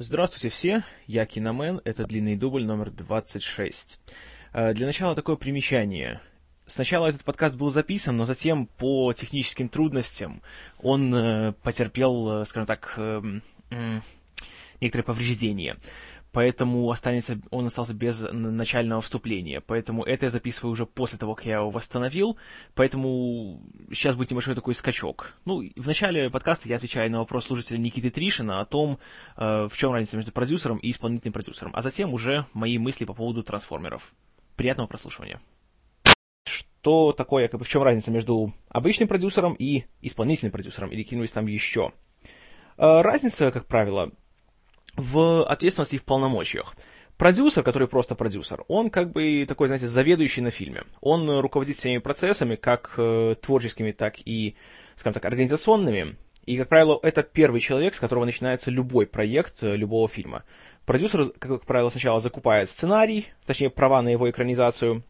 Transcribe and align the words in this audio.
Здравствуйте 0.00 0.48
все, 0.48 0.84
я 1.08 1.26
Киномен, 1.26 1.80
это 1.84 2.06
длинный 2.06 2.36
дубль 2.36 2.64
номер 2.64 2.92
26. 2.92 3.98
Э, 4.52 4.72
для 4.72 4.86
начала 4.86 5.16
такое 5.16 5.34
примечание. 5.34 6.20
Сначала 6.66 7.08
этот 7.08 7.24
подкаст 7.24 7.56
был 7.56 7.68
записан, 7.70 8.16
но 8.16 8.24
затем 8.24 8.66
по 8.66 9.12
техническим 9.12 9.68
трудностям 9.68 10.40
он 10.80 11.12
э, 11.12 11.52
потерпел, 11.64 12.42
э, 12.42 12.44
скажем 12.44 12.66
так, 12.68 12.94
эм, 12.96 13.42
некоторые 14.80 15.04
повреждения 15.04 15.76
поэтому 16.32 16.90
останется, 16.90 17.40
он 17.50 17.66
остался 17.66 17.94
без 17.94 18.20
начального 18.32 19.00
вступления. 19.00 19.60
Поэтому 19.60 20.04
это 20.04 20.26
я 20.26 20.30
записываю 20.30 20.72
уже 20.72 20.86
после 20.86 21.18
того, 21.18 21.34
как 21.34 21.46
я 21.46 21.56
его 21.56 21.70
восстановил, 21.70 22.36
поэтому 22.74 23.62
сейчас 23.90 24.16
будет 24.16 24.30
небольшой 24.30 24.54
такой 24.54 24.74
скачок. 24.74 25.34
Ну, 25.44 25.62
в 25.76 25.86
начале 25.86 26.30
подкаста 26.30 26.68
я 26.68 26.76
отвечаю 26.76 27.10
на 27.10 27.18
вопрос 27.18 27.46
слушателя 27.46 27.78
Никиты 27.78 28.10
Тришина 28.10 28.60
о 28.60 28.64
том, 28.64 28.98
э, 29.36 29.68
в 29.70 29.76
чем 29.76 29.92
разница 29.92 30.16
между 30.16 30.32
продюсером 30.32 30.78
и 30.78 30.90
исполнительным 30.90 31.32
продюсером, 31.32 31.72
а 31.74 31.82
затем 31.82 32.12
уже 32.12 32.46
мои 32.52 32.78
мысли 32.78 33.04
по 33.04 33.14
поводу 33.14 33.42
трансформеров. 33.42 34.12
Приятного 34.56 34.88
прослушивания. 34.88 35.40
Что 36.44 37.12
такое, 37.12 37.48
как 37.48 37.60
бы, 37.60 37.64
в 37.64 37.68
чем 37.68 37.82
разница 37.82 38.10
между 38.10 38.52
обычным 38.68 39.08
продюсером 39.08 39.54
и 39.54 39.84
исполнительным 40.00 40.52
продюсером, 40.52 40.90
или 40.90 41.02
кинулись 41.02 41.32
там 41.32 41.46
еще? 41.46 41.92
Э, 42.76 43.02
разница, 43.02 43.50
как 43.50 43.66
правило, 43.66 44.12
в 44.96 45.44
ответственности 45.44 45.96
и 45.96 45.98
в 45.98 46.04
полномочиях. 46.04 46.74
Продюсер, 47.16 47.64
который 47.64 47.88
просто 47.88 48.14
продюсер, 48.14 48.64
он 48.68 48.90
как 48.90 49.10
бы 49.10 49.44
такой, 49.48 49.66
знаете, 49.66 49.88
заведующий 49.88 50.40
на 50.40 50.50
фильме. 50.50 50.84
Он 51.00 51.40
руководит 51.40 51.76
всеми 51.76 51.98
процессами, 51.98 52.54
как 52.54 52.94
э, 52.96 53.34
творческими, 53.40 53.90
так 53.90 54.16
и, 54.24 54.54
скажем 54.94 55.14
так, 55.14 55.24
организационными. 55.24 56.16
И, 56.46 56.56
как 56.56 56.68
правило, 56.68 56.98
это 57.02 57.24
первый 57.24 57.60
человек, 57.60 57.94
с 57.94 58.00
которого 58.00 58.24
начинается 58.24 58.70
любой 58.70 59.06
проект 59.06 59.62
э, 59.62 59.76
любого 59.76 60.08
фильма. 60.08 60.44
Продюсер, 60.86 61.30
как 61.38 61.66
правило, 61.66 61.90
сначала 61.90 62.20
закупает 62.20 62.70
сценарий, 62.70 63.26
точнее, 63.46 63.70
права 63.70 64.00
на 64.00 64.08
его 64.08 64.30
экранизацию, 64.30 65.02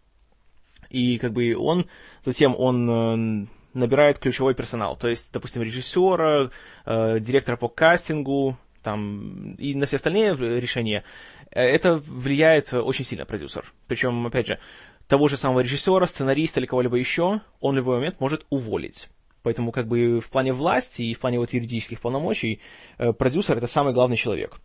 и 0.91 1.19
как 1.19 1.33
бы 1.33 1.55
он, 1.57 1.89
затем 2.25 2.57
он 2.59 2.91
э, 2.91 3.47
набирает 3.75 4.19
ключевой 4.19 4.55
персонал, 4.55 4.97
то 4.97 5.09
есть, 5.09 5.31
допустим, 5.33 5.63
режиссера, 5.63 6.51
э, 6.87 7.21
директора 7.21 7.57
по 7.57 7.69
кастингу, 7.69 8.57
там, 8.83 9.55
и 9.55 9.75
на 9.75 9.87
все 9.87 9.97
остальные 9.97 10.35
решения, 10.37 11.05
э, 11.51 11.63
это 11.63 11.97
влияет 11.97 12.73
очень 12.73 13.05
сильно 13.05 13.25
продюсер. 13.25 13.73
Причем, 13.87 14.27
опять 14.27 14.47
же, 14.47 14.59
того 15.07 15.29
же 15.29 15.37
самого 15.37 15.61
режиссера, 15.61 16.07
сценариста 16.07 16.61
или 16.61 16.67
кого-либо 16.67 16.97
еще, 16.97 17.41
он 17.61 17.75
в 17.75 17.79
любой 17.79 17.97
момент 17.97 18.21
может 18.21 18.47
уволить. 18.51 19.09
Поэтому 19.43 19.73
как 19.73 19.87
бы 19.89 20.21
в 20.21 20.31
плане 20.31 20.53
власти 20.53 21.03
и 21.03 21.15
в 21.15 21.21
плане 21.21 21.39
вот 21.39 21.53
юридических 21.53 22.01
полномочий 22.01 22.61
э, 22.99 23.13
продюсер 23.13 23.57
это 23.57 23.67
самый 23.67 23.95
главный 23.95 24.17
человек. 24.17 24.61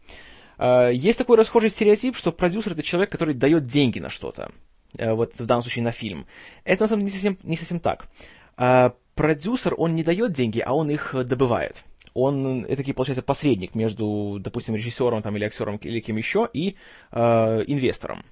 Э, 0.58 0.92
есть 0.94 1.18
такой 1.18 1.38
расхожий 1.38 1.70
стереотип, 1.70 2.16
что 2.16 2.32
продюсер 2.32 2.74
это 2.74 2.84
человек, 2.84 3.12
который 3.12 3.34
дает 3.34 3.66
деньги 3.66 4.00
на 4.00 4.10
что-то. 4.10 4.52
Вот 4.96 5.40
в 5.40 5.46
данном 5.48 5.64
случае 5.64 5.84
на 5.84 5.92
фильм. 5.92 6.28
Это 6.66 6.84
на 6.84 6.88
самом 6.88 7.02
деле 7.02 7.06
не 7.06 7.18
совсем, 7.18 7.38
не 7.42 7.58
совсем 7.58 7.80
так. 7.80 8.08
Продюсер, 9.16 9.74
он 9.76 9.96
не 9.96 10.04
дает 10.04 10.34
деньги, 10.34 10.60
а 10.60 10.74
он 10.74 10.92
их 10.92 11.16
добывает 11.26 11.84
он 12.14 12.66
это 12.66 12.84
получается 12.94 13.24
посредник 13.24 13.76
между, 13.76 14.38
допустим, 14.40 14.76
режиссером 14.76 15.22
там, 15.22 15.36
или 15.36 15.46
актером 15.46 15.78
или 15.78 16.00
кем 16.00 16.18
еще 16.18 16.50
и 16.54 16.76
э, 17.12 17.64
инвестором. 17.68 18.24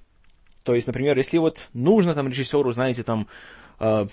То 0.62 0.74
есть, 0.74 0.86
например, 0.86 1.16
если 1.16 1.38
вот 1.38 1.68
нужно 1.72 2.14
там 2.14 2.28
режиссеру, 2.28 2.72
знаете, 2.72 3.02
там 3.02 3.26
э, 3.80 4.06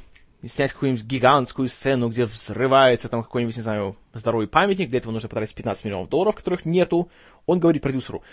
снять 0.48 0.74
какую-нибудь 0.74 1.06
гигантскую 1.06 1.70
сцену, 1.70 2.10
где 2.10 2.26
взрывается 2.26 3.10
там 3.10 3.24
какой-нибудь, 3.24 3.58
не 3.58 3.62
знаю, 3.62 3.96
здоровый 4.14 4.48
памятник, 4.48 4.90
для 4.90 5.00
этого 5.00 5.12
нужно 5.12 5.30
потратить 5.30 5.56
15 5.56 5.86
миллионов 5.86 6.10
долларов, 6.10 6.36
которых 6.36 6.66
нету, 6.66 7.10
он 7.46 7.60
говорит 7.60 7.84
продюсеру, 7.84 8.24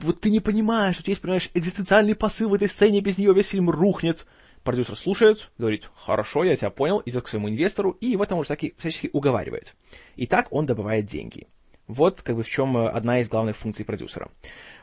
вот 0.00 0.20
ты 0.20 0.30
не 0.30 0.40
понимаешь, 0.40 0.96
что 0.96 1.10
есть, 1.10 1.20
понимаешь, 1.20 1.50
экзистенциальный 1.54 2.14
посыл 2.14 2.48
в 2.48 2.54
этой 2.54 2.68
сцене, 2.68 3.00
без 3.00 3.18
нее 3.18 3.34
весь 3.34 3.48
фильм 3.48 3.68
рухнет. 3.70 4.26
Продюсер 4.64 4.96
слушает, 4.96 5.50
говорит, 5.58 5.90
хорошо, 5.94 6.44
я 6.44 6.56
тебя 6.56 6.70
понял, 6.70 7.02
идет 7.06 7.24
к 7.24 7.28
своему 7.28 7.48
инвестору 7.48 7.92
и 8.00 8.06
его 8.06 8.26
там 8.26 8.38
уже 8.38 8.48
таки 8.48 8.74
всячески 8.78 9.10
уговаривает. 9.12 9.74
И 10.16 10.26
так 10.26 10.48
он 10.50 10.66
добывает 10.66 11.06
деньги. 11.06 11.46
Вот 11.86 12.22
как 12.22 12.36
бы 12.36 12.42
в 12.42 12.48
чем 12.48 12.76
э, 12.76 12.88
одна 12.88 13.20
из 13.20 13.28
главных 13.28 13.56
функций 13.56 13.84
продюсера. 13.84 14.30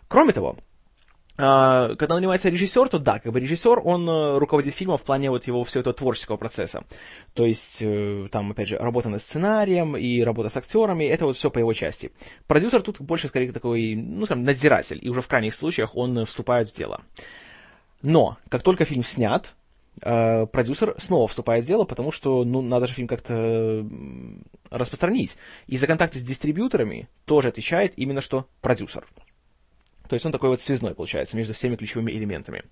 Кроме 0.08 0.34
того, 0.34 0.58
а, 1.40 1.96
когда 1.96 2.16
нанимается 2.16 2.50
режиссер, 2.50 2.90
то 2.90 2.98
да, 2.98 3.20
как 3.20 3.32
бы 3.32 3.40
режиссер, 3.40 3.80
он 3.84 4.10
э, 4.10 4.38
руководит 4.40 4.74
фильмом 4.74 4.98
в 4.98 5.04
плане 5.04 5.30
вот 5.30 5.46
его 5.46 5.64
всего 5.64 5.82
этого 5.82 5.94
творческого 5.94 6.38
процесса. 6.38 6.84
То 7.36 7.46
есть, 7.46 7.78
э, 7.82 8.28
там, 8.32 8.52
опять 8.52 8.70
же, 8.70 8.78
работа 8.78 9.10
над 9.10 9.22
сценарием 9.22 9.96
и 9.96 10.22
работа 10.22 10.50
с 10.50 10.58
актерами, 10.58 11.06
это 11.06 11.26
вот 11.26 11.38
все 11.38 11.52
по 11.52 11.60
его 11.60 11.74
части. 11.74 12.12
Продюсер 12.48 12.82
тут 12.82 13.00
больше, 13.00 13.28
скорее, 13.28 13.52
такой, 13.52 13.94
ну, 13.96 14.26
скажем, 14.26 14.46
надзиратель, 14.46 15.00
и 15.00 15.10
уже 15.10 15.22
в 15.22 15.28
крайних 15.28 15.54
случаях 15.54 15.96
он 15.96 16.26
вступает 16.26 16.70
в 16.70 16.76
дело. 16.76 17.02
Но, 18.02 18.38
как 18.50 18.64
только 18.64 18.86
фильм 18.86 19.04
снят, 19.04 19.54
продюсер 20.02 20.96
снова 20.98 21.28
вступает 21.28 21.66
в 21.66 21.68
дело, 21.68 21.86
потому 21.86 22.12
что, 22.12 22.44
ну, 22.44 22.62
надо 22.62 22.88
же 22.88 22.94
фильм 22.94 23.08
как-то 23.08 23.86
распространить. 24.70 25.38
И 25.68 25.78
за 25.78 25.88
контакты 25.88 26.20
с 26.20 26.24
дистрибьюторами 26.24 27.10
тоже 27.26 27.48
отвечает 27.48 27.94
именно 27.98 28.22
что 28.22 28.48
продюсер. 28.62 29.08
То 30.08 30.14
есть 30.14 30.26
он 30.26 30.32
такой 30.32 30.50
вот 30.50 30.62
связной, 30.62 30.94
получается, 30.94 31.36
между 31.38 31.54
всеми 31.54 31.76
ключевыми 31.76 32.12
элементами. 32.12 32.64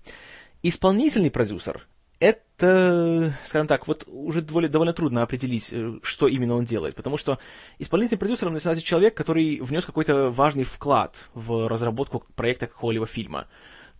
Исполнительный 0.62 1.30
продюсер— 1.30 1.86
это, 2.18 3.34
скажем 3.44 3.66
так, 3.66 3.86
вот 3.86 4.04
уже 4.06 4.40
довольно, 4.40 4.68
довольно 4.68 4.92
трудно 4.94 5.22
определить, 5.22 5.68
э, 5.70 5.98
что 6.02 6.28
именно 6.28 6.54
он 6.54 6.64
делает, 6.64 6.94
потому 6.94 7.18
что 7.18 7.38
исполнительный 7.78 8.18
продюсер, 8.18 8.48
он, 8.48 8.54
на 8.54 8.80
человек, 8.80 9.14
который 9.14 9.60
внес 9.60 9.84
какой-то 9.84 10.30
важный 10.30 10.64
вклад 10.64 11.28
в 11.34 11.68
разработку 11.68 12.24
проекта 12.34 12.66
какого-либо 12.66 13.06
фильма. 13.06 13.48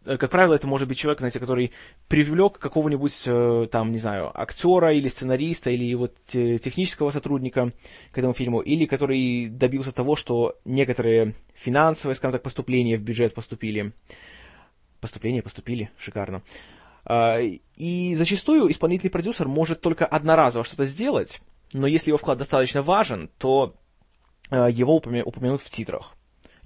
Э, 0.05 0.17
как 0.17 0.31
правило, 0.31 0.55
это 0.55 0.67
может 0.67 0.89
быть 0.89 0.99
человек, 0.99 1.21
знаете, 1.21 1.41
который 1.41 1.73
привлек 2.09 2.59
какого-нибудь, 2.59 3.23
э, 3.27 3.69
там, 3.71 3.93
не 3.93 3.99
знаю, 3.99 4.31
актера 4.35 4.93
или 4.93 5.09
сценариста, 5.09 5.71
или 5.71 5.95
вот 5.95 6.15
технического 6.27 7.11
сотрудника 7.11 7.73
к 8.13 8.19
этому 8.19 8.35
фильму, 8.35 8.61
или 8.61 8.87
который 8.87 9.49
добился 9.49 9.93
того, 9.93 10.17
что 10.17 10.57
некоторые 10.65 11.35
финансовые, 11.55 12.17
скажем 12.17 12.33
так, 12.33 12.43
поступления 12.43 12.97
в 12.97 13.03
бюджет 13.03 13.35
поступили. 13.35 13.93
Поступления 15.01 15.43
поступили, 15.43 15.91
шикарно. 15.99 16.43
А, 17.05 17.39
и 17.77 18.15
зачастую 18.17 18.71
исполнительный 18.71 19.11
продюсер 19.11 19.47
может 19.47 19.81
только 19.81 20.07
одноразово 20.07 20.65
что-то 20.65 20.85
сделать, 20.85 21.41
но 21.73 21.87
если 21.87 22.11
его 22.11 22.19
вклад 22.19 22.39
достаточно 22.39 22.83
важен, 22.83 23.31
то 23.39 23.77
э, 24.51 24.69
его 24.71 24.97
упомянут 24.97 25.61
в 25.61 25.71
титрах. 25.71 26.15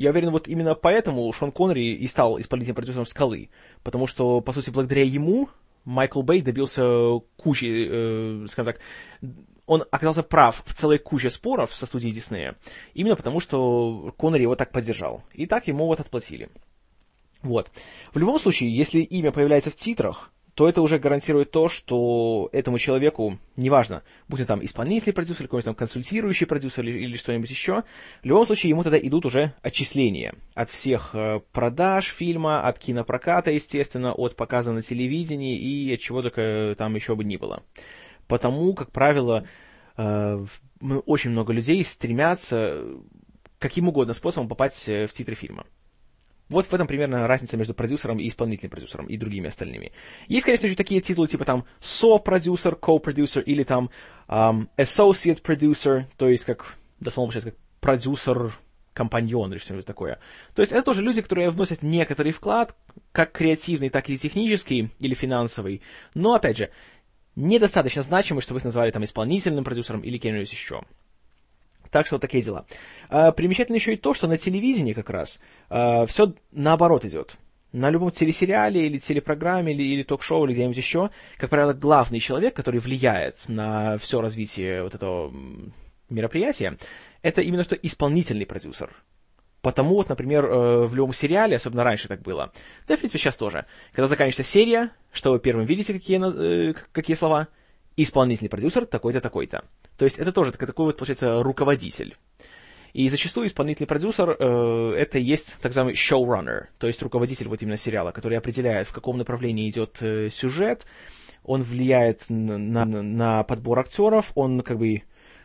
Я 0.00 0.12
уверен, 0.12 0.30
вот 0.30 0.48
именно 0.48 0.74
поэтому 0.74 1.30
Шон 1.30 1.52
Коннери 1.52 1.92
и 1.92 2.06
стал 2.06 2.40
исполнительным 2.40 2.74
продюсером 2.74 3.04
«Скалы». 3.04 3.50
Потому 3.82 4.06
что, 4.06 4.40
по 4.40 4.50
сути, 4.50 4.70
благодаря 4.70 5.04
ему 5.04 5.50
Майкл 5.84 6.22
Бэй 6.22 6.40
добился 6.40 7.18
кучи, 7.36 7.86
э, 7.86 8.46
скажем 8.48 8.72
так, 8.72 8.80
он 9.66 9.84
оказался 9.90 10.22
прав 10.22 10.62
в 10.64 10.72
целой 10.72 10.96
куче 10.96 11.28
споров 11.28 11.74
со 11.74 11.84
студией 11.84 12.14
Диснея, 12.14 12.56
именно 12.94 13.14
потому 13.14 13.40
что 13.40 14.14
Коннери 14.16 14.44
его 14.44 14.56
так 14.56 14.72
поддержал. 14.72 15.22
И 15.34 15.44
так 15.44 15.68
ему 15.68 15.84
вот 15.84 16.00
отплатили. 16.00 16.48
Вот. 17.42 17.70
В 18.14 18.18
любом 18.18 18.38
случае, 18.38 18.74
если 18.74 19.00
имя 19.00 19.32
появляется 19.32 19.68
в 19.70 19.74
титрах, 19.74 20.32
то 20.60 20.68
это 20.68 20.82
уже 20.82 20.98
гарантирует 20.98 21.52
то, 21.52 21.70
что 21.70 22.50
этому 22.52 22.78
человеку, 22.78 23.38
неважно, 23.56 24.02
будь 24.28 24.40
он 24.40 24.46
там 24.46 24.62
исполнительный 24.62 25.14
продюсер, 25.14 25.46
какой-нибудь 25.46 25.64
там 25.64 25.74
консультирующий 25.74 26.46
продюсер 26.46 26.84
или, 26.84 26.98
или 26.98 27.16
что-нибудь 27.16 27.48
еще, 27.48 27.84
в 28.22 28.26
любом 28.26 28.44
случае 28.44 28.68
ему 28.68 28.82
тогда 28.82 28.98
идут 28.98 29.24
уже 29.24 29.54
отчисления 29.62 30.34
от 30.54 30.68
всех 30.68 31.14
э, 31.14 31.40
продаж 31.52 32.08
фильма, 32.08 32.60
от 32.60 32.78
кинопроката, 32.78 33.50
естественно, 33.50 34.12
от 34.12 34.36
показа 34.36 34.72
на 34.72 34.82
телевидении 34.82 35.56
и 35.56 35.94
от 35.94 36.00
чего 36.00 36.20
только 36.20 36.74
там 36.76 36.94
еще 36.94 37.16
бы 37.16 37.24
ни 37.24 37.38
было. 37.38 37.62
Потому, 38.28 38.74
как 38.74 38.92
правило, 38.92 39.46
э, 39.96 40.44
очень 41.06 41.30
много 41.30 41.54
людей 41.54 41.82
стремятся 41.86 42.84
каким 43.58 43.88
угодно 43.88 44.12
способом 44.12 44.46
попасть 44.46 44.90
э, 44.90 45.06
в 45.06 45.12
титры 45.14 45.34
фильма. 45.34 45.64
Вот 46.50 46.66
в 46.66 46.74
этом 46.74 46.86
примерно 46.86 47.26
разница 47.28 47.56
между 47.56 47.74
продюсером 47.74 48.18
и 48.18 48.28
исполнительным 48.28 48.72
продюсером 48.72 49.06
и 49.06 49.16
другими 49.16 49.48
остальными. 49.48 49.92
Есть, 50.26 50.44
конечно 50.44 50.68
же, 50.68 50.76
такие 50.76 51.00
титулы 51.00 51.28
типа 51.28 51.44
там 51.44 51.64
со-продюсер, 51.80 52.74
co-продюсер 52.74 53.42
или 53.42 53.62
там 53.62 53.90
um, 54.28 54.68
associate 54.76 55.42
producer, 55.42 56.04
то 56.16 56.28
есть 56.28 56.44
как, 56.44 56.76
дословно 56.98 57.32
получается, 57.32 57.52
как 57.52 57.60
продюсер 57.80 58.52
компаньон 58.92 59.52
или 59.52 59.58
что-нибудь 59.58 59.86
такое. 59.86 60.18
То 60.54 60.62
есть 60.62 60.72
это 60.72 60.82
тоже 60.82 61.02
люди, 61.02 61.22
которые 61.22 61.50
вносят 61.50 61.82
некоторый 61.82 62.32
вклад, 62.32 62.74
как 63.12 63.30
креативный, 63.30 63.88
так 63.88 64.10
и 64.10 64.18
технический 64.18 64.90
или 64.98 65.14
финансовый, 65.14 65.82
но, 66.14 66.34
опять 66.34 66.56
же, 66.56 66.70
недостаточно 67.36 68.02
значимый, 68.02 68.42
чтобы 68.42 68.58
их 68.58 68.64
назвали 68.64 68.90
там 68.90 69.04
исполнительным 69.04 69.62
продюсером 69.62 70.00
или 70.00 70.18
кем-нибудь 70.18 70.50
еще. 70.50 70.82
Так 71.90 72.06
что 72.06 72.16
вот 72.16 72.22
такие 72.22 72.42
дела. 72.42 72.66
А, 73.08 73.32
примечательно 73.32 73.76
еще 73.76 73.94
и 73.94 73.96
то, 73.96 74.14
что 74.14 74.26
на 74.26 74.38
телевидении 74.38 74.92
как 74.92 75.10
раз 75.10 75.40
а, 75.68 76.06
все 76.06 76.34
наоборот 76.52 77.04
идет. 77.04 77.36
На 77.72 77.90
любом 77.90 78.10
телесериале 78.10 78.86
или 78.86 78.98
телепрограмме 78.98 79.72
или, 79.72 79.82
или 79.82 80.02
ток-шоу 80.02 80.44
или 80.44 80.52
где-нибудь 80.52 80.76
еще, 80.76 81.10
как 81.36 81.50
правило, 81.50 81.72
главный 81.72 82.18
человек, 82.18 82.54
который 82.54 82.80
влияет 82.80 83.48
на 83.48 83.96
все 83.98 84.20
развитие 84.20 84.82
вот 84.82 84.94
этого 84.94 85.32
мероприятия, 86.08 86.78
это 87.22 87.42
именно 87.42 87.62
что 87.62 87.76
исполнительный 87.76 88.46
продюсер. 88.46 88.90
Потому 89.62 89.94
вот, 89.94 90.08
например, 90.08 90.46
э, 90.46 90.86
в 90.86 90.94
любом 90.94 91.12
сериале, 91.12 91.56
особенно 91.56 91.84
раньше 91.84 92.08
так 92.08 92.22
было, 92.22 92.50
да, 92.88 92.96
в 92.96 92.98
принципе, 92.98 93.18
сейчас 93.18 93.36
тоже, 93.36 93.66
когда 93.92 94.08
заканчивается 94.08 94.50
серия, 94.50 94.90
что 95.12 95.32
вы 95.32 95.38
первым 95.38 95.66
видите, 95.66 95.92
какие, 95.92 96.70
э, 96.70 96.74
какие 96.92 97.14
слова, 97.14 97.48
исполнительный 97.96 98.48
продюсер 98.48 98.86
такой-то, 98.86 99.20
такой-то. 99.20 99.64
То 100.00 100.04
есть 100.06 100.18
это 100.18 100.32
тоже 100.32 100.50
такой 100.50 100.86
вот, 100.86 100.96
получается, 100.96 101.42
руководитель. 101.42 102.16
И 102.94 103.06
зачастую 103.10 103.48
исполнительный 103.48 103.86
продюсер 103.86 104.30
э, 104.30 104.94
это 104.96 105.18
есть 105.18 105.56
так 105.60 105.74
называемый 105.74 105.92
showrunner, 105.92 106.68
то 106.78 106.86
есть 106.86 107.02
руководитель 107.02 107.48
вот 107.48 107.60
именно 107.60 107.76
сериала, 107.76 108.10
который 108.10 108.38
определяет, 108.38 108.88
в 108.88 108.94
каком 108.94 109.18
направлении 109.18 109.68
идет 109.68 109.98
э, 110.00 110.30
сюжет, 110.30 110.86
он 111.42 111.60
влияет 111.60 112.30
на, 112.30 112.56
на, 112.56 112.86
на 112.86 113.44
подбор 113.44 113.80
актеров, 113.80 114.32
он 114.36 114.62
как 114.62 114.78
бы 114.78 115.02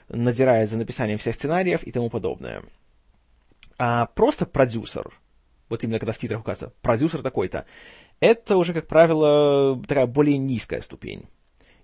надирает 0.08 0.70
за 0.70 0.78
написанием 0.78 1.18
всех 1.18 1.36
сценариев 1.36 1.84
и 1.84 1.92
тому 1.92 2.10
подобное. 2.10 2.62
А 3.78 4.06
просто 4.06 4.46
продюсер, 4.46 5.20
вот 5.68 5.84
именно 5.84 6.00
когда 6.00 6.14
в 6.14 6.18
титрах 6.18 6.40
указано 6.40 6.72
продюсер 6.82 7.24
такой-то, 7.24 7.66
это 8.22 8.56
уже, 8.56 8.74
как 8.74 8.88
правило, 8.88 9.78
такая 9.86 10.08
более 10.08 10.38
низкая 10.38 10.80
ступень. 10.80 11.26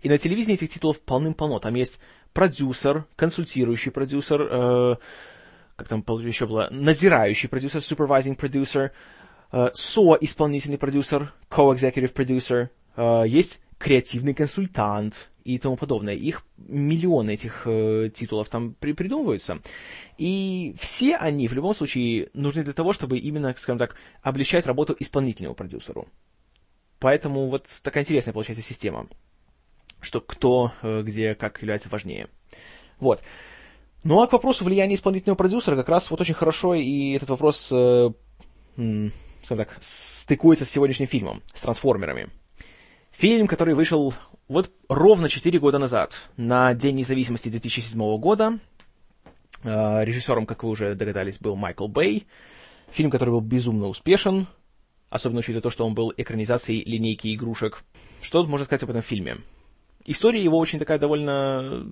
И 0.02 0.10
на 0.10 0.18
телевидении 0.18 0.56
этих 0.56 0.70
титулов 0.70 1.00
полным-полно. 1.02 1.60
Там 1.60 1.76
есть 1.76 2.00
продюсер, 2.34 3.06
консультирующий 3.16 3.92
продюсер, 3.92 4.48
э, 4.50 4.96
как 5.76 5.88
там 5.88 6.04
еще 6.26 6.48
было, 6.48 6.68
надзирающий 6.72 7.50
продюсер, 7.50 7.82
supervising 7.82 8.38
producer, 8.38 8.92
э, 9.52 9.70
со-исполнительный 9.74 10.78
продюсер, 10.78 11.34
co-executive 11.50 12.14
producer, 12.14 12.70
э, 12.96 13.24
есть 13.28 13.62
креативный 13.78 14.34
консультант 14.34 15.30
и 15.44 15.58
тому 15.58 15.76
подобное. 15.76 16.14
Их 16.14 16.46
миллионы 16.58 17.32
этих 17.32 17.64
э, 17.66 18.10
титулов 18.14 18.50
там 18.50 18.76
при 18.80 18.94
придумываются. 18.94 19.60
И 20.18 20.76
все 20.80 21.16
они 21.16 21.48
в 21.48 21.54
любом 21.54 21.74
случае 21.74 22.30
нужны 22.34 22.64
для 22.64 22.74
того, 22.74 22.94
чтобы 22.94 23.18
именно, 23.18 23.54
скажем 23.58 23.80
так, 23.80 23.96
облегчать 24.22 24.66
работу 24.66 24.96
исполнительному 25.00 25.56
продюсеру. 25.56 26.08
Поэтому 27.00 27.50
вот 27.50 27.68
такая 27.82 28.04
интересная 28.04 28.34
получается 28.34 28.64
система, 28.64 29.08
что 30.02 30.20
кто, 30.22 30.74
э, 30.82 31.02
где, 31.04 31.36
как 31.36 31.62
является 31.62 31.90
важнее. 31.90 32.28
Вот. 33.00 33.22
Ну 34.04 34.22
а 34.22 34.28
к 34.28 34.34
вопросу 34.34 34.64
влияния 34.64 34.96
исполнительного 34.96 35.38
продюсера 35.38 35.76
как 35.76 35.90
раз 35.90 36.10
вот 36.10 36.20
очень 36.22 36.34
хорошо 36.34 36.74
и 36.74 37.12
этот 37.12 37.30
вопрос, 37.30 37.70
э, 37.72 38.10
скажем 38.76 39.12
так, 39.66 39.78
стыкуется 39.80 40.66
с 40.66 40.70
сегодняшним 40.70 41.08
фильмом, 41.08 41.42
с 41.54 41.62
трансформерами. 41.62 42.30
Фильм, 43.12 43.48
который 43.48 43.76
вышел 43.76 44.14
вот 44.48 44.72
ровно 44.90 45.30
4 45.30 45.60
года 45.60 45.78
назад, 45.78 46.16
на 46.36 46.74
День 46.74 46.96
независимости 46.96 47.50
2007 47.50 48.18
года. 48.18 48.60
Э, 49.64 50.04
режиссером, 50.04 50.46
как 50.46 50.64
вы 50.64 50.70
уже 50.70 50.96
догадались, 50.96 51.38
был 51.38 51.56
Майкл 51.56 51.88
Бэй. 51.88 52.26
Фильм, 52.92 53.12
который 53.12 53.30
был 53.30 53.42
безумно 53.42 53.88
успешен, 53.88 54.48
особенно 55.10 55.40
учитывая 55.40 55.62
то, 55.62 55.70
что 55.70 55.86
он 55.86 55.94
был 55.94 56.14
экранизацией 56.18 56.84
линейки 56.84 57.34
игрушек. 57.34 57.84
Что 58.22 58.44
можно 58.44 58.66
сказать 58.66 58.84
об 58.84 58.90
этом 58.90 59.02
фильме? 59.02 59.38
История 60.06 60.44
его 60.44 60.58
очень 60.58 60.80
такая 60.80 61.00
довольно, 61.00 61.86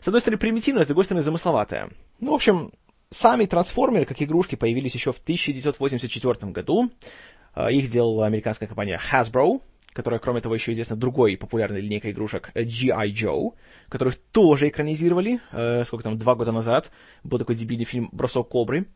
с 0.00 0.08
одной 0.08 0.20
стороны, 0.20 0.38
примитивная, 0.38 0.84
с 0.84 0.86
другой 0.86 1.04
стороны, 1.04 1.22
замысловатая. 1.22 1.90
Ну, 2.18 2.32
в 2.32 2.34
общем, 2.34 2.70
сами 3.10 3.46
трансформеры, 3.46 4.04
как 4.04 4.20
игрушки, 4.22 4.56
появились 4.56 4.94
еще 4.94 5.12
в 5.12 5.18
1984 5.18 6.52
году. 6.52 6.90
Э, 7.54 7.72
их 7.72 7.90
делала 7.90 8.26
американская 8.26 8.68
компания 8.68 9.00
Hasbro, 9.10 9.62
которая, 9.92 10.20
кроме 10.20 10.40
того, 10.40 10.54
еще 10.54 10.72
известна 10.72 10.96
другой 10.96 11.36
популярной 11.36 11.80
линейкой 11.80 12.12
игрушек 12.12 12.50
G.I. 12.54 13.12
Joe, 13.12 13.54
которых 13.88 14.16
тоже 14.16 14.68
экранизировали, 14.68 15.40
э, 15.52 15.84
сколько 15.84 16.04
там, 16.04 16.18
два 16.18 16.34
года 16.34 16.52
назад. 16.52 16.90
Был 17.24 17.38
такой 17.38 17.56
дебильный 17.56 17.84
фильм 17.84 18.08
«Бросок 18.12 18.48
кобры». 18.48 18.86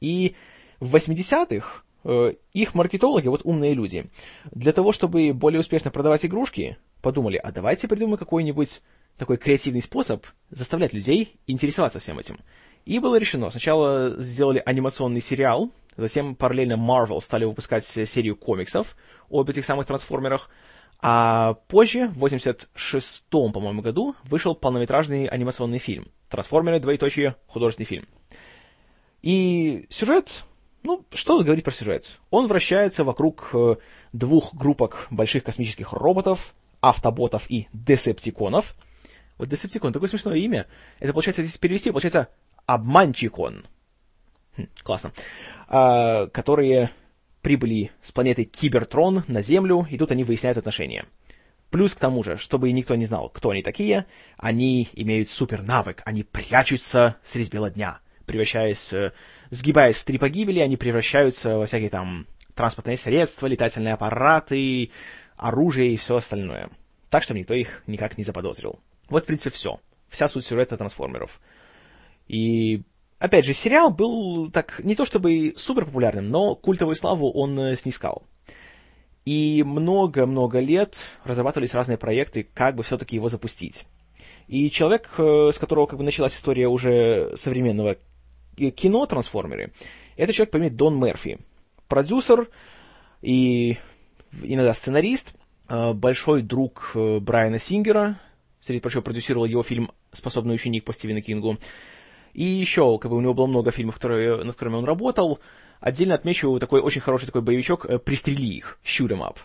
И 0.00 0.34
в 0.78 0.96
80-х 0.96 1.82
э, 2.04 2.32
их 2.54 2.74
маркетологи, 2.74 3.28
вот 3.28 3.42
умные 3.44 3.74
люди, 3.74 4.06
для 4.50 4.72
того, 4.72 4.92
чтобы 4.92 5.32
более 5.34 5.60
успешно 5.60 5.90
продавать 5.90 6.24
игрушки, 6.24 6.78
подумали, 7.00 7.36
а 7.36 7.52
давайте 7.52 7.88
придумаем 7.88 8.18
какой-нибудь 8.18 8.82
такой 9.16 9.36
креативный 9.36 9.82
способ 9.82 10.26
заставлять 10.50 10.92
людей 10.92 11.38
интересоваться 11.46 11.98
всем 11.98 12.18
этим. 12.18 12.38
И 12.86 12.98
было 12.98 13.16
решено, 13.16 13.50
сначала 13.50 14.10
сделали 14.20 14.62
анимационный 14.64 15.20
сериал, 15.20 15.70
затем 15.96 16.34
параллельно 16.34 16.74
Marvel 16.74 17.20
стали 17.20 17.44
выпускать 17.44 17.84
серию 17.84 18.36
комиксов 18.36 18.96
об 19.30 19.50
этих 19.50 19.64
самых 19.64 19.86
трансформерах, 19.86 20.50
а 21.02 21.54
позже, 21.68 22.08
в 22.08 22.24
86-м, 22.24 23.52
по-моему, 23.52 23.80
году, 23.80 24.14
вышел 24.24 24.54
полнометражный 24.54 25.26
анимационный 25.26 25.78
фильм 25.78 26.08
«Трансформеры. 26.28 26.78
Двоеточие. 26.78 27.36
Художественный 27.46 27.86
фильм». 27.86 28.06
И 29.22 29.86
сюжет, 29.88 30.44
ну, 30.82 31.04
что 31.12 31.42
говорить 31.42 31.64
про 31.64 31.72
сюжет? 31.72 32.18
Он 32.30 32.46
вращается 32.46 33.04
вокруг 33.04 33.50
э, 33.52 33.76
двух 34.12 34.54
группок 34.54 35.06
больших 35.10 35.44
космических 35.44 35.92
роботов, 35.92 36.54
автоботов 36.80 37.50
и 37.50 37.68
десептиконов. 37.72 38.74
Вот 39.38 39.48
десептикон, 39.48 39.92
такое 39.92 40.08
смешное 40.08 40.36
имя. 40.36 40.66
Это, 40.98 41.12
получается, 41.12 41.42
если 41.42 41.58
перевести, 41.58 41.90
получается 41.90 42.28
обманчикон. 42.66 43.66
Хм, 44.56 44.66
классно. 44.82 45.12
А, 45.68 46.26
которые 46.28 46.90
прибыли 47.42 47.90
с 48.02 48.12
планеты 48.12 48.44
Кибертрон 48.44 49.24
на 49.26 49.42
Землю, 49.42 49.86
и 49.90 49.96
тут 49.96 50.12
они 50.12 50.24
выясняют 50.24 50.58
отношения. 50.58 51.04
Плюс 51.70 51.94
к 51.94 51.98
тому 51.98 52.24
же, 52.24 52.36
чтобы 52.36 52.70
никто 52.72 52.96
не 52.96 53.04
знал, 53.04 53.30
кто 53.30 53.50
они 53.50 53.62
такие, 53.62 54.06
они 54.36 54.88
имеют 54.92 55.30
супер 55.30 55.62
навык, 55.62 56.02
они 56.04 56.24
прячутся 56.24 57.16
средь 57.24 57.52
бела 57.52 57.70
дня, 57.70 58.00
превращаясь, 58.26 58.92
э, 58.92 59.12
сгибаясь 59.50 59.96
в 59.96 60.04
три 60.04 60.18
погибели, 60.18 60.58
они 60.58 60.76
превращаются 60.76 61.56
во 61.58 61.66
всякие 61.66 61.90
там 61.90 62.26
транспортные 62.54 62.96
средства, 62.96 63.46
летательные 63.46 63.94
аппараты, 63.94 64.90
оружие 65.40 65.92
и 65.92 65.96
все 65.96 66.16
остальное. 66.16 66.70
Так, 67.08 67.22
что 67.22 67.34
никто 67.34 67.54
их 67.54 67.82
никак 67.86 68.18
не 68.18 68.24
заподозрил. 68.24 68.78
Вот, 69.08 69.24
в 69.24 69.26
принципе, 69.26 69.50
все. 69.50 69.80
Вся 70.08 70.28
суть 70.28 70.46
сюжета 70.46 70.76
трансформеров. 70.76 71.40
И 72.28 72.82
Опять 73.20 73.44
же, 73.44 73.52
сериал 73.52 73.90
был 73.90 74.50
так 74.50 74.80
не 74.82 74.94
то 74.94 75.04
чтобы 75.04 75.52
супер 75.54 75.84
популярным, 75.84 76.30
но 76.30 76.54
культовую 76.54 76.94
славу 76.94 77.30
он 77.30 77.58
э, 77.60 77.76
снискал. 77.76 78.22
И 79.26 79.62
много-много 79.62 80.58
лет 80.58 81.02
разрабатывались 81.24 81.74
разные 81.74 81.98
проекты, 81.98 82.48
как 82.54 82.76
бы 82.76 82.82
все-таки 82.82 83.16
его 83.16 83.28
запустить. 83.28 83.84
И 84.48 84.70
человек, 84.70 85.10
э, 85.18 85.50
с 85.52 85.58
которого 85.58 85.84
как 85.84 85.98
бы 85.98 86.04
началась 86.04 86.34
история 86.34 86.66
уже 86.66 87.36
современного 87.36 87.98
кино 88.56 89.04
«Трансформеры», 89.04 89.72
это 90.16 90.32
человек 90.32 90.52
по 90.52 90.56
имени 90.56 90.70
Дон 90.70 90.98
Мерфи. 90.98 91.38
Продюсер 91.88 92.48
и 93.20 93.76
иногда 94.42 94.72
сценарист, 94.72 95.34
э, 95.68 95.92
большой 95.92 96.42
друг 96.42 96.92
Брайана 96.94 97.58
Сингера, 97.58 98.20
среди 98.60 98.80
прочего 98.80 99.00
продюсировал 99.00 99.46
его 99.46 99.62
фильм 99.62 99.90
«Способный 100.12 100.54
ученик» 100.54 100.84
по 100.84 100.92
Стивену 100.92 101.22
Кингу, 101.22 101.58
и 102.32 102.44
еще, 102.44 102.98
как 102.98 103.10
бы 103.10 103.16
у 103.16 103.20
него 103.20 103.34
было 103.34 103.46
много 103.46 103.70
фильмов, 103.70 103.96
которые, 103.96 104.44
над 104.44 104.54
которыми 104.54 104.76
он 104.76 104.84
работал. 104.84 105.40
Отдельно 105.80 106.14
отмечу 106.14 106.58
такой 106.58 106.80
очень 106.80 107.00
хороший 107.00 107.26
такой 107.26 107.42
боевичок 107.42 107.86
э, 107.86 107.98
«Пристрели 107.98 108.46
их», 108.46 108.78
«Shoot 108.84 109.08
em 109.08 109.20
up». 109.20 109.36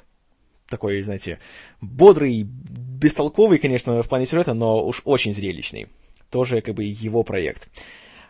Такой, 0.70 1.01
знаете, 1.01 1.39
бодрый, 1.80 2.44
бестолковый, 2.44 3.60
конечно, 3.60 4.01
в 4.01 4.10
плане 4.10 4.25
сюжета, 4.25 4.54
но 4.54 4.84
уж 4.86 5.01
очень 5.06 5.34
зрелищный. 5.34 5.89
Тоже, 6.32 6.62
как 6.62 6.74
бы, 6.74 6.84
его 6.84 7.24
проект. 7.24 7.70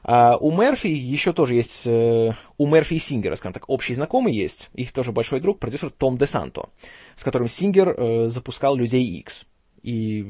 А 0.07 0.37
у 0.37 0.51
Мерфи 0.51 0.85
еще 0.85 1.33
тоже 1.33 1.55
есть, 1.55 1.87
э, 1.87 2.31
у 2.59 2.67
Мерфи 2.67 2.93
и 2.93 2.99
Сингера, 2.99 3.35
скажем 3.35 3.53
так, 3.53 3.67
общий 3.67 3.95
знакомый 3.95 4.33
есть, 4.33 4.69
их 4.75 4.91
тоже 4.91 5.11
большой 5.11 5.39
друг, 5.39 5.57
продюсер 5.57 5.89
Том 5.89 6.19
Де 6.19 6.27
Санто, 6.27 6.69
с 7.15 7.23
которым 7.23 7.47
Сингер 7.47 7.89
э, 7.89 8.29
запускал 8.29 8.75
Людей 8.75 9.03
X. 9.03 9.45
И 9.81 10.27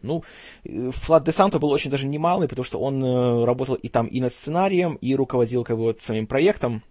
ну, 0.00 0.24
Флат 0.64 1.24
де 1.24 1.32
Санто 1.32 1.58
был 1.58 1.70
очень 1.70 1.90
даже 1.90 2.06
немалый, 2.06 2.48
потому 2.48 2.64
что 2.64 2.80
он 2.80 3.04
э, 3.04 3.44
работал 3.44 3.74
и 3.74 3.88
там 3.88 4.06
и 4.06 4.18
над 4.20 4.32
сценарием, 4.32 4.94
и 4.94 5.14
руководил 5.14 5.62
как 5.62 5.76
бы 5.76 5.82
вот 5.82 6.00
самим 6.00 6.26
проектом. 6.26 6.82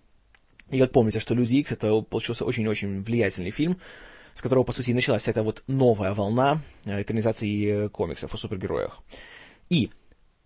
И 0.69 0.79
вот 0.79 0.91
помните, 0.91 1.19
что 1.19 1.33
«Люди 1.33 1.55
Икс» 1.55 1.71
это 1.71 2.01
получился 2.01 2.45
очень-очень 2.45 3.01
влиятельный 3.01 3.51
фильм, 3.51 3.79
с 4.35 4.41
которого, 4.43 4.63
по 4.63 4.73
сути, 4.73 4.91
началась 4.91 5.27
эта 5.27 5.41
вот 5.41 5.63
новая 5.65 6.13
волна 6.13 6.61
э, 6.85 7.01
экранизации 7.01 7.85
э, 7.85 7.89
комиксов 7.89 8.31
о 8.31 8.37
супергероях. 8.37 8.99
И 9.69 9.89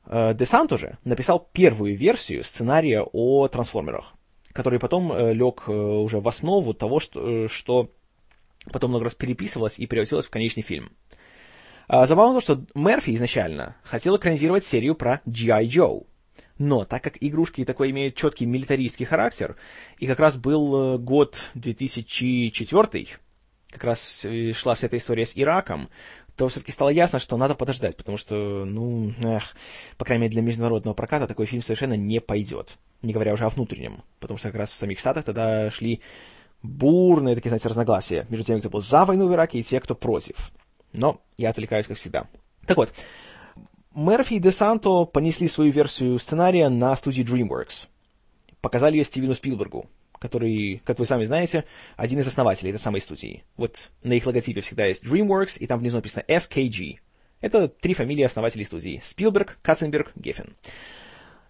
э, 0.05 0.33
Де 0.33 0.45
Санто 0.45 0.77
же 0.77 0.97
написал 1.03 1.47
первую 1.51 1.95
версию 1.95 2.43
сценария 2.43 3.01
о 3.01 3.47
трансформерах, 3.47 4.13
который 4.53 4.79
потом 4.79 5.11
э, 5.11 5.33
лег 5.33 5.63
э, 5.67 5.71
уже 5.71 6.19
в 6.19 6.27
основу 6.27 6.73
того, 6.73 6.99
что, 6.99 7.47
что 7.47 7.91
потом 8.71 8.91
много 8.91 9.05
раз 9.05 9.15
переписывалось 9.15 9.79
и 9.79 9.87
превратилось 9.87 10.27
в 10.27 10.31
конечный 10.31 10.63
фильм. 10.63 10.91
Забавно 11.89 12.35
то, 12.35 12.41
что 12.41 12.63
Мерфи 12.73 13.13
изначально 13.15 13.75
хотел 13.83 14.15
экранизировать 14.15 14.63
серию 14.63 14.95
про 14.95 15.19
G.I. 15.25 15.67
Joe. 15.67 16.05
Но 16.57 16.85
так 16.85 17.03
как 17.03 17.17
игрушки 17.19 17.65
такой 17.65 17.89
имеют 17.89 18.15
четкий 18.15 18.45
милитаристский 18.45 19.05
характер, 19.05 19.57
и 19.97 20.07
как 20.07 20.19
раз 20.21 20.37
был 20.37 20.97
год 20.99 21.41
2004, 21.55 23.07
как 23.71 23.83
раз 23.83 24.25
шла 24.53 24.75
вся 24.75 24.87
эта 24.87 24.97
история 24.97 25.25
с 25.25 25.33
Ираком, 25.35 25.89
то 26.41 26.47
все-таки 26.47 26.71
стало 26.71 26.89
ясно, 26.89 27.19
что 27.19 27.37
надо 27.37 27.53
подождать, 27.53 27.95
потому 27.95 28.17
что, 28.17 28.65
ну, 28.65 29.13
эх, 29.21 29.55
по 29.95 30.05
крайней 30.05 30.23
мере, 30.23 30.31
для 30.31 30.41
международного 30.41 30.95
проката 30.95 31.27
такой 31.27 31.45
фильм 31.45 31.61
совершенно 31.61 31.93
не 31.93 32.19
пойдет. 32.19 32.77
Не 33.03 33.13
говоря 33.13 33.33
уже 33.33 33.45
о 33.45 33.49
внутреннем, 33.49 34.01
потому 34.19 34.39
что 34.39 34.47
как 34.47 34.57
раз 34.57 34.71
в 34.71 34.75
самих 34.75 34.97
Штатах 34.97 35.23
тогда 35.23 35.69
шли 35.69 36.01
бурные 36.63 37.35
такие, 37.35 37.49
знаете, 37.51 37.67
разногласия 37.67 38.25
между 38.29 38.43
теми, 38.43 38.59
кто 38.59 38.71
был 38.71 38.81
за 38.81 39.05
войну 39.05 39.27
в 39.27 39.33
Ираке, 39.33 39.59
и 39.59 39.63
те, 39.63 39.79
кто 39.79 39.93
против. 39.93 40.51
Но 40.93 41.21
я 41.37 41.51
отвлекаюсь, 41.51 41.85
как 41.85 41.97
всегда. 41.97 42.25
Так 42.65 42.75
вот, 42.75 42.91
Мерфи 43.93 44.33
и 44.33 44.39
Де 44.39 44.51
Санто 44.51 45.05
понесли 45.05 45.47
свою 45.47 45.71
версию 45.71 46.17
сценария 46.17 46.69
на 46.69 46.95
студии 46.95 47.23
DreamWorks. 47.23 47.85
Показали 48.61 48.97
ее 48.97 49.05
Стивену 49.05 49.35
Спилбергу, 49.35 49.85
который, 50.21 50.81
как 50.85 50.99
вы 50.99 51.05
сами 51.05 51.23
знаете, 51.23 51.65
один 51.97 52.19
из 52.19 52.27
основателей 52.27 52.69
этой 52.69 52.79
самой 52.79 53.01
студии. 53.01 53.43
Вот 53.57 53.89
на 54.03 54.13
их 54.13 54.25
логотипе 54.27 54.61
всегда 54.61 54.85
есть 54.85 55.03
DreamWorks, 55.03 55.57
и 55.57 55.65
там 55.65 55.79
внизу 55.79 55.97
написано 55.97 56.23
SKG. 56.27 56.99
Это 57.41 57.67
три 57.67 57.95
фамилии 57.95 58.21
основателей 58.21 58.63
студии. 58.63 58.99
Спилберг, 59.01 59.57
Катценберг, 59.63 60.11
Геффен. 60.15 60.55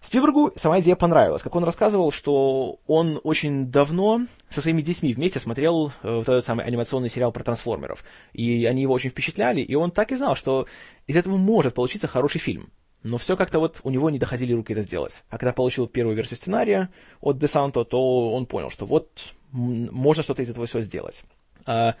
Спилбергу 0.00 0.52
сама 0.56 0.80
идея 0.80 0.96
понравилась. 0.96 1.42
Как 1.42 1.54
он 1.54 1.64
рассказывал, 1.64 2.10
что 2.10 2.80
он 2.86 3.20
очень 3.22 3.66
давно 3.66 4.22
со 4.48 4.62
своими 4.62 4.80
детьми 4.80 5.12
вместе 5.12 5.38
смотрел 5.38 5.92
э, 6.02 6.10
вот 6.10 6.28
этот 6.28 6.44
самый 6.44 6.64
анимационный 6.64 7.10
сериал 7.10 7.30
про 7.30 7.44
трансформеров. 7.44 8.02
И 8.32 8.64
они 8.64 8.82
его 8.82 8.94
очень 8.94 9.10
впечатляли, 9.10 9.60
и 9.60 9.74
он 9.74 9.90
так 9.90 10.10
и 10.10 10.16
знал, 10.16 10.34
что 10.34 10.66
из 11.06 11.16
этого 11.16 11.36
может 11.36 11.74
получиться 11.74 12.08
хороший 12.08 12.40
фильм. 12.40 12.70
Но 13.02 13.18
все 13.18 13.36
как-то 13.36 13.58
вот 13.58 13.80
у 13.82 13.90
него 13.90 14.10
не 14.10 14.18
доходили 14.18 14.52
руки 14.52 14.72
это 14.72 14.82
сделать. 14.82 15.22
А 15.28 15.38
когда 15.38 15.52
получил 15.52 15.86
первую 15.86 16.16
версию 16.16 16.36
сценария 16.36 16.90
от 17.20 17.38
Десанто, 17.38 17.84
то 17.84 18.32
он 18.32 18.46
понял, 18.46 18.70
что 18.70 18.86
вот 18.86 19.34
можно 19.50 20.22
что-то 20.22 20.42
из 20.42 20.50
этого 20.50 20.66
всего 20.66 20.82
сделать. 20.82 21.24
А, 21.66 21.96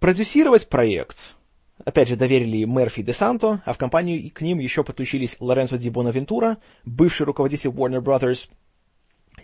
продюсировать 0.00 0.68
проект 0.68 1.36
опять 1.84 2.08
же, 2.08 2.16
доверили 2.16 2.64
Мерфи 2.64 3.00
и 3.00 3.02
Де 3.02 3.12
Санто, 3.12 3.62
а 3.64 3.72
в 3.72 3.78
компанию 3.78 4.30
к 4.30 4.40
ним 4.40 4.58
еще 4.58 4.84
подключились 4.84 5.36
Лоренцо 5.40 5.76
Ди 5.76 5.90
Бонавентура, 5.90 6.58
бывший 6.84 7.26
руководитель 7.26 7.70
Warner 7.70 8.00
Brothers, 8.00 8.48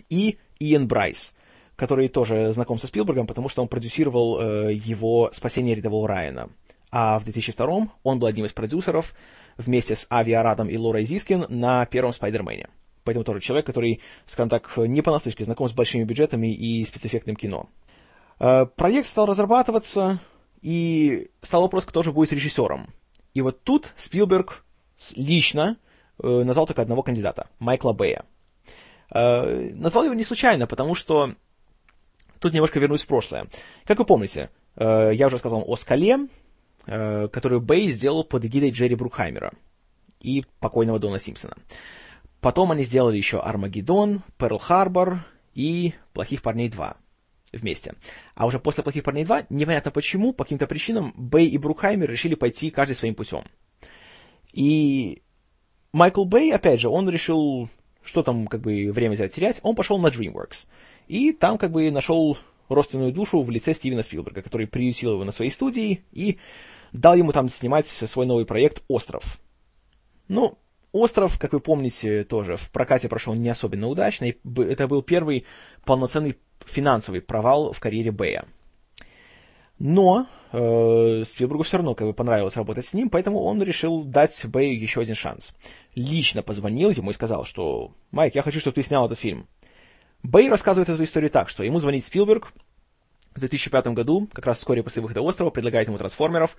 и 0.09 0.37
Иэн 0.59 0.87
Брайс, 0.87 1.33
который 1.75 2.07
тоже 2.07 2.51
знаком 2.53 2.77
со 2.77 2.87
Спилбергом, 2.87 3.27
потому 3.27 3.49
что 3.49 3.61
он 3.61 3.67
продюсировал 3.67 4.39
э, 4.39 4.73
его 4.73 5.29
«Спасение 5.31 5.75
рядового 5.75 6.07
Райана». 6.07 6.49
А 6.91 7.19
в 7.19 7.23
2002 7.23 7.87
он 8.03 8.19
был 8.19 8.27
одним 8.27 8.45
из 8.45 8.53
продюсеров 8.53 9.13
вместе 9.57 9.95
с 9.95 10.07
Ави 10.09 10.33
Арадом 10.33 10.69
и 10.69 10.77
Лорой 10.77 11.05
Зискин 11.05 11.45
на 11.49 11.85
первом 11.85 12.13
Спайдермене. 12.13 12.69
Поэтому 13.03 13.23
тоже 13.23 13.41
человек, 13.41 13.65
который, 13.65 14.01
скажем 14.25 14.49
так, 14.49 14.71
не 14.77 15.01
понаслышке 15.01 15.43
знаком 15.43 15.67
с 15.67 15.73
большими 15.73 16.03
бюджетами 16.03 16.53
и 16.53 16.83
спецэффектным 16.85 17.35
кино. 17.35 17.69
Э, 18.39 18.65
проект 18.65 19.07
стал 19.07 19.25
разрабатываться, 19.25 20.19
и 20.61 21.29
стал 21.41 21.63
вопрос, 21.63 21.85
кто 21.85 22.03
же 22.03 22.13
будет 22.13 22.31
режиссером. 22.31 22.87
И 23.33 23.41
вот 23.41 23.63
тут 23.63 23.91
Спилберг 23.95 24.63
лично 25.17 25.77
э, 26.21 26.27
назвал 26.27 26.65
только 26.65 26.81
одного 26.81 27.03
кандидата, 27.03 27.49
Майкла 27.59 27.91
Бэя. 27.91 28.23
Э, 29.13 29.71
назвал 29.73 30.05
его 30.05 30.13
не 30.13 30.23
случайно, 30.23 30.65
потому 30.65 30.95
что 30.95 31.35
тут 32.39 32.53
немножко 32.53 32.79
вернусь 32.79 33.03
в 33.03 33.07
прошлое. 33.07 33.47
Как 33.85 33.99
вы 33.99 34.05
помните, 34.05 34.49
я 34.75 35.27
уже 35.27 35.37
сказал 35.37 35.63
о 35.67 35.75
«Скале», 35.75 36.27
которую 36.85 37.61
Бэй 37.61 37.89
сделал 37.89 38.23
под 38.23 38.45
эгидой 38.45 38.71
Джерри 38.71 38.95
Брукхаймера 38.95 39.51
и 40.19 40.43
покойного 40.59 40.99
Дона 40.99 41.19
Симпсона. 41.19 41.55
Потом 42.41 42.71
они 42.71 42.83
сделали 42.83 43.15
еще 43.15 43.39
«Армагеддон», 43.39 44.21
«Перл 44.37 44.57
Харбор» 44.57 45.25
и 45.53 45.93
«Плохих 46.11 46.41
парней 46.41 46.67
2» 46.67 46.97
вместе. 47.53 47.95
А 48.35 48.45
уже 48.45 48.59
после 48.59 48.83
«Плохих 48.83 49.03
парней 49.03 49.23
2», 49.23 49.45
непонятно 49.49 49.91
почему, 49.91 50.33
по 50.33 50.43
каким-то 50.43 50.67
причинам, 50.67 51.13
Бэй 51.15 51.47
и 51.47 51.57
Брукхаймер 51.57 52.09
решили 52.09 52.35
пойти 52.35 52.69
каждый 52.69 52.95
своим 52.95 53.15
путем. 53.15 53.43
И 54.51 55.21
Майкл 55.93 56.25
Бэй, 56.25 56.51
опять 56.51 56.81
же, 56.81 56.89
он 56.89 57.09
решил, 57.09 57.69
что 58.03 58.23
там 58.23 58.47
как 58.47 58.61
бы 58.61 58.91
время 58.91 59.13
взять 59.13 59.33
терять, 59.33 59.59
он 59.63 59.75
пошел 59.75 59.97
на 59.97 60.07
DreamWorks. 60.07 60.67
И 61.07 61.31
там 61.31 61.57
как 61.57 61.71
бы 61.71 61.91
нашел 61.91 62.37
родственную 62.67 63.13
душу 63.13 63.41
в 63.41 63.49
лице 63.49 63.73
Стивена 63.73 64.03
Спилберга, 64.03 64.41
который 64.41 64.67
приютил 64.67 65.13
его 65.13 65.23
на 65.23 65.31
своей 65.31 65.51
студии 65.51 66.03
и 66.11 66.39
дал 66.93 67.15
ему 67.15 67.31
там 67.31 67.49
снимать 67.49 67.87
свой 67.87 68.25
новый 68.25 68.45
проект 68.45 68.81
«Остров». 68.87 69.39
Ну, 70.27 70.57
«Остров», 70.91 71.39
как 71.39 71.53
вы 71.53 71.59
помните, 71.59 72.23
тоже 72.23 72.55
в 72.55 72.69
прокате 72.69 73.09
прошел 73.09 73.33
не 73.33 73.49
особенно 73.49 73.87
удачно. 73.87 74.31
Это 74.57 74.87
был 74.87 75.01
первый 75.01 75.45
полноценный 75.85 76.37
финансовый 76.65 77.19
провал 77.19 77.73
в 77.73 77.79
карьере 77.79 78.11
Бэя. 78.11 78.45
Но 79.79 80.27
э, 80.51 81.23
Спилбергу 81.25 81.63
все 81.63 81.77
равно 81.77 81.95
как 81.95 82.07
бы 82.07 82.13
понравилось 82.13 82.55
работать 82.55 82.85
с 82.85 82.93
ним, 82.93 83.09
поэтому 83.09 83.41
он 83.41 83.61
решил 83.63 84.03
дать 84.03 84.45
Бэю 84.45 84.79
еще 84.79 85.01
один 85.01 85.15
шанс. 85.15 85.53
Лично 85.95 86.43
позвонил 86.43 86.91
ему 86.91 87.09
и 87.09 87.13
сказал, 87.13 87.43
что 87.43 87.91
«Майк, 88.11 88.35
я 88.35 88.43
хочу, 88.43 88.59
чтобы 88.59 88.75
ты 88.75 88.83
снял 88.83 89.07
этот 89.07 89.19
фильм». 89.19 89.47
Бэй 90.21 90.47
рассказывает 90.47 90.89
эту 90.89 91.03
историю 91.03 91.31
так, 91.31 91.49
что 91.49 91.63
ему 91.63 91.79
звонит 91.79 92.05
Спилберг 92.05 92.53
в 93.35 93.39
2005 93.39 93.87
году, 93.87 94.29
как 94.31 94.45
раз 94.45 94.59
вскоре 94.59 94.83
после 94.83 95.01
выхода 95.01 95.21
«Острова», 95.21 95.49
предлагает 95.49 95.87
ему 95.87 95.97
«Трансформеров», 95.97 96.55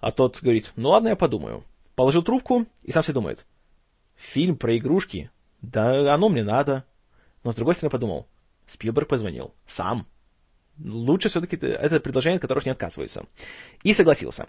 а 0.00 0.12
тот 0.12 0.40
говорит 0.40 0.72
«Ну 0.76 0.90
ладно, 0.90 1.08
я 1.08 1.16
подумаю». 1.16 1.64
Положил 1.94 2.22
трубку 2.22 2.66
и 2.82 2.92
сам 2.92 3.02
себе 3.02 3.14
думает 3.14 3.46
«Фильм 4.16 4.56
про 4.56 4.76
игрушки? 4.76 5.30
Да 5.62 6.14
оно 6.14 6.28
мне 6.28 6.44
надо». 6.44 6.84
Но 7.44 7.52
с 7.52 7.56
другой 7.56 7.74
стороны 7.74 7.90
подумал– 7.90 8.26
Спилберг 8.68 9.08
позвонил. 9.08 9.52
Сам. 9.66 10.06
Лучше 10.78 11.28
все-таки 11.28 11.56
это 11.56 11.98
предложение, 12.00 12.36
от 12.36 12.42
которых 12.42 12.66
не 12.66 12.70
отказываются. 12.70 13.24
И 13.82 13.92
согласился. 13.92 14.46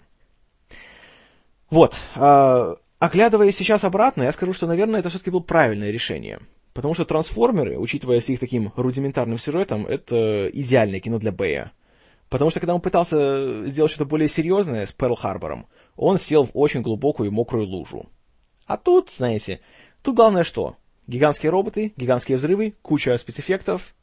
Вот. 1.70 1.96
Э, 2.14 2.76
оглядывая 2.98 3.50
сейчас 3.50 3.82
обратно, 3.82 4.22
я 4.22 4.32
скажу, 4.32 4.52
что, 4.52 4.66
наверное, 4.66 5.00
это 5.00 5.08
все-таки 5.08 5.30
было 5.30 5.40
правильное 5.40 5.90
решение. 5.90 6.38
Потому 6.72 6.94
что 6.94 7.04
трансформеры, 7.04 7.78
учитывая 7.78 8.20
с 8.20 8.28
их 8.28 8.38
таким 8.38 8.72
рудиментарным 8.76 9.38
сюжетом, 9.38 9.86
это 9.86 10.48
идеальное 10.52 11.00
кино 11.00 11.18
для 11.18 11.32
Бэя. 11.32 11.72
Потому 12.30 12.50
что 12.50 12.60
когда 12.60 12.74
он 12.74 12.80
пытался 12.80 13.66
сделать 13.66 13.90
что-то 13.90 14.08
более 14.08 14.28
серьезное 14.28 14.86
с 14.86 14.92
Перл 14.92 15.16
Харбором, 15.16 15.66
он 15.96 16.16
сел 16.16 16.44
в 16.44 16.52
очень 16.54 16.80
глубокую 16.80 17.28
и 17.28 17.32
мокрую 17.32 17.66
лужу. 17.66 18.06
А 18.66 18.76
тут, 18.76 19.10
знаете, 19.10 19.60
тут 20.00 20.14
главное 20.14 20.44
что? 20.44 20.76
Гигантские 21.08 21.50
роботы, 21.50 21.92
гигантские 21.96 22.38
взрывы, 22.38 22.76
куча 22.82 23.18
спецэффектов, 23.18 23.96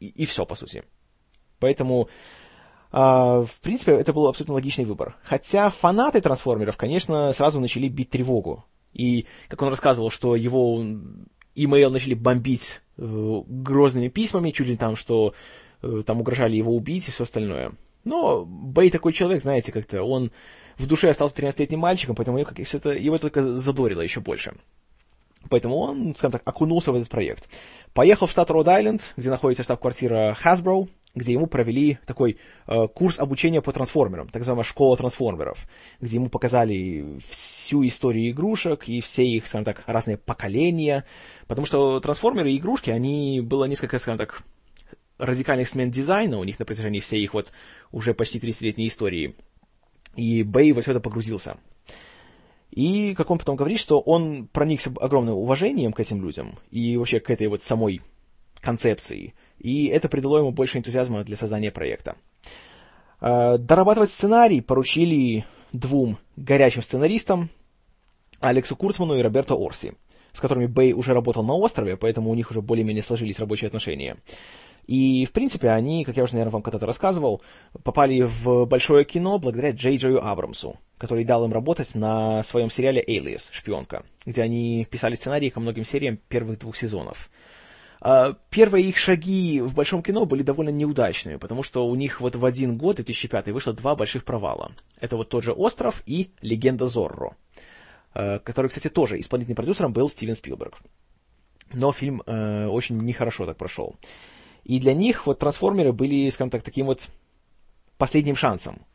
и, 0.00 0.06
и 0.06 0.26
все, 0.26 0.44
по 0.44 0.54
сути. 0.54 0.84
Поэтому, 1.60 2.08
э, 2.92 2.96
в 2.98 3.60
принципе, 3.62 3.92
это 3.92 4.12
был 4.12 4.28
абсолютно 4.28 4.54
логичный 4.54 4.84
выбор. 4.84 5.16
Хотя 5.24 5.70
фанаты 5.70 6.20
трансформеров, 6.20 6.76
конечно, 6.76 7.32
сразу 7.32 7.58
начали 7.58 7.88
бить 7.88 8.10
тревогу. 8.10 8.66
И, 8.92 9.24
как 9.48 9.62
он 9.62 9.70
рассказывал, 9.70 10.10
что 10.10 10.36
его 10.36 10.84
имейл 11.54 11.90
начали 11.90 12.12
бомбить 12.12 12.82
э, 12.98 13.42
грозными 13.46 14.08
письмами, 14.08 14.50
чуть 14.50 14.68
ли 14.68 14.76
там, 14.76 14.94
что 14.94 15.32
там 16.06 16.20
угрожали 16.20 16.56
его 16.56 16.74
убить 16.74 17.08
и 17.08 17.10
все 17.10 17.24
остальное. 17.24 17.72
Но 18.04 18.44
Бэй 18.44 18.90
такой 18.90 19.12
человек, 19.12 19.42
знаете, 19.42 19.72
как-то 19.72 20.02
он 20.02 20.30
в 20.76 20.86
душе 20.86 21.08
остался 21.08 21.36
13-летним 21.36 21.78
мальчиком, 21.78 22.14
поэтому 22.14 22.38
его, 22.38 22.50
все 22.64 22.76
это, 22.76 22.90
его 22.90 23.18
только 23.18 23.56
задорило 23.56 24.00
еще 24.00 24.20
больше. 24.20 24.54
Поэтому 25.50 25.76
он, 25.76 26.14
скажем 26.16 26.32
так, 26.32 26.42
окунулся 26.44 26.92
в 26.92 26.96
этот 26.96 27.08
проект. 27.08 27.48
Поехал 27.92 28.26
в 28.26 28.30
штат 28.30 28.50
Род-Айленд, 28.50 29.14
где 29.16 29.30
находится 29.30 29.62
штаб-квартира 29.62 30.36
Hasbro, 30.42 30.88
где 31.14 31.32
ему 31.32 31.46
провели 31.46 31.98
такой 32.06 32.38
э, 32.66 32.88
курс 32.88 33.20
обучения 33.20 33.62
по 33.62 33.72
трансформерам, 33.72 34.28
так 34.28 34.40
называемая 34.40 34.64
школа 34.64 34.96
трансформеров, 34.96 35.66
где 36.00 36.16
ему 36.16 36.28
показали 36.28 37.18
всю 37.28 37.86
историю 37.86 38.30
игрушек 38.30 38.88
и 38.88 39.00
все 39.00 39.24
их, 39.24 39.46
скажем 39.46 39.64
так, 39.64 39.84
разные 39.86 40.16
поколения, 40.16 41.04
потому 41.46 41.66
что 41.66 42.00
трансформеры 42.00 42.50
и 42.50 42.58
игрушки, 42.58 42.90
они 42.90 43.40
было 43.40 43.66
несколько, 43.66 43.98
скажем 43.98 44.18
так, 44.18 44.42
радикальных 45.18 45.68
смен 45.68 45.90
дизайна 45.90 46.38
у 46.38 46.44
них 46.44 46.58
на 46.58 46.64
протяжении 46.64 47.00
всей 47.00 47.22
их 47.22 47.34
вот 47.34 47.52
уже 47.92 48.14
почти 48.14 48.38
30-летней 48.38 48.88
истории. 48.88 49.34
И 50.16 50.42
Бэй 50.42 50.72
во 50.72 50.80
все 50.80 50.92
это 50.92 51.00
погрузился. 51.00 51.56
И, 52.70 53.14
как 53.14 53.30
он 53.30 53.38
потом 53.38 53.56
говорит, 53.56 53.78
что 53.78 54.00
он 54.00 54.48
проникся 54.48 54.92
огромным 55.00 55.34
уважением 55.34 55.92
к 55.92 56.00
этим 56.00 56.20
людям 56.22 56.58
и 56.70 56.96
вообще 56.96 57.20
к 57.20 57.30
этой 57.30 57.46
вот 57.46 57.62
самой 57.62 58.00
концепции. 58.60 59.34
И 59.58 59.86
это 59.86 60.08
придало 60.08 60.38
ему 60.38 60.50
больше 60.50 60.78
энтузиазма 60.78 61.22
для 61.22 61.36
создания 61.36 61.70
проекта. 61.70 62.16
А, 63.20 63.58
дорабатывать 63.58 64.10
сценарий 64.10 64.60
поручили 64.60 65.44
двум 65.72 66.18
горячим 66.36 66.82
сценаристам, 66.82 67.50
Алексу 68.40 68.76
Курцману 68.76 69.16
и 69.16 69.22
Роберто 69.22 69.54
Орси, 69.54 69.94
с 70.32 70.40
которыми 70.40 70.66
Бэй 70.66 70.92
уже 70.92 71.14
работал 71.14 71.44
на 71.44 71.54
острове, 71.54 71.96
поэтому 71.96 72.30
у 72.30 72.34
них 72.34 72.50
уже 72.50 72.60
более-менее 72.60 73.02
сложились 73.02 73.38
рабочие 73.38 73.68
отношения. 73.68 74.16
И, 74.86 75.26
в 75.26 75.32
принципе, 75.32 75.70
они, 75.70 76.04
как 76.04 76.16
я 76.16 76.24
уже, 76.24 76.34
наверное, 76.34 76.52
вам 76.52 76.62
когда-то 76.62 76.86
рассказывал, 76.86 77.42
попали 77.82 78.22
в 78.22 78.66
большое 78.66 79.04
кино 79.04 79.38
благодаря 79.38 79.70
Джей 79.70 79.96
Джею 79.96 80.24
Абрамсу, 80.26 80.78
который 80.98 81.24
дал 81.24 81.44
им 81.44 81.52
работать 81.52 81.94
на 81.94 82.42
своем 82.42 82.70
сериале 82.70 83.02
«Alias. 83.02 83.48
Шпионка», 83.50 84.04
где 84.26 84.42
они 84.42 84.86
писали 84.90 85.14
сценарии 85.14 85.48
ко 85.48 85.60
многим 85.60 85.84
сериям 85.84 86.18
первых 86.28 86.58
двух 86.58 86.76
сезонов. 86.76 87.30
Uh, 88.00 88.36
первые 88.50 88.86
их 88.86 88.98
шаги 88.98 89.62
в 89.62 89.74
большом 89.74 90.02
кино 90.02 90.26
были 90.26 90.42
довольно 90.42 90.68
неудачными, 90.68 91.36
потому 91.36 91.62
что 91.62 91.86
у 91.86 91.94
них 91.94 92.20
вот 92.20 92.36
в 92.36 92.44
один 92.44 92.76
год, 92.76 92.96
2005, 92.96 93.48
вышло 93.48 93.72
два 93.72 93.96
больших 93.96 94.26
провала. 94.26 94.72
Это 95.00 95.16
вот 95.16 95.30
тот 95.30 95.42
же 95.42 95.52
«Остров» 95.52 96.02
и 96.04 96.30
«Легенда 96.42 96.86
Зорро», 96.86 97.34
uh, 98.14 98.40
который, 98.40 98.66
кстати, 98.66 98.90
тоже 98.90 99.18
исполнительным 99.18 99.56
продюсером 99.56 99.94
был 99.94 100.10
Стивен 100.10 100.34
Спилберг. 100.34 100.80
Но 101.72 101.92
фильм 101.92 102.20
uh, 102.26 102.66
очень 102.66 102.98
нехорошо 102.98 103.46
так 103.46 103.56
прошел. 103.56 103.96
И 104.64 104.80
для 104.80 104.94
них 104.94 105.26
вот 105.26 105.38
«Трансформеры» 105.38 105.92
были, 105.92 106.28
скажем 106.30 106.50
так, 106.50 106.62
таким 106.62 106.86
вот 106.86 107.06
последним 107.98 108.36
шансом. 108.36 108.86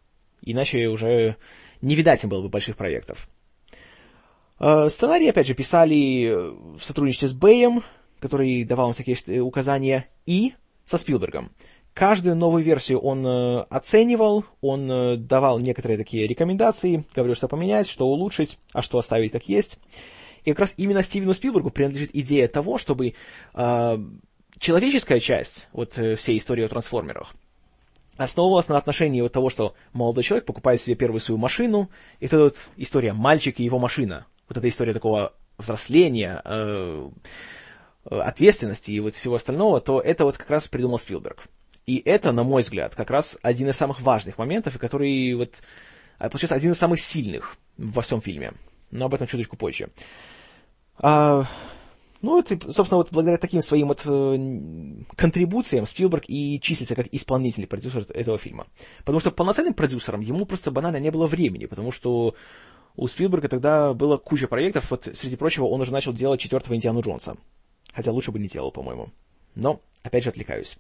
Иначе 0.41 0.87
уже 0.87 1.35
не 1.81 1.95
видать 1.95 2.23
им 2.23 2.29
было 2.29 2.41
бы 2.41 2.49
больших 2.49 2.75
проектов. 2.75 3.29
Сценарий, 4.57 5.29
опять 5.29 5.47
же, 5.47 5.53
писали 5.53 6.27
в 6.77 6.81
сотрудничестве 6.81 7.29
с 7.29 7.33
Бэем, 7.33 7.83
который 8.19 8.63
давал 8.65 8.87
им 8.87 8.93
всякие 8.93 9.17
э, 9.27 9.39
указания, 9.39 10.09
и 10.25 10.53
со 10.85 10.97
Спилбергом. 10.97 11.51
Каждую 11.93 12.35
новую 12.35 12.63
версию 12.63 12.99
он 12.99 13.25
э, 13.25 13.59
оценивал, 13.69 14.45
он 14.61 14.89
э, 14.91 15.17
давал 15.17 15.59
некоторые 15.59 15.97
такие 15.97 16.27
рекомендации, 16.27 17.05
говорил, 17.15 17.35
что 17.35 17.47
поменять, 17.47 17.87
что 17.87 18.07
улучшить, 18.07 18.59
а 18.73 18.81
что 18.81 18.97
оставить 18.97 19.31
как 19.31 19.49
есть. 19.49 19.79
И 20.45 20.51
как 20.51 20.59
раз 20.59 20.73
именно 20.77 21.03
Стивену 21.03 21.33
Спилбергу 21.33 21.71
принадлежит 21.71 22.11
идея 22.13 22.47
того, 22.47 22.77
чтобы 22.77 23.15
э, 23.53 23.97
человеческая 24.59 25.19
часть 25.19 25.67
вот 25.71 25.97
э, 25.97 26.15
всей 26.15 26.37
истории 26.37 26.63
о 26.63 26.69
трансформерах 26.69 27.33
основывалась 28.17 28.67
на 28.67 28.77
отношении 28.77 29.21
вот 29.21 29.31
того, 29.31 29.49
что 29.49 29.75
молодой 29.93 30.23
человек 30.23 30.45
покупает 30.45 30.81
себе 30.81 30.95
первую 30.95 31.21
свою 31.21 31.39
машину, 31.39 31.89
и 32.19 32.25
вот 32.25 32.33
эта 32.33 32.43
вот 32.43 32.57
история 32.75 33.13
«мальчик 33.13 33.59
и 33.59 33.63
его 33.63 33.79
машина», 33.79 34.25
вот 34.49 34.57
эта 34.57 34.67
история 34.67 34.93
такого 34.93 35.33
взросления, 35.57 36.41
э, 36.43 37.09
Э, 38.05 38.21
ответственности 38.21 38.91
и 38.91 38.99
вот 38.99 39.13
всего 39.13 39.35
остального, 39.35 39.81
то 39.81 39.99
это 39.99 40.23
вот 40.23 40.37
как 40.37 40.49
раз 40.49 40.67
придумал 40.67 40.97
Спилберг. 40.97 41.43
И 41.85 42.01
это, 42.05 42.31
на 42.31 42.43
мой 42.43 42.61
взгляд, 42.61 42.95
как 42.95 43.09
раз 43.09 43.37
один 43.41 43.69
из 43.69 43.75
самых 43.75 44.01
важных 44.01 44.37
моментов, 44.37 44.75
и 44.75 44.79
который 44.79 45.33
вот, 45.35 45.61
а, 46.17 46.29
получается, 46.29 46.55
один 46.55 46.71
из 46.71 46.77
самых 46.77 46.99
сильных 46.99 47.57
во 47.77 48.01
всем 48.01 48.21
фильме. 48.21 48.53
Но 48.89 49.05
об 49.05 49.13
этом 49.13 49.27
чуточку 49.27 49.57
позже. 49.57 49.89
А, 50.97 51.45
ну, 52.21 52.39
это, 52.39 52.71
собственно, 52.71 52.97
вот 52.97 53.11
благодаря 53.11 53.37
таким 53.37 53.61
своим 53.61 53.87
вот 53.87 54.01
э, 54.05 55.03
контрибуциям 55.15 55.85
Спилберг 55.85 56.25
и 56.27 56.59
числится 56.61 56.95
как 56.95 57.07
исполнительный 57.13 57.67
продюсер 57.67 58.05
этого 58.13 58.37
фильма. 58.37 58.67
Потому 58.99 59.19
что 59.19 59.31
полноценным 59.31 59.73
продюсером 59.73 60.19
ему 60.19 60.45
просто 60.45 60.69
банально 60.69 60.97
не 60.97 61.11
было 61.11 61.27
времени, 61.27 61.65
потому 61.65 61.91
что 61.91 62.35
у 62.97 63.07
Спилберга 63.07 63.47
тогда 63.47 63.93
было 63.93 64.17
куча 64.17 64.47
проектов, 64.47 64.91
вот, 64.91 65.07
среди 65.13 65.37
прочего, 65.37 65.65
он 65.65 65.79
уже 65.79 65.93
начал 65.93 66.11
делать 66.11 66.41
четвертого 66.41 66.75
Индиану 66.75 67.01
Джонса. 67.01 67.37
Хотя 67.93 68.11
лучше 68.11 68.31
бы 68.31 68.39
не 68.39 68.47
делал, 68.47 68.71
по-моему. 68.71 69.09
Но, 69.55 69.79
опять 70.03 70.25
же, 70.25 70.29
отвлекаюсь. 70.29 70.77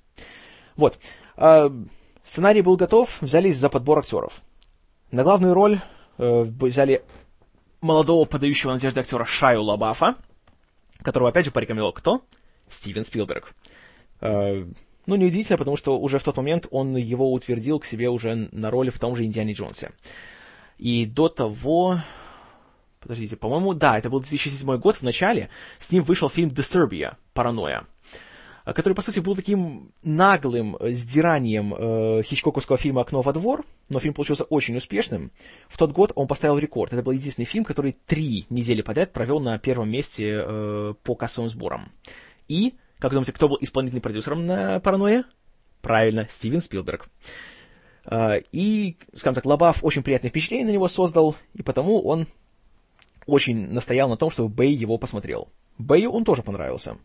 Вот. 0.75 0.99
Э, 1.37 1.69
сценарий 2.23 2.61
был 2.61 2.75
готов, 2.75 3.21
взялись 3.21 3.57
за 3.57 3.69
подбор 3.69 3.99
актеров. 3.99 4.41
На 5.11 5.23
главную 5.23 5.53
роль 5.53 5.79
э, 6.17 6.41
взяли 6.43 7.03
молодого 7.81 8.25
подающего 8.25 8.73
надежды 8.73 8.99
актера 8.99 9.23
Шаю 9.23 9.63
Лабафа, 9.63 10.15
которого, 11.01 11.29
опять 11.29 11.45
же, 11.45 11.51
порекомендовал 11.51 11.93
кто? 11.93 12.23
Стивен 12.67 13.05
Спилберг. 13.05 13.53
Э, 14.21 14.65
ну, 15.05 15.15
неудивительно, 15.15 15.57
потому 15.57 15.77
что 15.77 15.99
уже 15.99 16.19
в 16.19 16.23
тот 16.23 16.37
момент 16.37 16.67
он 16.71 16.95
его 16.95 17.31
утвердил 17.31 17.79
к 17.79 17.85
себе 17.85 18.09
уже 18.09 18.49
на 18.51 18.69
роли 18.69 18.89
в 18.89 18.99
том 18.99 19.15
же 19.15 19.23
Индиане 19.25 19.53
Джонсе. 19.53 19.91
И 20.77 21.05
до 21.05 21.29
того, 21.29 21.99
Подождите, 22.99 23.37
по-моему, 23.37 23.73
да, 23.73 23.97
это 23.97 24.09
был 24.09 24.19
2007 24.19 24.77
год 24.77 24.97
в 24.97 25.03
начале. 25.03 25.49
С 25.79 25.91
ним 25.91 26.03
вышел 26.03 26.29
фильм 26.29 26.49
Disturbia, 26.49 27.15
Паранойя, 27.33 27.85
который, 28.73 28.93
по 28.93 29.01
сути, 29.01 29.19
был 29.19 29.35
таким 29.35 29.91
наглым 30.03 30.77
сдиранием 30.81 31.73
э, 31.73 32.23
хичкоковского 32.23 32.77
фильма 32.77 33.01
«Окно 33.01 33.21
во 33.21 33.33
двор», 33.33 33.65
но 33.89 33.99
фильм 33.99 34.13
получился 34.13 34.43
очень 34.43 34.75
успешным. 34.77 35.31
В 35.67 35.77
тот 35.77 35.91
год 35.91 36.11
он 36.15 36.27
поставил 36.27 36.57
рекорд. 36.57 36.93
Это 36.93 37.03
был 37.03 37.11
единственный 37.11 37.45
фильм, 37.45 37.63
который 37.63 37.95
три 38.05 38.45
недели 38.49 38.81
подряд 38.81 39.13
провел 39.13 39.39
на 39.39 39.57
первом 39.59 39.89
месте 39.89 40.43
э, 40.45 40.93
по 41.03 41.15
кассовым 41.15 41.49
сборам. 41.49 41.91
И, 42.47 42.75
как 42.99 43.11
думаете, 43.11 43.31
кто 43.31 43.47
был 43.47 43.57
исполнительным 43.61 44.01
продюсером 44.01 44.45
на 44.45 44.79
«Паранойя»? 44.79 45.25
Правильно, 45.81 46.27
Стивен 46.29 46.61
Спилберг. 46.61 47.09
Uh, 48.05 48.43
и, 48.51 48.97
скажем 49.13 49.35
так, 49.35 49.45
Лобав 49.45 49.83
очень 49.83 50.01
приятное 50.01 50.29
впечатление 50.29 50.65
на 50.65 50.71
него 50.71 50.87
создал, 50.87 51.35
и 51.53 51.61
потому 51.61 52.01
он 52.01 52.27
очень 53.27 53.71
настоял 53.71 54.09
на 54.09 54.17
том, 54.17 54.31
чтобы 54.31 54.49
Бэй 54.49 54.73
его 54.73 54.97
посмотрел. 54.97 55.49
Бэю 55.77 56.11
он 56.11 56.23
тоже 56.23 56.41
понравился. 56.41 56.97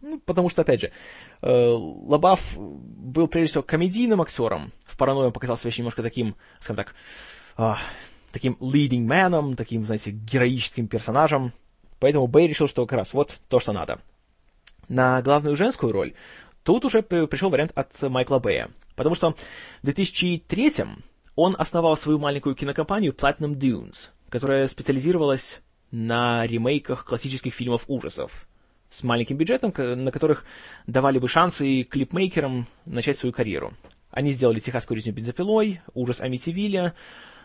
Ну, 0.00 0.18
потому 0.20 0.48
что, 0.48 0.62
опять 0.62 0.80
же, 0.80 0.92
э, 1.42 1.50
Лабаф 1.50 2.56
был, 2.56 3.28
прежде 3.28 3.50
всего, 3.50 3.62
комедийным 3.62 4.22
актером. 4.22 4.72
В 4.84 4.96
«Паранойе» 4.96 5.26
он 5.26 5.32
показался 5.32 5.68
еще 5.68 5.82
немножко 5.82 6.02
таким, 6.02 6.36
скажем 6.58 6.84
так, 6.84 6.94
э, 7.58 7.74
таким 8.32 8.54
leading 8.60 9.06
man, 9.06 9.56
таким, 9.56 9.84
знаете, 9.84 10.10
героическим 10.10 10.88
персонажем. 10.88 11.52
Поэтому 11.98 12.26
Бэй 12.26 12.48
решил, 12.48 12.66
что 12.66 12.86
как 12.86 12.98
раз 12.98 13.12
вот 13.12 13.38
то, 13.48 13.60
что 13.60 13.72
надо. 13.72 14.00
На 14.88 15.20
главную 15.20 15.56
женскую 15.56 15.92
роль 15.92 16.14
тут 16.64 16.84
уже 16.84 17.02
пришел 17.02 17.50
вариант 17.50 17.72
от 17.74 18.00
Майкла 18.02 18.38
Бэя. 18.38 18.70
Потому 18.96 19.14
что 19.14 19.32
в 19.82 19.84
2003 19.84 20.72
он 21.36 21.54
основал 21.58 21.96
свою 21.96 22.18
маленькую 22.18 22.54
кинокомпанию 22.54 23.12
Platinum 23.12 23.54
Dunes, 23.54 24.08
которая 24.30 24.66
специализировалась 24.66 25.60
на 25.90 26.46
ремейках 26.46 27.04
классических 27.04 27.52
фильмов 27.52 27.84
ужасов 27.86 28.46
с 28.90 29.04
маленьким 29.04 29.36
бюджетом, 29.36 29.72
на 29.76 30.10
которых 30.10 30.44
давали 30.86 31.18
бы 31.18 31.28
шансы 31.28 31.84
клипмейкерам 31.84 32.66
начать 32.84 33.16
свою 33.16 33.32
карьеру. 33.32 33.72
Они 34.10 34.32
сделали 34.32 34.58
«Техасскую 34.58 34.96
резню 34.96 35.12
бензопилой», 35.12 35.80
«Ужас 35.94 36.20
Амитивилля», 36.20 36.94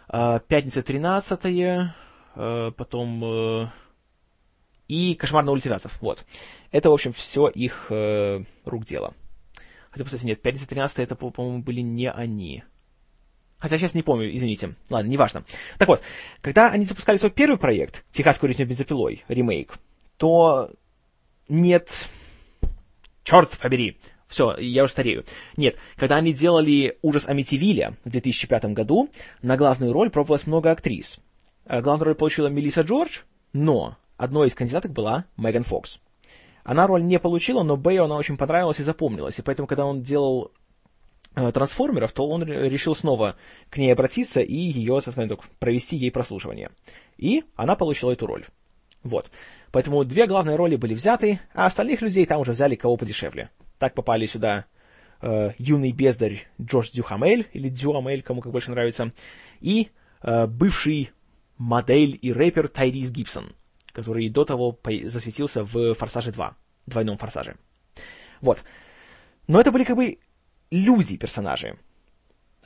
а, 0.08 0.40
«Пятница 0.40 0.82
13 0.82 1.40
а, 2.38 2.72
потом 2.72 3.24
э, 3.24 3.68
и 4.88 5.14
«Кошмар 5.14 5.46
на 5.46 5.52
улице 5.52 5.70
Вязов». 5.70 6.02
Вот. 6.02 6.26
Это, 6.72 6.90
в 6.90 6.94
общем, 6.94 7.14
все 7.14 7.48
их 7.48 7.88
э, 7.92 8.44
рук 8.66 8.84
дело. 8.84 9.14
Хотя, 9.92 10.04
кстати, 10.04 10.26
нет, 10.26 10.42
«Пятница 10.42 10.68
13 10.68 11.00
это, 11.00 11.16
по-моему, 11.16 11.62
были 11.62 11.82
не 11.82 12.12
они. 12.12 12.64
Хотя 13.60 13.78
сейчас 13.78 13.94
не 13.94 14.02
помню, 14.04 14.36
извините. 14.36 14.76
Ладно, 14.90 15.10
неважно. 15.10 15.46
Так 15.78 15.88
вот, 15.88 16.02
когда 16.42 16.72
они 16.72 16.86
запускали 16.86 17.18
свой 17.18 17.32
первый 17.32 17.58
проект, 17.58 18.04
«Техасскую 18.12 18.50
резню 18.50 18.66
бензопилой», 18.66 19.24
ремейк, 19.28 19.78
то 20.18 20.72
нет... 21.50 22.08
Черт 23.24 23.58
побери! 23.58 23.98
Все, 24.28 24.56
я 24.58 24.84
уже 24.84 24.92
старею. 24.92 25.24
Нет, 25.56 25.78
когда 25.96 26.18
они 26.18 26.34
делали 26.34 26.98
«Ужас 27.02 27.28
Амитивилля» 27.28 27.96
в 28.04 28.10
2005 28.10 28.66
году, 28.66 29.10
на 29.42 29.56
главную 29.56 29.94
роль 29.94 30.10
пробовалось 30.10 30.48
много 30.48 30.72
актрис. 30.72 31.20
Э, 31.66 31.82
главную 31.82 32.08
роль 32.08 32.16
получила 32.16 32.48
Мелисса 32.48 32.82
Джордж, 32.82 33.22
но 33.54 33.98
одной 34.18 34.48
из 34.48 34.56
кандидаток 34.56 34.92
была 34.92 35.26
Меган 35.38 35.64
Фокс. 35.64 36.00
Она 36.64 36.88
роль 36.88 37.04
не 37.04 37.20
получила, 37.20 37.64
но 37.64 37.78
Бэю 37.78 38.06
она 38.06 38.18
очень 38.18 38.38
понравилась 38.38 38.80
и 38.80 38.84
запомнилась, 38.84 39.38
и 39.38 39.44
поэтому, 39.44 39.68
когда 39.68 39.86
он 39.86 40.02
делал 40.02 40.52
Э, 41.38 41.52
трансформеров, 41.52 42.14
то 42.14 42.28
он 42.30 42.44
решил 42.44 42.96
снова 42.96 43.36
к 43.70 43.78
ней 43.78 43.92
обратиться 43.92 44.40
и 44.40 44.56
ее, 44.56 45.02
так 45.02 45.12
сказать, 45.12 45.38
провести 45.60 45.98
ей 45.98 46.10
прослушивание. 46.10 46.72
И 47.18 47.44
она 47.56 47.76
получила 47.76 48.12
эту 48.12 48.26
роль. 48.26 48.46
Вот. 49.04 49.30
Поэтому 49.76 50.06
две 50.06 50.26
главные 50.26 50.56
роли 50.56 50.78
были 50.78 50.94
взяты, 50.94 51.42
а 51.54 51.66
остальных 51.66 52.02
людей 52.02 52.26
там 52.26 52.40
уже 52.40 52.54
взяли 52.54 52.76
кого 52.76 52.96
подешевле. 52.96 53.50
Так 53.78 53.94
попали 53.94 54.26
сюда 54.26 54.64
э, 55.20 55.52
юный 55.58 55.92
бездарь 55.92 56.48
Джордж 56.62 56.92
Дюхамель, 56.94 57.50
или 57.52 57.68
Дюамель, 57.68 58.22
кому 58.22 58.40
как 58.40 58.54
больше 58.54 58.72
нравится, 58.72 59.12
и 59.60 59.90
э, 60.22 60.48
бывший 60.48 61.12
модель 61.58 62.18
и 62.22 62.32
рэпер 62.32 62.70
Тайрис 62.70 63.12
Гибсон, 63.12 63.52
который 63.92 64.30
до 64.30 64.46
того 64.46 64.80
засветился 65.04 65.66
в 65.66 65.94
«Форсаже 65.96 66.30
2», 66.30 66.54
двойном 66.86 67.18
«Форсаже». 67.18 67.58
Вот. 68.40 68.64
Но 69.48 69.60
это 69.60 69.74
были 69.74 69.84
как 69.84 69.98
бы 69.98 70.20
люди-персонажи. 70.72 71.78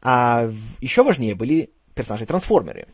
А 0.04 0.48
еще 0.80 1.04
важнее 1.04 1.34
были 1.34 1.72
персонажи-трансформеры. 1.96 2.88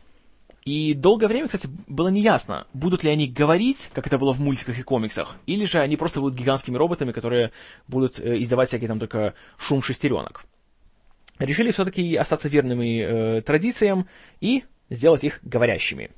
И 0.66 0.94
долгое 0.94 1.28
время, 1.28 1.46
кстати, 1.46 1.68
было 1.86 2.08
неясно, 2.08 2.66
будут 2.74 3.04
ли 3.04 3.10
они 3.10 3.28
говорить, 3.28 3.88
как 3.94 4.08
это 4.08 4.18
было 4.18 4.32
в 4.32 4.40
мультиках 4.40 4.76
и 4.76 4.82
комиксах, 4.82 5.36
или 5.46 5.64
же 5.64 5.78
они 5.78 5.96
просто 5.96 6.20
будут 6.20 6.36
гигантскими 6.36 6.76
роботами, 6.76 7.12
которые 7.12 7.52
будут 7.86 8.18
э, 8.18 8.42
издавать 8.42 8.66
всякие 8.66 8.88
там 8.88 8.98
только 8.98 9.34
шум 9.58 9.80
шестеренок. 9.80 10.44
Решили 11.38 11.70
все-таки 11.70 12.16
остаться 12.16 12.48
верными 12.48 13.00
э, 13.00 13.42
традициям 13.42 14.08
и 14.40 14.64
сделать 14.90 15.22
их 15.22 15.38
говорящими. 15.42 16.10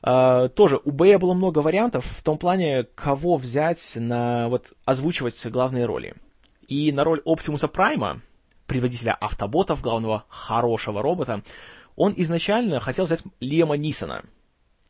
Uh, 0.00 0.48
тоже 0.50 0.80
у 0.84 0.92
Бэя 0.92 1.18
было 1.18 1.34
много 1.34 1.58
вариантов 1.58 2.06
в 2.06 2.22
том 2.22 2.38
плане, 2.38 2.84
кого 2.94 3.36
взять 3.36 3.94
на 3.96 4.48
вот 4.48 4.74
озвучивать 4.84 5.44
главные 5.48 5.86
роли. 5.86 6.14
И 6.68 6.92
на 6.92 7.02
роль 7.02 7.20
Оптимуса 7.24 7.66
Прайма, 7.66 8.20
предводителя 8.68 9.14
автоботов, 9.14 9.82
главного 9.82 10.24
хорошего 10.28 11.02
робота, 11.02 11.42
он 11.98 12.14
изначально 12.16 12.80
хотел 12.80 13.04
взять 13.04 13.22
Лема 13.40 13.76
Нисона. 13.76 14.24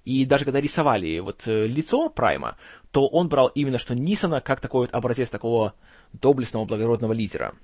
И 0.04 0.24
даже 0.24 0.44
когда 0.44 0.60
рисовали 0.60 1.18
вот 1.20 1.46
э, 1.46 1.66
лицо 1.66 2.08
Прайма, 2.10 2.56
то 2.92 3.06
он 3.06 3.28
брал 3.28 3.48
именно 3.48 3.78
что 3.78 3.94
Нисона 3.94 4.40
как 4.40 4.60
такой 4.60 4.82
вот 4.82 4.94
образец 4.94 5.30
такого 5.30 5.74
доблестного, 6.12 6.66
благородного 6.66 7.14
лидера. 7.14 7.54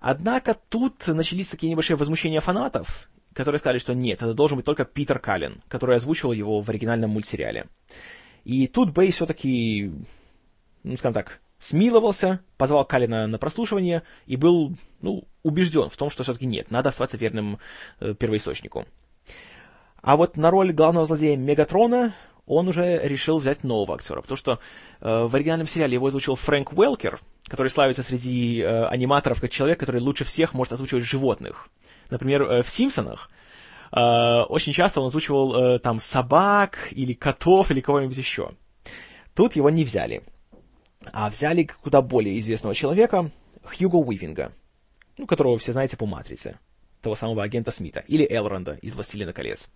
Однако 0.00 0.56
тут 0.70 1.06
начались 1.08 1.48
такие 1.48 1.70
небольшие 1.70 1.96
возмущения 1.96 2.40
фанатов, 2.40 3.10
которые 3.34 3.58
сказали, 3.58 3.78
что 3.78 3.94
нет, 3.94 4.22
это 4.22 4.32
должен 4.32 4.56
быть 4.56 4.64
только 4.64 4.86
Питер 4.86 5.18
Каллен, 5.18 5.62
который 5.68 5.96
озвучивал 5.96 6.32
его 6.32 6.62
в 6.62 6.68
оригинальном 6.70 7.10
мультсериале. 7.10 7.66
И 8.44 8.66
тут 8.66 8.92
Бэй 8.94 9.10
все-таки, 9.10 9.92
ну, 10.82 10.96
скажем 10.96 11.14
так, 11.14 11.40
смиловался, 11.60 12.40
позвал 12.56 12.84
Калина 12.84 13.28
на 13.28 13.38
прослушивание 13.38 14.02
и 14.26 14.36
был, 14.36 14.74
ну, 15.02 15.24
убежден 15.44 15.88
в 15.88 15.96
том, 15.96 16.10
что 16.10 16.24
все-таки 16.24 16.46
нет, 16.46 16.70
надо 16.70 16.88
оставаться 16.88 17.18
верным 17.18 17.58
э, 18.00 18.14
первоисточнику. 18.14 18.86
А 20.02 20.16
вот 20.16 20.36
на 20.36 20.50
роль 20.50 20.72
главного 20.72 21.06
злодея 21.06 21.36
Мегатрона 21.36 22.14
он 22.46 22.66
уже 22.66 22.98
решил 23.06 23.38
взять 23.38 23.62
нового 23.62 23.94
актера, 23.94 24.22
потому 24.22 24.36
что 24.38 24.58
э, 25.00 25.24
в 25.24 25.36
оригинальном 25.36 25.68
сериале 25.68 25.94
его 25.94 26.06
озвучил 26.06 26.34
Фрэнк 26.34 26.72
Уэлкер, 26.72 27.20
который 27.46 27.68
славится 27.68 28.02
среди 28.02 28.60
э, 28.60 28.86
аниматоров 28.86 29.40
как 29.40 29.50
человек, 29.50 29.78
который 29.78 30.00
лучше 30.00 30.24
всех 30.24 30.54
может 30.54 30.72
озвучивать 30.72 31.04
животных. 31.04 31.68
Например, 32.08 32.42
э, 32.42 32.62
в 32.62 32.70
«Симпсонах» 32.70 33.30
э, 33.92 34.00
очень 34.48 34.72
часто 34.72 35.02
он 35.02 35.08
озвучивал 35.08 35.54
э, 35.54 35.78
там 35.78 36.00
собак 36.00 36.88
или 36.92 37.12
котов 37.12 37.70
или 37.70 37.80
кого-нибудь 37.80 38.16
еще. 38.16 38.52
Тут 39.34 39.56
его 39.56 39.68
не 39.68 39.84
взяли. 39.84 40.22
А 41.12 41.30
взяли 41.30 41.68
куда 41.82 42.02
более 42.02 42.38
известного 42.38 42.74
человека, 42.74 43.30
Хьюго 43.64 43.96
Уивинга, 43.96 44.52
ну, 45.16 45.26
которого 45.26 45.58
все 45.58 45.72
знаете 45.72 45.96
по 45.96 46.06
«Матрице», 46.06 46.58
того 47.00 47.16
самого 47.16 47.42
агента 47.42 47.70
Смита, 47.70 48.04
или 48.06 48.26
Элронда 48.28 48.78
из 48.82 48.94
«Властелина 48.94 49.32
колец». 49.32 49.68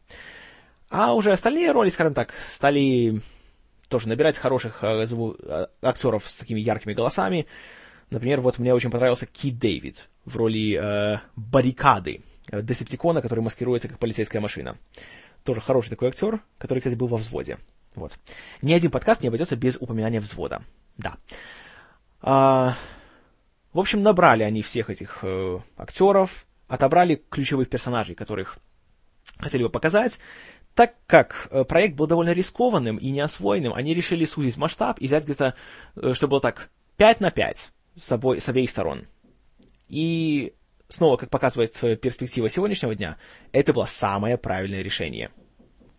А 0.91 1.15
уже 1.15 1.33
остальные 1.33 1.73
роли, 1.73 1.89
скажем 1.89 2.15
так, 2.15 2.33
стали 2.51 3.23
тоже 3.89 4.09
набирать 4.09 4.37
хороших 4.37 4.83
э, 4.83 5.05
зву- 5.05 5.37
э, 5.43 5.67
актеров 5.83 6.29
с 6.29 6.37
такими 6.37 6.61
яркими 6.61 6.93
голосами. 6.93 7.47
Например, 8.11 8.41
вот 8.41 8.59
мне 8.59 8.75
очень 8.75 8.91
понравился 8.91 9.27
Кит 9.27 9.59
Дэвид 9.59 10.09
в 10.25 10.37
роли 10.37 10.79
э, 10.81 11.21
баррикады, 11.37 12.23
э, 12.51 12.63
Десептикона, 12.63 13.23
который 13.23 13.41
маскируется 13.41 13.89
как 13.89 13.99
полицейская 13.99 14.43
машина. 14.43 14.77
Тоже 15.43 15.61
хороший 15.61 15.91
такой 15.91 16.09
актер, 16.09 16.43
который, 16.59 16.81
кстати, 16.81 16.95
был 16.95 17.07
во 17.07 17.17
взводе. 17.17 17.59
Вот. 17.95 18.13
Ни 18.63 18.73
один 18.73 18.91
подкаст 18.91 19.23
не 19.23 19.29
обойдется 19.29 19.57
без 19.57 19.77
упоминания 19.77 20.21
взвода. 20.21 20.63
Да. 20.97 21.17
А, 22.21 22.77
в 23.73 23.79
общем, 23.79 24.03
набрали 24.03 24.43
они 24.43 24.63
всех 24.63 24.91
этих 24.91 25.21
э, 25.23 25.59
актеров, 25.77 26.47
отобрали 26.69 27.23
ключевых 27.31 27.69
персонажей, 27.69 28.15
которых 28.15 28.59
хотели 29.39 29.63
бы 29.63 29.71
показать. 29.71 30.19
Так 30.75 30.95
как 31.07 31.49
э, 31.51 31.65
проект 31.65 31.95
был 31.95 32.07
довольно 32.07 32.31
рискованным 32.31 32.97
и 32.97 33.11
неосвоенным, 33.11 33.75
они 33.75 33.95
решили 33.95 34.25
сузить 34.25 34.57
масштаб 34.57 35.01
и 35.01 35.07
взять 35.07 35.25
где-то, 35.25 35.55
э, 35.97 36.13
чтобы 36.15 36.33
было 36.33 36.41
так, 36.41 36.71
5 36.97 37.21
на 37.21 37.31
5 37.31 37.71
с, 37.97 38.05
собой, 38.05 38.41
с 38.41 38.49
обеих 38.49 38.71
сторон. 38.71 39.07
И 39.89 40.55
снова, 40.89 41.17
как 41.17 41.31
показывает 41.31 41.79
э, 41.83 41.97
перспектива 41.97 42.49
сегодняшнего 42.49 42.95
дня, 42.95 43.19
это 43.53 43.73
было 43.73 43.85
самое 43.85 44.37
правильное 44.37 44.83
решение. 44.83 45.31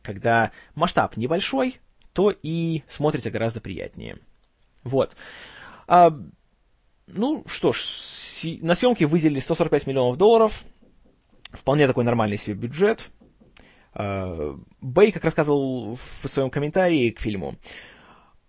Когда 0.02 0.52
масштаб 0.76 1.18
небольшой, 1.18 1.80
то 2.16 2.32
и 2.32 2.84
смотрится 2.88 3.30
гораздо 3.30 3.60
приятнее. 3.60 4.18
Вот. 4.86 5.18
А, 5.86 6.18
ну 7.08 7.44
что 7.46 7.74
ж, 7.74 7.82
на 8.62 8.74
съемки 8.74 9.04
выделили 9.04 9.40
145 9.40 9.86
миллионов 9.86 10.18
долларов. 10.18 10.64
Вполне 11.52 11.88
такой 11.88 12.06
нормальный 12.06 12.38
себе 12.38 12.56
бюджет. 12.56 13.10
А, 13.94 14.58
Бэй, 14.80 15.12
как 15.12 15.26
рассказывал 15.26 15.96
в 15.96 16.28
своем 16.30 16.50
комментарии 16.50 17.12
к 17.12 17.20
фильму, 17.20 17.56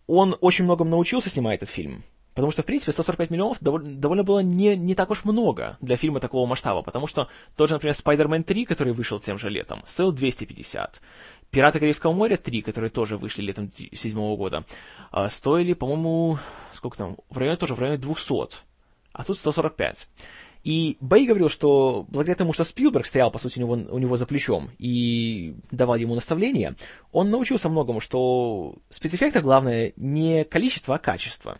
он 0.06 0.36
очень 0.40 0.64
многому 0.64 0.90
научился, 0.90 1.28
снимая 1.28 1.56
этот 1.56 1.68
фильм. 1.68 2.04
Потому 2.36 2.52
что, 2.52 2.62
в 2.62 2.66
принципе, 2.66 2.92
145 2.92 3.30
миллионов 3.30 3.56
довольно, 3.62 3.96
довольно 3.96 4.22
было 4.22 4.40
не, 4.40 4.76
не 4.76 4.94
так 4.94 5.10
уж 5.10 5.24
много 5.24 5.78
для 5.80 5.96
фильма 5.96 6.20
такого 6.20 6.46
масштаба. 6.46 6.82
Потому 6.82 7.06
что 7.06 7.28
тот 7.56 7.70
же, 7.70 7.76
например, 7.76 7.94
Spider-Man 7.94 8.42
3, 8.42 8.66
который 8.66 8.92
вышел 8.92 9.18
тем 9.18 9.38
же 9.38 9.48
летом, 9.48 9.82
стоил 9.86 10.12
250. 10.12 11.00
Пираты 11.50 11.80
Карибского 11.80 12.12
моря 12.12 12.36
3, 12.36 12.60
которые 12.60 12.90
тоже 12.90 13.16
вышли 13.16 13.40
летом 13.40 13.68
2007 13.68 14.36
года, 14.36 14.66
а, 15.10 15.30
стоили, 15.30 15.72
по-моему, 15.72 16.38
сколько 16.74 16.98
там, 16.98 17.16
в 17.30 17.38
районе 17.38 17.56
тоже, 17.56 17.74
в 17.74 17.80
районе 17.80 17.96
200. 17.96 18.58
А 19.14 19.24
тут 19.24 19.38
145. 19.38 20.06
И 20.62 20.98
Бэй 21.00 21.24
говорил, 21.24 21.48
что 21.48 22.04
благодаря 22.06 22.34
тому, 22.34 22.52
что 22.52 22.64
Спилберг 22.64 23.06
стоял, 23.06 23.30
по 23.30 23.38
сути, 23.38 23.58
у 23.58 23.62
него, 23.62 23.72
у 23.94 23.98
него 23.98 24.16
за 24.16 24.26
плечом 24.26 24.72
и 24.78 25.54
давал 25.70 25.96
ему 25.96 26.14
наставления, 26.14 26.76
он 27.12 27.30
научился 27.30 27.70
многому, 27.70 28.00
что 28.00 28.74
в 28.90 28.94
спецэффектах 28.94 29.42
главное 29.42 29.94
не 29.96 30.44
количество, 30.44 30.96
а 30.96 30.98
качество. 30.98 31.58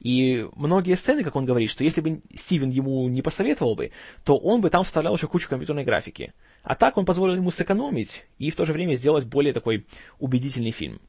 И 0.00 0.48
многие 0.56 0.96
сцены, 0.96 1.22
как 1.22 1.36
он 1.36 1.44
говорит, 1.44 1.70
что 1.70 1.84
если 1.84 2.00
бы 2.00 2.22
Стивен 2.34 2.70
ему 2.70 3.06
не 3.08 3.20
посоветовал 3.20 3.76
бы, 3.76 3.92
то 4.24 4.36
он 4.38 4.62
бы 4.62 4.70
там 4.70 4.82
вставлял 4.82 5.14
еще 5.14 5.28
кучу 5.28 5.48
компьютерной 5.48 5.84
графики. 5.84 6.32
А 6.62 6.74
так 6.74 6.96
он 6.96 7.04
позволил 7.04 7.36
ему 7.36 7.50
сэкономить 7.50 8.24
и 8.38 8.50
в 8.50 8.56
то 8.56 8.64
же 8.64 8.72
время 8.72 8.94
сделать 8.94 9.26
более 9.26 9.52
такой 9.52 9.86
убедительный 10.18 10.70
фильм. 10.70 11.00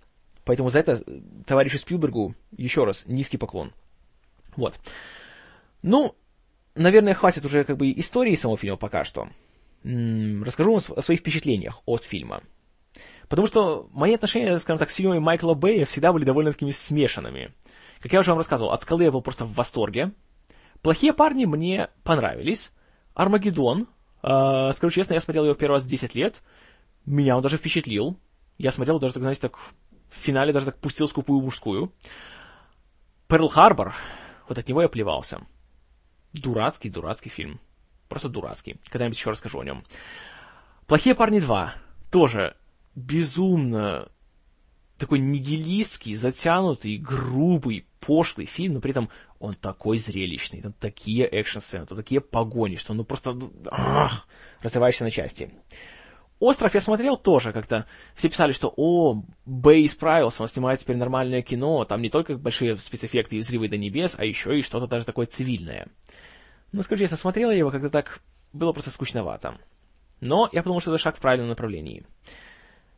Поэтому 0.43 0.69
за 0.69 0.80
это 0.80 1.01
товарищу 1.45 1.80
Спилбергу 1.80 2.36
еще 2.58 2.84
раз 2.84 3.06
низкий 3.08 3.38
поклон. 3.38 3.71
Вот. 4.58 4.77
Ну, 5.82 6.15
наверное, 6.75 7.13
хватит 7.13 7.45
уже 7.45 7.63
как 7.63 7.77
бы 7.77 7.91
истории 7.91 8.36
самого 8.36 8.58
фильма 8.58 8.75
пока 8.75 9.06
что. 9.06 9.30
Расскажу 9.84 10.71
вам 10.71 10.82
о 10.97 11.01
своих 11.01 11.21
впечатлениях 11.21 11.82
от 11.86 12.04
фильма. 12.04 12.43
Потому 13.30 13.47
что 13.47 13.88
мои 13.93 14.13
отношения, 14.15 14.60
скажем 14.60 14.80
так, 14.80 14.89
с 14.89 14.95
фильмами 14.95 15.19
Майкла 15.19 15.54
Бэя 15.54 15.86
всегда 15.86 16.12
были 16.12 16.25
довольно 16.25 16.51
такими 16.51 16.71
смешанными. 16.71 17.54
Как 18.01 18.13
я 18.13 18.19
уже 18.19 18.31
вам 18.31 18.39
рассказывал, 18.39 18.71
от 18.71 18.81
«Скалы» 18.81 19.03
я 19.03 19.11
был 19.11 19.21
просто 19.21 19.45
в 19.45 19.53
восторге. 19.53 20.11
«Плохие 20.81 21.13
парни» 21.13 21.45
мне 21.45 21.89
понравились. 22.03 22.71
«Армагеддон», 23.13 23.87
э, 24.23 24.71
скажу 24.75 24.89
честно, 24.89 25.13
я 25.13 25.19
смотрел 25.19 25.45
его 25.45 25.53
первый 25.53 25.75
раз 25.75 25.85
10 25.85 26.15
лет. 26.15 26.41
Меня 27.05 27.35
он 27.35 27.43
даже 27.43 27.57
впечатлил. 27.57 28.17
Я 28.57 28.71
смотрел 28.71 28.99
даже, 28.99 29.13
так, 29.13 29.21
знаете, 29.21 29.41
так 29.41 29.57
в 29.57 29.73
финале 30.09 30.51
даже 30.51 30.67
так 30.67 30.77
пустил 30.77 31.07
скупую 31.07 31.41
мужскую. 31.41 31.93
«Перл 33.27 33.47
Харбор», 33.47 33.93
вот 34.47 34.57
от 34.57 34.67
него 34.67 34.81
я 34.81 34.89
плевался. 34.89 35.41
Дурацкий, 36.33 36.89
дурацкий 36.89 37.29
фильм. 37.29 37.59
Просто 38.09 38.29
дурацкий. 38.29 38.77
Когда-нибудь 38.89 39.17
еще 39.17 39.29
расскажу 39.29 39.59
о 39.59 39.63
нем. 39.63 39.83
«Плохие 40.87 41.13
парни 41.13 41.39
2» 41.39 41.69
тоже 42.11 42.57
безумно 42.95 44.09
такой 44.97 45.19
нигилистский, 45.19 46.15
затянутый, 46.15 46.97
грубый, 46.97 47.87
пошлый 48.01 48.45
фильм, 48.45 48.73
но 48.73 48.81
при 48.81 48.91
этом 48.91 49.09
он 49.39 49.53
такой 49.53 49.97
зрелищный, 49.97 50.61
там 50.61 50.73
такие 50.73 51.25
экшн-сцены, 51.25 51.85
там 51.85 51.97
такие 51.97 52.19
погони, 52.19 52.75
что 52.75 52.93
ну 52.93 53.05
просто 53.05 53.37
ах, 53.69 54.27
разрываешься 54.61 55.05
на 55.05 55.11
части. 55.11 55.51
«Остров» 56.39 56.73
я 56.73 56.81
смотрел 56.81 57.17
тоже 57.17 57.53
как-то. 57.53 57.85
Все 58.15 58.27
писали, 58.27 58.51
что 58.51 58.73
«О, 58.75 59.23
Бэй 59.45 59.85
исправился, 59.85 60.41
он 60.41 60.49
снимает 60.49 60.79
теперь 60.79 60.97
нормальное 60.97 61.43
кино, 61.43 61.85
там 61.85 62.01
не 62.01 62.09
только 62.09 62.35
большие 62.35 62.75
спецэффекты 62.77 63.35
и 63.35 63.39
взрывы 63.39 63.69
до 63.69 63.77
небес, 63.77 64.15
а 64.17 64.25
еще 64.25 64.57
и 64.57 64.63
что-то 64.63 64.87
даже 64.87 65.05
такое 65.05 65.27
цивильное». 65.27 65.87
Ну, 66.71 66.81
скажу 66.81 67.01
честно, 67.01 67.17
смотрел 67.17 67.51
я 67.51 67.57
его, 67.57 67.69
когда 67.69 67.89
так 67.89 68.21
было 68.53 68.73
просто 68.73 68.89
скучновато. 68.89 69.59
Но 70.19 70.49
я 70.51 70.63
подумал, 70.63 70.81
что 70.81 70.91
это 70.91 71.01
шаг 71.01 71.17
в 71.17 71.19
правильном 71.19 71.49
направлении. 71.49 72.05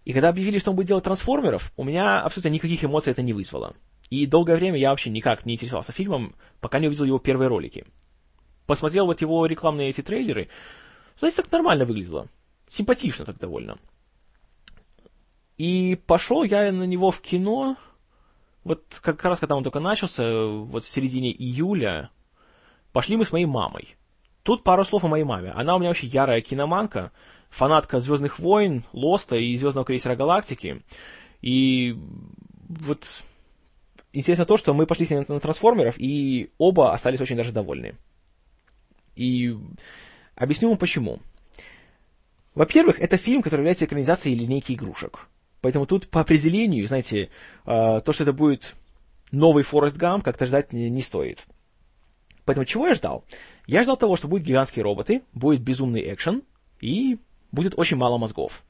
И 0.05 0.13
когда 0.13 0.29
объявили, 0.29 0.59
что 0.59 0.69
он 0.69 0.75
будет 0.75 0.87
делать 0.87 1.03
трансформеров, 1.03 1.73
у 1.75 1.83
меня 1.83 2.21
абсолютно 2.21 2.49
никаких 2.49 2.83
эмоций 2.83 3.11
это 3.11 3.21
не 3.21 3.33
вызвало. 3.33 3.75
И 4.13 4.27
долгое 4.27 4.57
время 4.57 4.77
я 4.77 4.91
вообще 4.91 5.09
никак 5.09 5.43
не 5.43 5.55
интересовался 5.55 5.91
фильмом, 5.91 6.35
пока 6.61 6.77
не 6.77 6.85
увидел 6.85 7.05
его 7.05 7.17
первые 7.17 7.47
ролики. 7.47 7.83
Посмотрел 8.67 9.07
вот 9.07 9.21
его 9.21 9.43
рекламные 9.47 9.89
эти 9.89 10.01
трейлеры. 10.01 10.49
Знаете, 11.17 11.37
так 11.37 11.51
нормально 11.51 11.85
выглядело. 11.85 12.27
Симпатично 12.69 13.25
так 13.25 13.39
довольно. 13.39 13.79
И 15.57 15.99
пошел 16.05 16.43
я 16.43 16.71
на 16.71 16.83
него 16.83 17.09
в 17.09 17.21
кино, 17.21 17.75
вот 18.63 18.83
как 19.01 19.23
раз 19.23 19.39
когда 19.39 19.55
он 19.55 19.63
только 19.63 19.79
начался, 19.79 20.45
вот 20.45 20.83
в 20.83 20.89
середине 20.89 21.31
июля, 21.31 22.11
пошли 22.91 23.17
мы 23.17 23.25
с 23.25 23.31
моей 23.31 23.47
мамой. 23.47 23.95
Тут 24.43 24.63
пару 24.63 24.85
слов 24.85 25.05
о 25.05 25.07
моей 25.07 25.23
маме. 25.23 25.53
Она 25.55 25.75
у 25.75 25.79
меня 25.79 25.89
вообще 25.89 26.05
ярая 26.05 26.41
киноманка, 26.41 27.11
фанатка 27.49 27.99
Звездных 27.99 28.37
войн, 28.37 28.83
Лоста 28.93 29.37
и 29.37 29.55
Звездного 29.55 29.85
крейсера 29.85 30.15
Галактики. 30.15 30.83
И 31.41 31.97
вот 32.69 33.07
интересно 34.13 34.45
то, 34.45 34.57
что 34.57 34.73
мы 34.73 34.85
пошли 34.85 35.05
с 35.05 35.09
ней 35.09 35.25
на 35.27 35.39
трансформеров, 35.39 35.95
и 35.97 36.51
оба 36.57 36.93
остались 36.93 37.19
очень 37.19 37.35
даже 37.35 37.51
довольны. 37.51 37.95
И 39.15 39.55
объясню 40.35 40.69
вам 40.69 40.77
почему. 40.77 41.19
Во-первых, 42.55 42.99
это 42.99 43.17
фильм, 43.17 43.41
который 43.41 43.61
является 43.61 43.85
экранизацией 43.85 44.37
линейки 44.37 44.73
игрушек. 44.73 45.27
Поэтому 45.61 45.85
тут 45.85 46.07
по 46.09 46.21
определению, 46.21 46.87
знаете, 46.87 47.29
а, 47.65 47.99
то, 48.01 48.13
что 48.13 48.23
это 48.23 48.33
будет 48.33 48.75
новый 49.31 49.63
Форест 49.63 49.97
Гам, 49.97 50.21
как-то 50.21 50.45
ждать 50.45 50.73
не, 50.73 51.01
стоит. 51.01 51.43
Поэтому 52.45 52.65
чего 52.65 52.87
я 52.87 52.93
ждал? 52.93 53.23
Я 53.65 53.83
ждал 53.83 53.97
того, 53.97 54.17
что 54.17 54.27
будут 54.27 54.45
гигантские 54.45 54.83
роботы, 54.83 55.23
будет 55.33 55.61
безумный 55.61 56.13
экшен 56.13 56.43
и 56.81 57.17
будет 57.51 57.73
очень 57.77 57.97
мало 57.97 58.17
мозгов. 58.17 58.63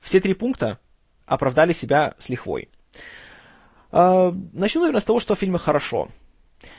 Все 0.00 0.20
три 0.20 0.34
пункта 0.34 0.78
оправдали 1.24 1.72
себя 1.72 2.14
с 2.18 2.28
лихвой. 2.28 2.68
Э, 3.92 4.32
начну, 4.52 4.80
наверное, 4.80 5.00
с 5.00 5.04
того, 5.04 5.20
что 5.20 5.34
в 5.34 5.38
фильме 5.38 5.58
хорошо. 5.58 6.08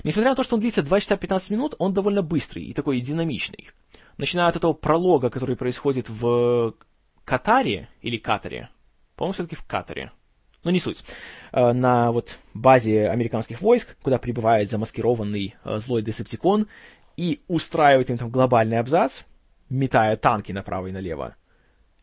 Несмотря 0.03 0.31
на 0.31 0.35
то, 0.35 0.43
что 0.43 0.55
он 0.55 0.61
длится 0.61 0.81
2 0.81 0.99
часа 0.99 1.17
15 1.17 1.51
минут, 1.51 1.75
он 1.77 1.93
довольно 1.93 2.21
быстрый 2.21 2.63
и 2.63 2.73
такой 2.73 2.99
динамичный. 2.99 3.69
Начиная 4.17 4.47
от 4.47 4.55
этого 4.55 4.73
пролога, 4.73 5.29
который 5.29 5.55
происходит 5.55 6.09
в 6.09 6.73
Катаре 7.25 7.89
или 8.01 8.17
Катаре, 8.17 8.69
по-моему, 9.15 9.33
все-таки 9.33 9.55
в 9.55 9.63
Катаре, 9.63 10.11
но 10.63 10.71
не 10.71 10.79
суть, 10.79 11.03
э, 11.51 11.73
на 11.73 12.11
вот 12.11 12.39
базе 12.53 13.09
американских 13.09 13.61
войск, 13.61 13.95
куда 14.01 14.17
прибывает 14.17 14.69
замаскированный 14.69 15.55
э, 15.63 15.77
злой 15.79 16.01
Десептикон 16.01 16.67
и 17.17 17.41
устраивает 17.47 18.09
им 18.09 18.17
там 18.17 18.29
глобальный 18.29 18.79
абзац, 18.79 19.21
метая 19.69 20.15
танки 20.17 20.51
направо 20.51 20.87
и 20.87 20.91
налево. 20.91 21.35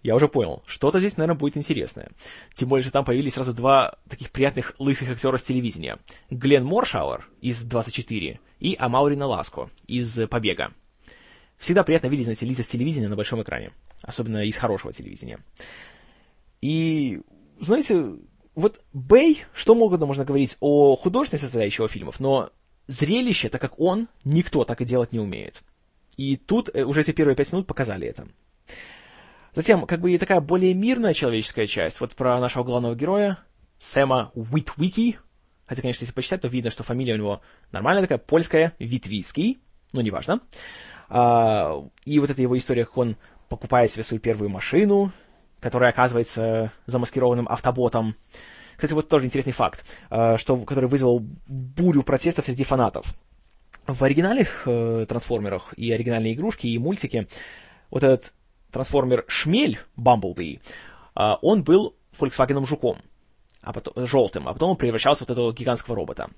Я 0.03 0.17
уже 0.17 0.29
понял, 0.29 0.63
что-то 0.67 0.99
здесь, 0.99 1.17
наверное, 1.17 1.39
будет 1.39 1.57
интересное. 1.57 2.11
Тем 2.55 2.69
более, 2.69 2.83
что 2.83 2.93
там 2.93 3.05
появились 3.05 3.35
сразу 3.35 3.53
два 3.53 3.97
таких 4.09 4.31
приятных 4.31 4.75
лысых 4.79 5.11
актера 5.11 5.37
с 5.37 5.43
телевидения. 5.43 5.99
Глен 6.31 6.65
Моршауэр 6.65 7.29
из 7.43 7.67
«24» 7.67 8.39
и 8.61 8.77
Амаурина 8.79 9.27
Ласко 9.27 9.69
из 9.87 10.19
«Побега». 10.29 10.73
Всегда 11.59 11.85
приятно 11.85 12.07
видеть, 12.07 12.25
знаете, 12.25 12.47
лица 12.47 12.63
с 12.63 12.69
телевидения 12.69 13.09
на 13.09 13.17
большом 13.17 13.43
экране. 13.43 13.73
Особенно 14.01 14.45
из 14.47 14.57
хорошего 14.57 14.95
телевидения. 14.95 15.39
И, 16.63 17.21
знаете, 17.59 18.17
вот 18.55 18.81
Бэй, 18.95 19.45
что 19.53 19.75
угодно 19.75 20.07
можно 20.07 20.25
говорить 20.25 20.57
о 20.61 20.97
художественной 20.97 21.41
составляющей 21.41 21.83
его 21.83 21.89
фильмов, 21.89 22.19
но 22.21 22.51
зрелище, 22.87 23.51
так 23.51 23.61
как 23.61 23.79
он, 23.79 24.09
никто 24.25 24.65
так 24.65 24.81
и 24.81 24.87
делать 24.87 25.13
не 25.13 25.21
умеет. 25.21 25.63
И 26.17 26.37
тут 26.37 26.71
э, 26.75 26.85
уже 26.85 27.03
эти 27.03 27.13
первые 27.13 27.37
пять 27.37 27.53
минут 27.53 27.67
показали 27.67 28.07
это. 28.07 28.27
Затем, 29.55 29.87
как 29.87 30.01
бы 30.01 30.13
и 30.13 30.19
такая 30.19 30.41
более 30.41 30.75
мирная 30.75 31.15
человеческая 31.15 31.67
часть, 31.67 32.01
вот 32.01 32.15
про 32.15 32.39
нашего 32.39 32.65
главного 32.65 32.95
героя, 32.95 33.39
Сэма 33.79 34.31
Уитвики, 34.35 35.19
хотя, 35.67 35.83
конечно, 35.83 36.05
если 36.05 36.15
почитать, 36.15 36.43
то 36.43 36.49
видно, 36.49 36.71
что 36.71 36.83
фамилия 36.83 37.15
у 37.15 37.19
него 37.19 37.41
нормальная 37.73 38.03
такая, 38.03 38.19
польская, 38.19 38.75
Витвицкий, 38.79 39.59
но 39.93 40.03
неважно. 40.03 40.41
А, 41.09 41.85
и 42.05 42.19
вот 42.21 42.31
эта 42.31 42.43
его 42.43 42.57
история, 42.57 42.85
как 42.85 42.97
он 42.97 43.17
покупает 43.49 43.91
себе 43.91 44.05
свою 44.05 44.21
первую 44.21 44.51
машину, 44.51 45.13
которая 45.61 45.91
оказывается 45.91 46.73
замаскированным 46.87 47.49
автоботом. 47.49 48.17
Кстати, 48.77 48.93
вот 48.93 49.09
тоже 49.09 49.27
интересный 49.27 49.53
факт, 49.53 49.85
э, 50.11 50.39
что, 50.39 50.57
который 50.59 50.89
вызвал 50.89 51.21
бурю 51.47 52.03
протестов 52.03 52.47
среди 52.47 52.65
фанатов. 52.65 53.15
В 53.87 54.03
оригинальных 54.03 54.63
э, 54.67 55.05
трансформерах 55.09 55.75
и 55.75 55.91
оригинальные 55.93 56.35
игрушки, 56.35 56.67
и 56.67 56.79
мультики 56.79 57.29
вот 57.91 58.05
этот 58.05 58.33
трансформер 58.72 59.24
Шмель, 59.28 59.78
Бамблби, 59.96 60.61
э, 61.16 61.20
он 61.42 61.62
был 61.62 61.94
Volkswagen 62.18 62.66
Жуком, 62.66 62.98
а 63.62 63.72
потом, 63.72 64.06
желтым, 64.06 64.48
а 64.48 64.52
потом 64.52 64.70
он 64.70 64.76
превращался 64.76 65.24
в 65.24 65.28
вот 65.28 65.33
этого 65.33 65.52
гигантского 65.52 65.96
робота. 65.96 66.30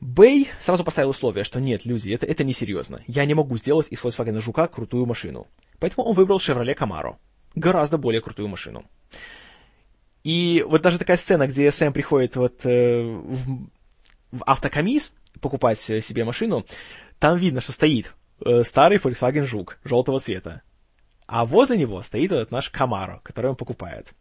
Бэй 0.00 0.48
сразу 0.60 0.84
поставил 0.84 1.10
условие, 1.10 1.44
что 1.44 1.60
нет, 1.60 1.84
люди, 1.84 2.12
это, 2.12 2.24
это 2.24 2.44
несерьезно. 2.44 3.02
Я 3.06 3.24
не 3.24 3.34
могу 3.34 3.56
сделать 3.56 3.88
из 3.90 4.00
Volkswagen 4.00 4.40
Жука 4.40 4.68
крутую 4.68 5.06
машину. 5.06 5.48
Поэтому 5.80 6.06
он 6.06 6.14
выбрал 6.14 6.38
Chevrolet 6.38 6.76
Camaro 6.76 7.16
гораздо 7.54 7.98
более 7.98 8.20
крутую 8.20 8.48
машину. 8.48 8.84
И 10.22 10.64
вот 10.66 10.82
даже 10.82 10.98
такая 10.98 11.16
сцена, 11.16 11.46
где 11.46 11.70
Сэм 11.70 11.92
приходит 11.92 12.36
вот 12.36 12.64
э, 12.64 13.02
в, 13.02 13.68
в 14.30 14.42
автокомис 14.44 15.12
покупать 15.40 15.80
себе 15.80 16.24
машину, 16.24 16.64
там 17.18 17.36
видно, 17.36 17.60
что 17.60 17.72
стоит 17.72 18.14
э, 18.44 18.62
старый 18.62 18.98
Volkswagen 18.98 19.46
Жук 19.46 19.78
желтого 19.84 20.20
цвета. 20.20 20.62
А 21.28 21.44
возле 21.44 21.76
него 21.76 22.00
стоит 22.00 22.32
этот 22.32 22.50
наш 22.50 22.72
Camaro, 22.72 23.20
который 23.22 23.50
он 23.50 23.56
покупает. 23.56 24.14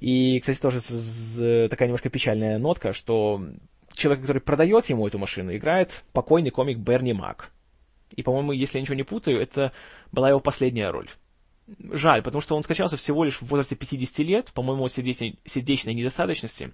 И, 0.00 0.40
кстати, 0.40 0.58
тоже 0.58 1.68
такая 1.68 1.88
немножко 1.88 2.08
печальная 2.08 2.58
нотка, 2.58 2.94
что 2.94 3.44
человек, 3.92 4.22
который 4.22 4.40
продает 4.40 4.86
ему 4.86 5.06
эту 5.06 5.18
машину, 5.18 5.54
играет 5.54 6.04
покойный 6.14 6.50
комик 6.50 6.78
Берни 6.78 7.12
Мак. 7.12 7.50
И, 8.16 8.22
по-моему, 8.22 8.52
если 8.52 8.78
я 8.78 8.82
ничего 8.82 8.94
не 8.94 9.02
путаю, 9.02 9.38
это 9.42 9.72
была 10.10 10.30
его 10.30 10.40
последняя 10.40 10.90
роль. 10.90 11.10
Жаль, 11.92 12.22
потому 12.22 12.40
что 12.40 12.56
он 12.56 12.62
скачался 12.62 12.96
всего 12.96 13.24
лишь 13.24 13.36
в 13.36 13.42
возрасте 13.42 13.76
50 13.76 14.18
лет, 14.20 14.52
по-моему, 14.54 14.86
от 14.86 14.92
сердечной, 14.92 15.38
сердечной 15.44 15.92
недостаточности. 15.92 16.72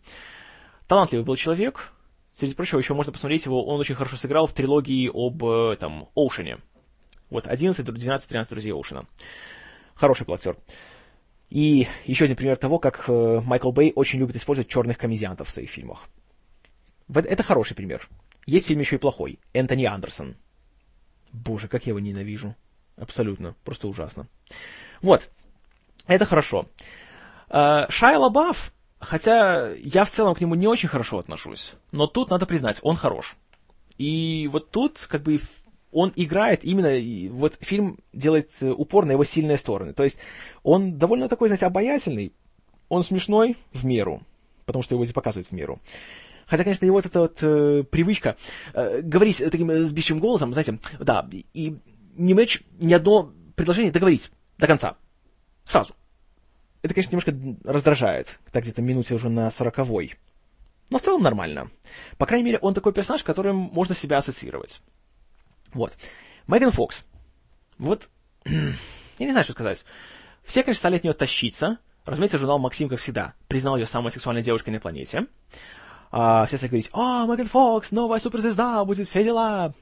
Талантливый 0.87 1.25
был 1.25 1.35
человек. 1.35 1.91
Среди 2.33 2.55
прочего, 2.55 2.79
еще 2.79 2.95
можно 2.95 3.13
посмотреть 3.13 3.45
его, 3.45 3.67
он 3.67 3.81
очень 3.81 3.97
хорошо 3.97 4.17
сыграл 4.17 4.47
в 4.47 4.53
трилогии 4.53 5.11
об, 5.13 5.45
э, 5.45 5.77
там, 5.81 6.09
Оушене. 6.15 6.59
Вот, 7.31 7.49
11, 7.49 7.85
12, 7.85 8.29
13 8.29 8.51
друзей 8.51 8.73
Оушена. 8.73 9.07
Хороший 9.95 10.27
был 10.27 10.35
актер. 10.35 10.57
И 11.51 11.87
еще 12.05 12.25
один 12.25 12.37
пример 12.37 12.57
того, 12.57 12.79
как 12.79 13.05
э, 13.09 13.41
Майкл 13.45 13.71
Бэй 13.71 13.93
очень 13.95 14.19
любит 14.19 14.37
использовать 14.37 14.69
черных 14.69 14.99
комедиантов 14.99 15.49
в 15.49 15.53
своих 15.53 15.71
фильмах. 15.71 16.07
Это 17.13 17.43
хороший 17.43 17.77
пример. 17.77 18.09
Есть 18.47 18.67
фильм 18.67 18.81
еще 18.81 18.97
и 18.97 18.99
плохой. 18.99 19.39
Энтони 19.53 19.85
Андерсон. 19.85 20.37
Боже, 21.33 21.69
как 21.69 21.87
я 21.87 21.91
его 21.91 22.01
ненавижу. 22.01 22.55
Абсолютно. 22.97 23.55
Просто 23.65 23.89
ужасно. 23.89 24.27
Вот. 25.03 25.31
Это 26.07 26.25
хорошо. 26.25 26.67
А, 27.49 27.87
Шайа 27.89 28.19
Лабаф, 28.19 28.73
хотя 28.99 29.73
я 29.75 30.05
в 30.05 30.11
целом 30.11 30.35
к 30.35 30.41
нему 30.41 30.55
не 30.55 30.67
очень 30.67 30.89
хорошо 30.89 31.19
отношусь, 31.19 31.75
но 31.93 32.07
тут 32.07 32.31
надо 32.31 32.47
признать, 32.47 32.81
он 32.83 32.97
хорош. 32.97 33.37
И 33.97 34.49
вот 34.51 34.71
тут, 34.71 35.07
как 35.09 35.23
бы, 35.23 35.39
он 35.95 36.13
играет 36.17 36.65
именно, 36.65 36.93
вот 37.33 37.57
фильм 37.61 37.99
делает 38.13 38.51
э, 38.61 38.71
упор 38.71 39.07
на 39.07 39.13
его 39.13 39.25
сильные 39.25 39.57
стороны. 39.57 39.95
То 39.95 40.03
есть 40.03 40.19
он 40.65 40.99
довольно 40.99 41.29
такой, 41.29 41.49
знаете, 41.49 41.67
обаятельный, 41.67 42.33
он 42.89 43.05
смешной 43.05 43.57
в 43.73 43.87
меру, 43.87 44.21
потому 44.67 44.83
что 44.83 44.97
его 44.97 45.05
здесь 45.05 45.15
показывают 45.15 45.49
в 45.49 45.53
меру. 45.53 45.79
Хотя, 46.47 46.65
конечно, 46.65 46.85
его 46.85 46.97
вот 46.97 47.07
эта 47.07 47.21
вот 47.21 47.39
э, 47.43 47.85
привычка 47.85 48.37
э, 48.75 49.03
говорить 49.03 49.39
таким 49.39 49.71
э, 49.71 49.83
сбивчивым 49.83 50.21
голосом, 50.21 50.53
знаете, 50.53 50.79
да, 50.99 51.27
и 51.33 51.79
не 52.17 52.35
мочь 52.35 52.63
ни 52.81 52.93
одно 52.93 53.33
предложение 53.55 53.93
договорить 53.93 54.31
до 54.59 54.67
конца. 54.67 54.97
Сразу. 55.65 55.95
Это, 56.83 56.93
конечно, 56.93 57.17
немножко 57.17 57.71
раздражает. 57.71 58.39
Так 58.53 58.65
где-то 58.65 58.83
минуте 58.83 59.15
уже 59.15 59.31
на 59.31 59.49
сороковой. 59.51 60.15
Но 60.91 60.99
в 60.99 61.03
целом 61.03 61.23
нормально. 61.23 61.71
По 62.19 62.27
крайней 62.27 62.45
мере, 62.45 62.59
он 62.59 62.75
такой 62.75 62.93
персонаж, 62.93 63.23
которым 63.23 63.57
можно 63.57 63.95
себя 63.95 64.19
ассоциировать. 64.19 64.83
Вот. 65.75 65.93
Меган 66.47 66.71
Фокс. 66.71 67.05
Вот, 67.79 68.09
я 68.45 68.73
не 69.19 69.31
знаю, 69.31 69.45
что 69.45 69.53
сказать. 69.53 69.85
Все, 70.45 70.63
конечно, 70.63 70.79
стали 70.79 70.97
от 70.97 71.05
нее 71.05 71.13
тащиться. 71.13 71.79
Разумеется, 72.05 72.39
журнал 72.39 72.59
«Максим», 72.59 72.89
как 72.89 72.99
всегда, 72.99 73.35
признал 73.49 73.77
ее 73.77 73.87
самой 73.87 74.13
сексуальной 74.13 74.43
девушкой 74.43 74.71
на 74.71 74.81
планете. 74.81 75.27
А, 76.11 76.45
все 76.47 76.59
стали 76.59 76.71
говорить, 76.71 76.91
«О, 76.93 77.27
Меган 77.27 77.47
Фокс, 77.47 77.93
новая 77.93 78.21
суперзвезда, 78.21 78.85
будет 78.85 79.09
все 79.09 79.25
дела». 79.25 79.75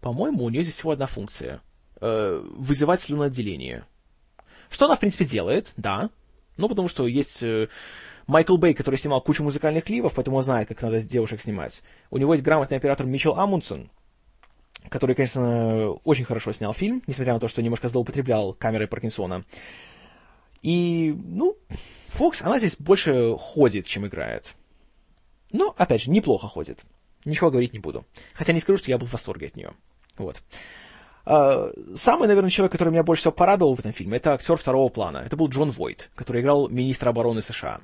По-моему, 0.00 0.44
у 0.44 0.48
нее 0.48 0.62
здесь 0.62 0.76
всего 0.76 0.92
одна 0.92 1.06
функция. 1.06 1.60
Э, 2.00 2.42
вызывать 2.54 3.02
слюноотделение. 3.02 3.84
Что 4.70 4.86
она, 4.86 4.94
в 4.94 5.00
принципе, 5.00 5.26
делает, 5.26 5.72
да. 5.76 6.08
Ну, 6.56 6.68
потому 6.68 6.88
что 6.88 7.06
есть 7.06 7.42
э, 7.42 7.68
Майкл 8.26 8.56
Бэй, 8.56 8.72
который 8.72 8.96
снимал 8.96 9.20
кучу 9.20 9.42
музыкальных 9.42 9.84
клипов, 9.84 10.14
поэтому 10.14 10.38
он 10.38 10.42
знает, 10.42 10.68
как 10.68 10.80
надо 10.80 11.02
девушек 11.02 11.42
снимать. 11.42 11.82
У 12.10 12.16
него 12.16 12.32
есть 12.32 12.44
грамотный 12.44 12.78
оператор 12.78 13.04
Митчелл 13.04 13.36
Амундсен, 13.36 13.90
который, 14.88 15.14
конечно, 15.14 15.90
очень 16.04 16.24
хорошо 16.24 16.52
снял 16.52 16.72
фильм, 16.72 17.02
несмотря 17.06 17.34
на 17.34 17.40
то, 17.40 17.48
что 17.48 17.62
немножко 17.62 17.88
злоупотреблял 17.88 18.54
камерой 18.54 18.88
Паркинсона. 18.88 19.44
И, 20.62 21.14
ну, 21.16 21.56
Фокс, 22.08 22.42
она 22.42 22.58
здесь 22.58 22.76
больше 22.76 23.34
ходит, 23.38 23.86
чем 23.86 24.06
играет. 24.06 24.54
Но, 25.52 25.74
опять 25.76 26.02
же, 26.02 26.10
неплохо 26.10 26.48
ходит. 26.48 26.80
Ничего 27.24 27.50
говорить 27.50 27.72
не 27.72 27.78
буду. 27.78 28.04
Хотя 28.34 28.52
не 28.52 28.60
скажу, 28.60 28.78
что 28.78 28.90
я 28.90 28.98
был 28.98 29.06
в 29.06 29.12
восторге 29.12 29.48
от 29.48 29.56
нее. 29.56 29.72
Вот. 30.16 30.42
А, 31.24 31.70
самый, 31.94 32.28
наверное, 32.28 32.50
человек, 32.50 32.72
который 32.72 32.90
меня 32.90 33.02
больше 33.02 33.22
всего 33.22 33.32
порадовал 33.32 33.74
в 33.74 33.78
этом 33.78 33.92
фильме, 33.92 34.16
это 34.16 34.32
актер 34.32 34.56
второго 34.56 34.88
плана. 34.88 35.18
Это 35.18 35.36
был 35.36 35.48
Джон 35.48 35.70
Войт, 35.70 36.10
который 36.14 36.42
играл 36.42 36.68
министра 36.68 37.10
обороны 37.10 37.42
США. 37.42 37.80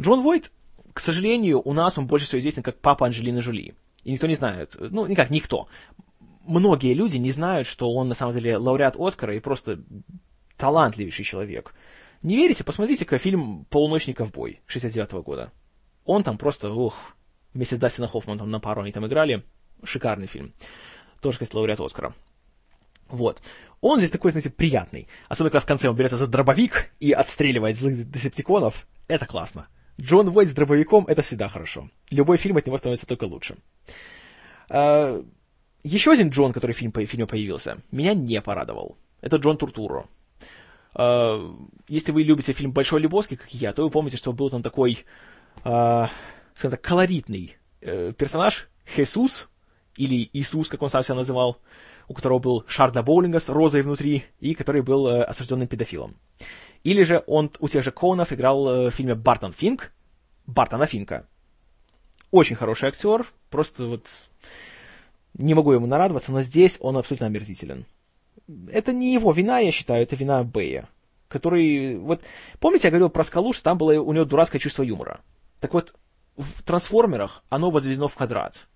Джон 0.00 0.22
Войт, 0.22 0.50
к 0.92 1.00
сожалению, 1.00 1.62
у 1.64 1.72
нас 1.72 1.98
он 1.98 2.06
больше 2.06 2.26
всего 2.26 2.40
известен 2.40 2.62
как 2.62 2.78
папа 2.78 3.06
Анджелины 3.06 3.40
Жули. 3.40 3.74
И 4.04 4.12
никто 4.12 4.26
не 4.26 4.34
знает, 4.34 4.76
ну, 4.78 5.06
никак, 5.06 5.30
никто. 5.30 5.68
Многие 6.48 6.94
люди 6.94 7.18
не 7.18 7.30
знают, 7.30 7.68
что 7.68 7.92
он 7.92 8.08
на 8.08 8.14
самом 8.14 8.32
деле 8.32 8.56
лауреат 8.56 8.96
Оскара 8.98 9.36
и 9.36 9.38
просто 9.40 9.80
талантливейший 10.56 11.22
человек. 11.22 11.74
Не 12.22 12.36
верите? 12.36 12.64
Посмотрите-ка 12.64 13.18
фильм 13.18 13.66
«Полуночный 13.66 14.14
ковбой» 14.14 14.62
69 14.66 15.10
-го 15.12 15.22
года. 15.22 15.52
Он 16.06 16.22
там 16.24 16.38
просто, 16.38 16.72
ух, 16.72 16.94
вместе 17.52 17.76
с 17.76 17.78
Дастином 17.78 18.08
Хоффманом 18.08 18.50
на 18.50 18.60
пару 18.60 18.80
они 18.80 18.92
там 18.92 19.06
играли. 19.06 19.44
Шикарный 19.84 20.26
фильм. 20.26 20.54
Тоже, 21.20 21.36
кстати, 21.38 21.54
лауреат 21.54 21.80
Оскара. 21.80 22.14
Вот. 23.08 23.42
Он 23.82 23.98
здесь 23.98 24.10
такой, 24.10 24.30
знаете, 24.30 24.48
приятный. 24.48 25.06
Особенно, 25.28 25.50
когда 25.50 25.60
в 25.60 25.66
конце 25.66 25.90
он 25.90 25.96
берется 25.96 26.16
за 26.16 26.28
дробовик 26.28 26.90
и 26.98 27.12
отстреливает 27.12 27.76
злых 27.76 28.10
десептиконов. 28.10 28.86
Это 29.06 29.26
классно. 29.26 29.68
Джон 30.00 30.28
Уэйт 30.28 30.48
с 30.48 30.54
дробовиком— 30.54 31.04
это 31.08 31.20
всегда 31.20 31.50
хорошо. 31.50 31.90
Любой 32.10 32.38
фильм 32.38 32.56
от 32.56 32.66
него 32.66 32.78
становится 32.78 33.06
только 33.06 33.24
лучше. 33.24 33.56
А, 35.84 35.88
еще 35.88 36.12
один 36.12 36.30
Джон, 36.30 36.52
который 36.52 36.72
в 36.72 36.76
фильме 36.76 37.26
появился, 37.26 37.78
меня 37.90 38.14
не 38.14 38.40
порадовал. 38.40 38.96
Это 39.20 39.36
Джон 39.36 39.56
Туртуро. 39.56 40.06
э, 40.94 41.54
если 41.88 42.12
вы 42.12 42.22
любите 42.22 42.52
фильм 42.52 42.72
«Большой 42.72 43.00
Любовский», 43.00 43.36
как 43.36 43.52
я, 43.54 43.72
то 43.72 43.82
вы 43.82 43.90
помните, 43.90 44.16
что 44.16 44.32
был 44.32 44.50
там 44.50 44.62
такой, 44.62 45.04
э, 45.64 46.06
скажем 46.54 46.70
так, 46.70 46.80
колоритный 46.80 47.56
э, 47.80 48.12
персонаж, 48.16 48.68
Хесус, 48.86 49.48
или 49.96 50.28
Иисус, 50.32 50.68
как 50.68 50.82
он 50.82 50.88
сам 50.88 51.02
себя 51.02 51.16
называл, 51.16 51.58
у 52.08 52.14
которого 52.14 52.38
был 52.38 52.64
шар 52.66 52.90
для 52.90 53.02
боулинга 53.02 53.38
с 53.38 53.48
розой 53.48 53.82
внутри, 53.82 54.24
и 54.40 54.54
который 54.54 54.82
был 54.82 55.06
э, 55.06 55.22
осужденным 55.22 55.68
педофилом. 55.68 56.16
Или 56.84 57.02
же 57.02 57.22
он 57.26 57.50
у 57.58 57.68
тех 57.68 57.84
же 57.84 57.90
Коунов 57.90 58.32
играл 58.32 58.68
э, 58.68 58.90
в 58.90 58.94
фильме 58.94 59.14
«Бартон 59.14 59.52
Финк», 59.52 59.92
Бартона 60.46 60.86
Финка. 60.86 61.26
Очень 62.30 62.56
хороший 62.56 62.88
актер, 62.88 63.26
просто 63.50 63.86
вот 63.86 64.06
не 65.34 65.54
могу 65.54 65.72
ему 65.72 65.86
нарадоваться, 65.86 66.32
но 66.32 66.42
здесь 66.42 66.78
он 66.80 66.96
абсолютно 66.96 67.26
омерзителен. 67.26 67.86
Это 68.70 68.92
не 68.92 69.12
его 69.12 69.32
вина, 69.32 69.58
я 69.58 69.70
считаю, 69.70 70.02
это 70.02 70.16
вина 70.16 70.42
Бэя, 70.42 70.88
который... 71.28 71.98
Вот, 71.98 72.22
помните, 72.60 72.88
я 72.88 72.90
говорил 72.90 73.10
про 73.10 73.24
скалу, 73.24 73.52
что 73.52 73.62
там 73.62 73.78
было 73.78 74.00
у 74.00 74.12
него 74.12 74.24
дурацкое 74.24 74.60
чувство 74.60 74.82
юмора? 74.82 75.20
Так 75.60 75.74
вот, 75.74 75.94
в 76.36 76.62
трансформерах 76.62 77.42
оно 77.48 77.70
возведено 77.70 78.08
в 78.08 78.14
квадрат. 78.14 78.66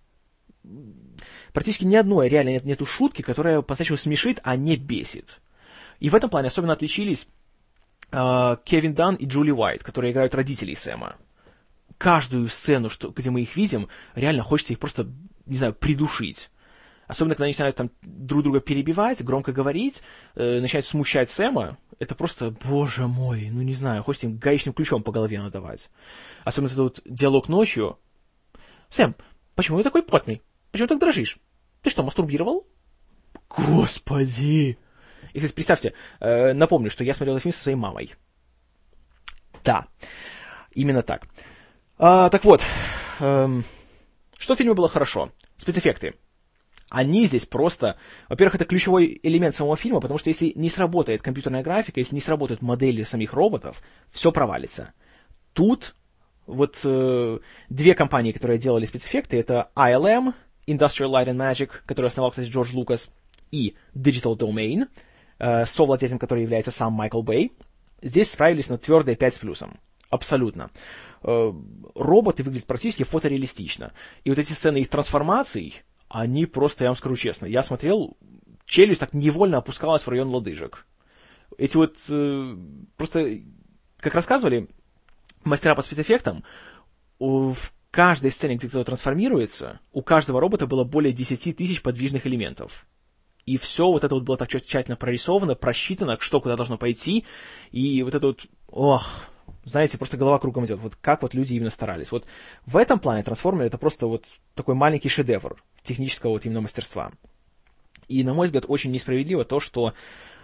Практически 1.53 1.85
ни 1.85 1.97
одной 1.97 2.29
реально 2.29 2.51
нет, 2.51 2.65
нету 2.65 2.87
шутки, 2.87 3.23
которая 3.23 3.63
по-настоящему 3.63 3.99
смешит, 3.99 4.41
а 4.43 4.57
не 4.57 4.77
бесит. 4.77 5.41
И 6.01 6.11
в 6.11 6.15
этом 6.15 6.31
плане 6.31 6.49
особенно 6.49 6.73
отличились 6.73 7.27
э, 8.11 8.57
Кевин 8.65 8.95
Дан 8.95 9.15
и 9.15 9.27
Джули 9.27 9.51
Уайт, 9.51 9.85
которые 9.85 10.13
играют 10.13 10.35
родителей 10.35 10.75
Сэма. 10.75 11.17
Каждую 11.99 12.49
сцену, 12.49 12.91
что, 12.91 13.11
где 13.11 13.31
мы 13.31 13.43
их 13.43 13.57
видим, 13.57 13.89
реально 14.15 14.43
хочется 14.43 14.73
их 14.73 14.81
просто, 14.81 15.09
не 15.47 15.57
знаю, 15.57 15.75
придушить. 15.75 16.51
Особенно, 17.07 17.35
когда 17.35 17.45
они 17.45 17.53
начинают 17.53 17.77
там 17.77 17.91
друг 18.01 18.43
друга 18.43 18.61
перебивать, 18.61 19.23
громко 19.23 19.53
говорить, 19.53 20.03
э, 20.35 20.61
начинают 20.61 20.87
смущать 20.87 21.31
Сэма. 21.31 21.77
Это 21.99 22.15
просто, 22.15 22.51
боже 22.51 23.07
мой, 23.07 23.51
ну 23.51 23.63
не 23.63 23.75
знаю, 23.75 24.03
хочется 24.03 24.27
им 24.27 24.39
гаечным 24.39 24.73
ключом 24.73 25.03
по 25.03 25.13
голове 25.13 25.41
надавать. 25.41 25.91
Особенно 26.45 26.69
этот 26.69 26.79
вот 26.79 27.01
диалог 27.05 27.49
ночью. 27.49 27.99
Сэм, 28.89 29.15
почему 29.55 29.79
ты 29.79 29.85
такой 29.85 30.03
потный? 30.03 30.43
Почему 30.71 30.89
так 30.89 31.01
дрожишь? 31.01 31.39
Ты 31.83 31.91
что, 31.91 32.03
мастурбировал? 32.03 32.67
Господи! 33.51 34.79
И, 35.33 35.39
кстати, 35.39 35.55
представьте, 35.55 35.95
э, 36.21 36.53
напомню, 36.53 36.91
что 36.91 37.05
я 37.05 37.15
смотрел 37.15 37.37
этот 37.37 37.43
фильм 37.43 37.55
со 37.55 37.63
своей 37.63 37.77
мамой. 37.77 38.15
Да, 39.65 39.87
именно 40.73 41.03
так. 41.03 41.27
А, 41.99 42.29
так 42.31 42.45
вот, 42.45 42.63
эм, 43.21 43.65
что 44.43 44.57
в 44.57 44.59
фильме 44.59 44.75
было 44.75 44.89
хорошо? 44.89 45.31
Спецэффекты. 45.57 46.15
Они 46.91 47.27
здесь 47.27 47.47
просто... 47.47 47.97
Во-первых, 48.29 48.57
это 48.57 48.65
ключевой 48.65 49.21
элемент 49.23 49.55
самого 49.55 49.77
фильма, 49.77 50.01
потому 50.01 50.19
что 50.19 50.31
если 50.31 50.53
не 50.57 50.69
сработает 50.69 51.23
компьютерная 51.23 51.63
графика, 51.63 52.01
если 52.01 52.17
не 52.17 52.21
сработают 52.21 52.61
модели 52.61 53.05
самих 53.05 53.35
роботов, 53.35 53.81
все 54.11 54.33
провалится. 54.33 54.95
Тут 55.53 55.95
вот 56.47 56.81
э, 56.83 57.39
две 57.69 57.95
компании, 57.95 58.33
которые 58.33 58.59
делали 58.59 58.85
спецэффекты, 58.85 59.39
это 59.39 59.71
ILM, 59.77 60.35
Industrial 60.67 61.09
Light 61.09 61.29
and 61.29 61.37
Magic, 61.37 61.71
который 61.87 62.07
основал, 62.07 62.33
кстати, 62.33 62.49
Джордж 62.49 62.75
Лукас, 62.75 63.11
и 63.53 63.77
Digital 63.95 64.37
Domain, 64.37 64.89
э, 65.39 65.65
совладельцем 65.65 66.19
которой 66.19 66.43
является 66.43 66.73
сам 66.73 66.95
Майкл 66.95 67.23
Бэй, 67.23 67.53
здесь 68.03 68.33
справились 68.33 68.69
на 68.69 68.77
твердые 68.77 69.17
5 69.17 69.35
с 69.37 69.39
плюсом. 69.39 69.79
Абсолютно. 70.13 70.71
Э, 71.23 71.53
роботы 71.95 72.43
выглядят 72.43 72.67
практически 72.67 73.03
фотореалистично. 73.03 73.95
И 74.25 74.29
вот 74.29 74.39
эти 74.39 74.53
сцены 74.53 74.77
их 74.77 74.89
трансформаций, 74.91 75.83
они 76.11 76.45
просто, 76.45 76.85
я 76.85 76.91
вам 76.91 76.97
скажу 76.99 77.17
честно, 77.17 77.47
я 77.47 77.63
смотрел, 77.63 78.19
челюсть 78.67 79.01
так 79.01 79.15
невольно 79.15 79.57
опускалась 79.57 80.03
в 80.03 80.09
район 80.09 80.29
лодыжек. 80.29 80.87
Эти 81.57 81.79
вот, 81.79 81.97
э, 82.11 82.57
просто, 82.99 83.41
как 84.01 84.15
рассказывали 84.15 84.69
мастера 85.45 85.75
по 85.75 85.81
спецэффектам, 85.81 86.45
в 87.19 87.73
каждой 87.91 88.33
сцене, 88.33 88.57
где 88.57 88.69
кто-то 88.69 88.85
трансформируется, 88.85 89.81
у 89.93 90.03
каждого 90.03 90.43
робота 90.43 90.67
было 90.67 90.85
более 90.85 91.15
10 91.15 91.57
тысяч 91.57 91.81
подвижных 91.81 92.27
элементов. 92.27 92.87
И 93.47 93.57
все 93.57 93.87
вот 93.87 94.05
это 94.05 94.15
вот 94.15 94.25
было 94.25 94.37
так 94.37 94.51
тщательно 94.51 94.97
прорисовано, 94.97 95.55
просчитано, 95.55 96.19
что 96.21 96.43
куда 96.43 96.57
должно 96.57 96.77
пойти. 96.77 97.25
И 97.71 98.03
вот 98.03 98.15
это 98.15 98.27
вот, 98.27 98.47
ох, 98.69 99.25
знаете, 99.65 99.99
просто 99.99 100.17
голова 100.17 100.39
кругом 100.39 100.65
идет. 100.65 100.81
Вот 100.81 100.97
как 100.97 101.23
вот 101.23 101.35
люди 101.35 101.55
именно 101.55 101.71
старались. 101.71 102.11
Вот 102.11 102.27
в 102.67 102.77
этом 102.77 102.99
плане 102.99 103.23
трансформер 103.23 103.65
это 103.65 103.79
просто 103.79 104.07
вот 104.07 104.25
такой 104.55 104.75
маленький 104.75 105.09
шедевр 105.09 105.63
технического 105.83 106.33
вот 106.33 106.45
именно 106.45 106.61
мастерства. 106.61 107.13
И, 108.09 108.25
на 108.25 108.35
мой 108.35 108.47
взгляд, 108.47 108.65
очень 108.69 108.91
несправедливо 108.91 109.45
то, 109.45 109.61
что 109.61 109.95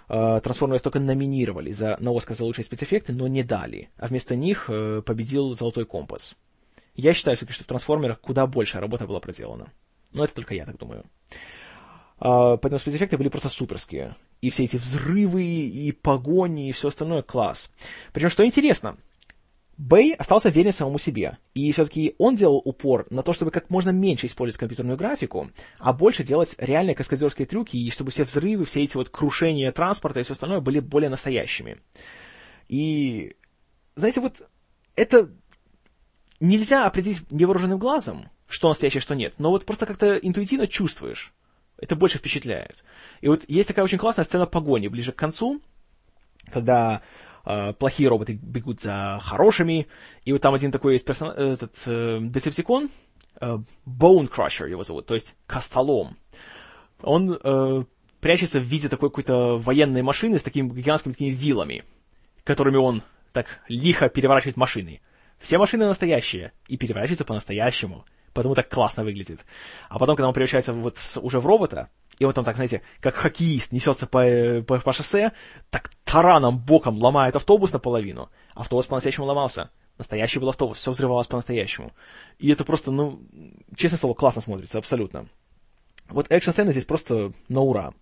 э, 0.09 0.41
трансформеров 0.43 0.83
только 0.83 1.01
номинировали 1.01 1.73
за, 1.73 1.97
на 2.01 2.17
Оскар 2.17 2.37
за 2.37 2.45
лучшие 2.45 2.65
спецэффекты, 2.65 3.13
но 3.13 3.27
не 3.27 3.43
дали. 3.43 3.91
А 3.97 4.07
вместо 4.07 4.37
них 4.37 4.67
э, 4.69 5.03
победил 5.05 5.53
Золотой 5.53 5.85
компас. 5.85 6.35
Я 6.95 7.15
считаю 7.15 7.37
все-таки, 7.37 7.55
что 7.55 7.65
в 7.65 7.69
трансформерах 7.69 8.21
куда 8.21 8.47
больше 8.47 8.81
работа 8.81 9.07
была 9.07 9.21
проделана. 9.21 9.69
Но 10.13 10.25
это 10.25 10.35
только 10.35 10.55
я 10.55 10.65
так 10.65 10.79
думаю. 10.79 11.05
А, 12.19 12.57
поэтому 12.57 12.79
спецэффекты 12.79 13.19
были 13.19 13.29
просто 13.29 13.49
суперские. 13.49 14.17
И 14.41 14.51
все 14.51 14.65
эти 14.65 14.77
взрывы, 14.77 15.45
и 15.45 15.93
погони, 15.93 16.69
и 16.69 16.73
все 16.73 16.89
остальное 16.89 17.23
класс. 17.23 17.71
Причем, 18.13 18.31
что 18.31 18.47
интересно, 18.47 18.97
Бэй 19.79 20.13
остался 20.15 20.49
верен 20.49 20.73
самому 20.73 20.99
себе, 20.99 21.39
и 21.55 21.71
все-таки 21.71 22.17
он 22.19 22.35
делал 22.35 22.61
упор 22.65 23.07
на 23.11 23.23
то, 23.23 23.33
чтобы 23.33 23.53
как 23.53 23.71
можно 23.71 23.91
меньше 23.91 24.27
использовать 24.27 24.59
компьютерную 24.59 24.99
графику, 24.99 25.53
а 25.79 25.93
больше 25.93 26.25
делать 26.25 26.57
реальные 26.59 26.97
каскадерские 26.97 27.47
трюки, 27.47 27.77
и 27.77 27.91
чтобы 27.93 28.11
все 28.11 28.25
взрывы, 28.25 28.65
все 28.65 28.83
эти 28.83 28.97
вот 28.97 29.09
крушения 29.09 29.71
транспорта 29.71 30.19
и 30.19 30.25
все 30.25 30.33
остальное 30.33 30.61
были 30.61 30.81
более 30.81 31.09
настоящими. 31.09 31.79
И, 32.67 33.37
знаете, 33.95 34.21
вот 34.21 34.49
это 34.97 35.31
нельзя 36.41 36.85
определить 36.85 37.31
невооруженным 37.31 37.79
глазом, 37.79 38.31
что 38.49 38.69
настоящее, 38.69 39.01
что 39.01 39.15
нет, 39.15 39.35
но 39.39 39.51
вот 39.51 39.65
просто 39.65 39.87
как-то 39.87 40.17
интуитивно 40.17 40.67
чувствуешь. 40.67 41.33
Это 41.77 41.95
больше 41.95 42.19
впечатляет. 42.19 42.83
И 43.21 43.29
вот 43.29 43.45
есть 43.47 43.69
такая 43.69 43.85
очень 43.85 43.99
классная 43.99 44.25
сцена 44.25 44.47
погони 44.47 44.89
ближе 44.89 45.13
к 45.13 45.17
концу, 45.17 45.63
когда 46.53 47.03
э, 47.49 47.73
плохие 47.73 48.09
роботы 48.09 48.35
бегут 48.35 48.81
за 48.81 49.19
хорошими, 49.23 49.87
и 50.25 50.33
вот 50.33 50.43
там 50.43 50.55
один 50.55 50.71
такой 50.71 50.95
есть 50.95 51.05
персон... 51.05 51.31
этот 51.31 51.75
э, 51.87 52.19
Десептикон, 52.21 52.91
э, 53.41 53.59
Bone 53.87 54.31
Crusher 54.31 54.69
его 54.69 54.85
зовут, 54.85 55.07
то 55.07 55.15
есть 55.15 55.35
Костолом. 55.47 56.17
Он 57.03 57.33
э, 57.33 57.85
прячется 58.21 58.61
в 58.61 58.65
виде 58.65 58.89
такой 58.89 59.09
какой-то 59.11 59.59
военной 59.59 60.03
машины 60.03 60.39
с 60.39 60.43
такими 60.43 60.69
гигантскими 60.69 61.13
такими 61.13 61.31
вилами, 61.31 61.85
которыми 62.45 62.77
он 62.77 63.03
так 63.33 63.47
лихо 63.69 64.09
переворачивает 64.09 64.57
машины. 64.57 65.01
Все 65.39 65.59
машины 65.59 65.87
настоящие, 65.87 66.53
и 66.67 66.77
переворачиваются 66.77 67.25
по-настоящему 67.25 68.05
потому 68.39 68.55
так 68.55 68.69
классно 68.69 69.03
выглядит. 69.03 69.45
А 69.89 69.99
потом, 69.99 70.15
когда 70.15 70.29
он 70.29 70.35
превращается 70.35 70.73
вот 70.73 70.97
в, 70.97 71.17
уже 71.19 71.41
в 71.41 71.47
робота, 71.47 71.89
и 72.19 72.25
он 72.25 72.33
там 72.33 72.45
так, 72.45 72.57
знаете, 72.57 72.83
как 73.01 73.15
хоккеист 73.15 73.73
несется 73.73 74.07
по, 74.07 74.63
по, 74.67 74.81
по 74.81 74.93
шоссе, 74.93 75.33
так 75.71 75.91
тараном 76.05 76.59
боком 76.59 76.99
ломает 76.99 77.37
автобус 77.37 77.73
наполовину. 77.73 78.31
Автобус 78.55 78.87
по-настоящему 78.87 79.27
ломался. 79.27 79.71
Настоящий 79.99 80.39
был 80.39 80.49
автобус, 80.49 80.79
все 80.79 80.93
взрывалось 80.93 81.27
по-настоящему. 81.27 81.93
И 82.39 82.51
это 82.51 82.65
просто, 82.65 82.93
ну, 82.93 83.21
честное 83.77 83.99
слово, 83.99 84.15
классно 84.15 84.41
смотрится, 84.41 84.79
абсолютно. 84.79 85.27
Вот 86.09 86.31
экшн-сцены 86.31 86.73
здесь 86.73 86.85
просто 86.85 87.33
на 87.49 87.61
ура. 87.61 87.93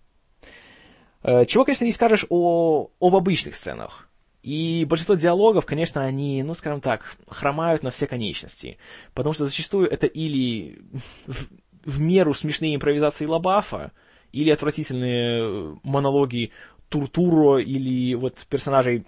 Э, 1.22 1.46
чего, 1.46 1.64
конечно, 1.64 1.84
не 1.84 1.92
скажешь 1.92 2.26
о, 2.28 2.90
об 3.00 3.16
обычных 3.16 3.56
сценах. 3.56 4.08
И 4.42 4.84
большинство 4.88 5.16
диалогов, 5.16 5.66
конечно, 5.66 6.04
они, 6.04 6.42
ну, 6.42 6.54
скажем 6.54 6.80
так, 6.80 7.16
хромают 7.28 7.82
на 7.82 7.90
все 7.90 8.06
конечности. 8.06 8.78
Потому 9.12 9.32
что 9.32 9.46
зачастую 9.46 9.90
это 9.90 10.06
или 10.06 10.78
в, 11.26 11.48
в 11.84 12.00
меру 12.00 12.34
смешные 12.34 12.76
импровизации 12.76 13.26
Лабафа, 13.26 13.92
или 14.36 14.50
отвратительные 14.50 15.78
монологи 15.82 16.50
Туртуро 16.90 17.58
или 17.58 18.14
вот 18.14 18.46
персонажей 18.48 19.06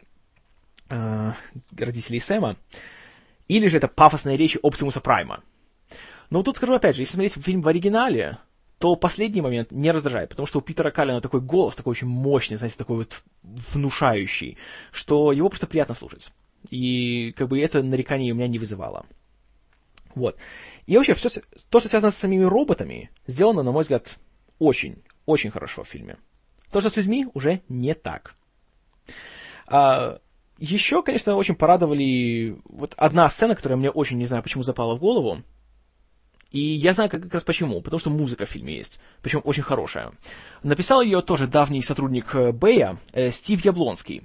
э, 0.88 1.32
родителей 1.76 2.18
Сэма, 2.18 2.56
или 3.46 3.68
же 3.68 3.76
это 3.76 3.88
пафосные 3.88 4.38
речи 4.38 4.58
Оптимуса 4.62 5.00
Прайма. 5.00 5.42
Но 6.30 6.42
тут 6.42 6.56
скажу 6.56 6.74
опять 6.74 6.96
же, 6.96 7.02
если 7.02 7.14
смотреть 7.14 7.34
фильм 7.34 7.60
в 7.60 7.68
оригинале, 7.68 8.38
то 8.78 8.96
последний 8.96 9.42
момент 9.42 9.70
не 9.70 9.90
раздражает, 9.90 10.30
потому 10.30 10.46
что 10.46 10.60
у 10.60 10.62
Питера 10.62 10.90
Каллина 10.90 11.20
такой 11.20 11.40
голос, 11.40 11.76
такой 11.76 11.90
очень 11.90 12.06
мощный, 12.06 12.56
знаете, 12.56 12.76
такой 12.78 12.96
вот 12.96 13.22
внушающий, 13.42 14.56
что 14.92 15.32
его 15.32 15.50
просто 15.50 15.66
приятно 15.66 15.94
слушать. 15.94 16.30
И 16.70 17.32
как 17.36 17.48
бы 17.48 17.60
это 17.60 17.82
нарекание 17.82 18.32
у 18.32 18.36
меня 18.36 18.48
не 18.48 18.58
вызывало. 18.58 19.04
Вот. 20.14 20.36
И 20.86 20.96
вообще, 20.96 21.12
все, 21.14 21.28
то, 21.68 21.80
что 21.80 21.88
связано 21.88 22.10
с 22.10 22.16
самими 22.16 22.44
роботами, 22.44 23.10
сделано, 23.26 23.62
на 23.62 23.72
мой 23.72 23.82
взгляд, 23.82 24.18
очень, 24.58 25.02
очень 25.28 25.50
хорошо 25.50 25.82
в 25.82 25.88
фильме. 25.88 26.16
То, 26.72 26.80
что 26.80 26.88
с 26.90 26.96
людьми, 26.96 27.26
уже 27.34 27.60
не 27.68 27.94
так. 27.94 28.34
А, 29.66 30.20
еще, 30.58 31.02
конечно, 31.02 31.36
очень 31.36 31.54
порадовали... 31.54 32.56
Вот 32.64 32.94
одна 32.96 33.28
сцена, 33.28 33.54
которая 33.54 33.76
мне 33.76 33.90
очень, 33.90 34.16
не 34.16 34.24
знаю, 34.24 34.42
почему 34.42 34.62
запала 34.62 34.94
в 34.94 34.98
голову, 34.98 35.42
И 36.50 36.60
я 36.60 36.94
знаю 36.94 37.10
как, 37.10 37.22
как 37.22 37.34
раз 37.34 37.44
почему. 37.44 37.82
Потому 37.82 38.00
что 38.00 38.10
музыка 38.10 38.46
в 38.46 38.48
фильме 38.48 38.76
есть. 38.76 39.00
Причем 39.20 39.42
очень 39.44 39.62
хорошая. 39.62 40.12
Написал 40.62 41.02
ее 41.02 41.20
тоже 41.20 41.46
давний 41.46 41.82
сотрудник 41.82 42.34
э, 42.34 42.52
Бэя, 42.52 42.96
э, 43.12 43.30
Стив 43.30 43.62
Яблонский, 43.64 44.22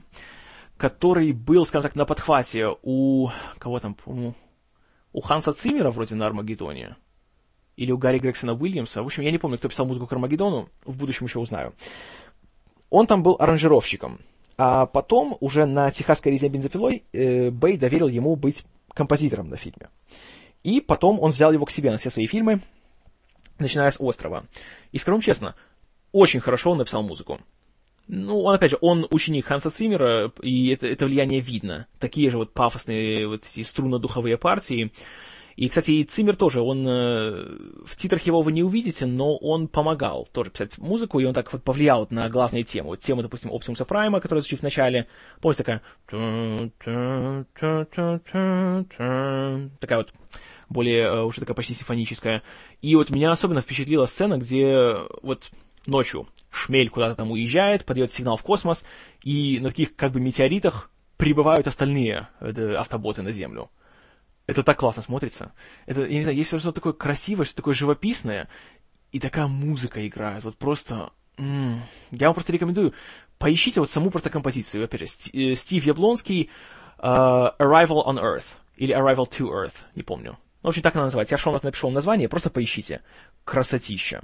который 0.78 1.34
был, 1.34 1.66
скажем 1.66 1.84
так, 1.84 1.96
на 1.96 2.06
подхвате 2.06 2.70
у... 2.82 3.30
Кого 3.60 3.80
там, 3.80 3.94
по-моему? 3.94 4.36
У 5.12 5.20
Ханса 5.20 5.52
Циммера 5.52 5.92
вроде 5.92 6.16
на 6.16 6.26
Армагеддоне. 6.26 6.96
Или 7.76 7.92
у 7.92 7.98
Гарри 7.98 8.20
Грексона 8.20 8.54
Уильямса. 8.54 9.02
В 9.02 9.06
общем, 9.06 9.24
я 9.24 9.32
не 9.32 9.38
помню, 9.38 9.58
кто 9.58 9.68
писал 9.68 9.86
музыку 9.86 10.08
к 10.08 10.14
Армагеддону. 10.14 10.70
В 10.86 10.96
будущем 10.96 11.26
еще 11.26 11.40
узнаю. 11.40 11.74
Он 12.90 13.08
там 13.08 13.24
был 13.24 13.36
аранжировщиком. 13.40 14.20
А 14.58 14.86
потом, 14.86 15.36
уже 15.40 15.66
на 15.66 15.90
«Техасской 15.92 16.32
резне 16.32 16.50
бензопилой», 16.50 17.04
э, 17.12 17.50
Бэй 17.50 17.78
доверил 17.78 18.08
ему 18.08 18.36
быть 18.36 18.64
композитором 18.94 19.50
на 19.50 19.58
фильме. 19.58 19.90
И 20.64 20.80
потом 20.80 21.20
он 21.20 21.32
взял 21.32 21.52
его 21.52 21.66
к 21.66 21.72
себе 21.72 21.92
на 21.92 21.98
все 21.98 22.10
свои 22.10 22.28
фильмы, 22.28 22.62
начиная 23.58 23.90
с 23.90 24.00
«Острова». 24.00 24.46
И 24.92 25.00
скажу 25.00 25.22
честно, 25.22 25.56
очень 26.12 26.40
хорошо 26.40 26.72
он 26.72 26.78
написал 26.78 27.02
музыку. 27.02 27.40
Ну, 28.08 28.42
он, 28.42 28.56
опять 28.56 28.72
же, 28.72 28.78
он 28.82 29.08
ученик 29.12 29.46
Ханса 29.46 29.70
Циммера, 29.70 30.32
и 30.42 30.70
это, 30.70 30.88
это 30.88 31.06
влияние 31.06 31.40
видно. 31.40 31.88
Такие 32.00 32.30
же 32.30 32.38
вот 32.38 32.54
пафосные 32.54 33.28
вот 33.28 33.46
эти 33.46 33.62
струнно-духовые 33.62 34.38
партии. 34.38 34.92
И, 35.56 35.70
кстати, 35.70 35.92
и 35.92 36.04
Циммер 36.04 36.36
тоже, 36.36 36.62
он 36.62 36.88
э, 36.88 37.86
в 37.86 37.96
титрах 37.96 38.24
его 38.24 38.42
вы 38.42 38.52
не 38.52 38.64
увидите, 38.64 39.06
но 39.06 39.36
он 39.38 39.68
помогал 39.68 40.28
тоже 40.32 40.50
писать 40.50 40.78
музыку, 40.78 41.20
и 41.20 41.26
он 41.26 41.34
так 41.34 41.52
вот 41.54 41.64
повлиял 41.64 42.08
на 42.10 42.30
главные 42.30 42.64
темы. 42.64 42.90
Вот 42.90 43.00
тема, 43.00 43.22
допустим, 43.22 43.52
Оптимуса 43.52 43.86
Прайма, 43.86 44.20
которая 44.20 44.42
звучит 44.42 44.60
в 44.60 44.64
начале, 44.64 45.08
помните, 45.42 45.64
такая... 45.64 45.82
Такая 49.80 49.98
вот 49.98 50.14
более 50.70 51.04
э, 51.04 51.22
уже 51.22 51.40
такая 51.40 51.56
почти 51.56 51.74
симфоническая. 51.74 52.42
И 52.82 52.96
вот 52.96 53.10
меня 53.10 53.32
особенно 53.32 53.62
впечатлила 53.62 54.06
сцена, 54.06 54.38
где 54.38 54.96
вот 55.22 55.52
ночью 55.86 56.28
шмель 56.50 56.90
куда-то 56.90 57.16
там 57.16 57.32
уезжает, 57.32 57.86
подает 57.86 58.12
сигнал 58.12 58.38
в 58.38 58.44
космос, 58.44 58.86
и 59.24 59.60
на 59.60 59.70
таких 59.70 59.96
как 59.96 60.12
бы 60.12 60.20
метеоритах 60.20 60.90
прибывают 61.18 61.68
остальные 61.68 62.28
э, 62.40 62.76
автоботы 62.76 63.22
на 63.22 63.32
Землю. 63.32 63.70
Это 64.46 64.64
так 64.64 64.78
классно 64.78 65.02
смотрится. 65.02 65.54
Это, 65.86 66.02
я 66.02 66.16
не 66.16 66.22
знаю, 66.22 66.38
есть 66.38 66.50
что-то 66.50 66.74
такое 66.74 66.94
красивое, 66.94 67.46
что-то 67.46 67.58
такое 67.58 67.74
живописное, 67.74 68.50
и 69.12 69.20
такая 69.20 69.48
музыка 69.48 70.06
играет. 70.06 70.44
Вот 70.44 70.58
просто... 70.58 71.12
М-м, 71.38 71.82
я 72.12 72.28
вам 72.28 72.34
просто 72.34 72.52
рекомендую, 72.52 72.94
поищите 73.40 73.80
вот 73.80 73.90
саму 73.90 74.12
просто 74.12 74.30
композицию. 74.30 74.84
Опять 74.84 75.02
же, 75.02 75.06
э, 75.34 75.56
Стив 75.56 75.84
Яблонский 75.86 76.50
uh, 77.00 77.56
Arrival 77.58 78.06
on 78.06 78.20
Earth, 78.22 78.56
или 78.76 78.96
Arrival 78.96 79.30
to 79.30 79.48
Earth, 79.50 79.86
не 79.96 80.04
помню. 80.04 80.38
Ну, 80.62 80.68
в 80.68 80.70
общем, 80.70 80.82
так 80.82 80.96
она 80.96 81.06
называется. 81.06 81.34
Я 81.34 81.38
в 81.38 81.42
шоу 81.42 81.60
напишу 81.62 81.90
название, 81.90 82.30
просто 82.30 82.50
поищите. 82.50 83.02
Красотища. 83.44 84.24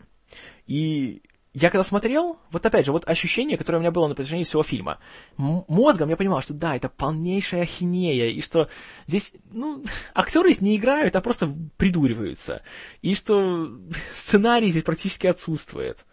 И 0.67 1.21
я 1.53 1.71
когда 1.71 1.83
смотрел, 1.83 2.37
вот 2.51 2.65
опять 2.65 2.85
же, 2.85 2.91
вот 2.91 3.09
ощущение, 3.09 3.57
которое 3.57 3.77
у 3.77 3.81
меня 3.81 3.91
было 3.91 4.07
на 4.07 4.13
протяжении 4.13 4.43
всего 4.43 4.61
фильма. 4.61 4.99
Мозгом 5.37 6.09
я 6.09 6.15
понимал, 6.15 6.41
что 6.41 6.53
да, 6.53 6.75
это 6.75 6.89
полнейшая 6.89 7.63
ахинея, 7.63 8.27
и 8.29 8.41
что 8.41 8.69
здесь, 9.07 9.33
ну, 9.51 9.83
актеры 10.13 10.53
не 10.59 10.77
играют, 10.77 11.15
а 11.15 11.21
просто 11.21 11.51
придуриваются. 11.77 12.61
И 13.01 13.15
что 13.15 13.71
сценарий 14.13 14.69
здесь 14.69 14.83
практически 14.83 15.25
отсутствует. 15.25 16.05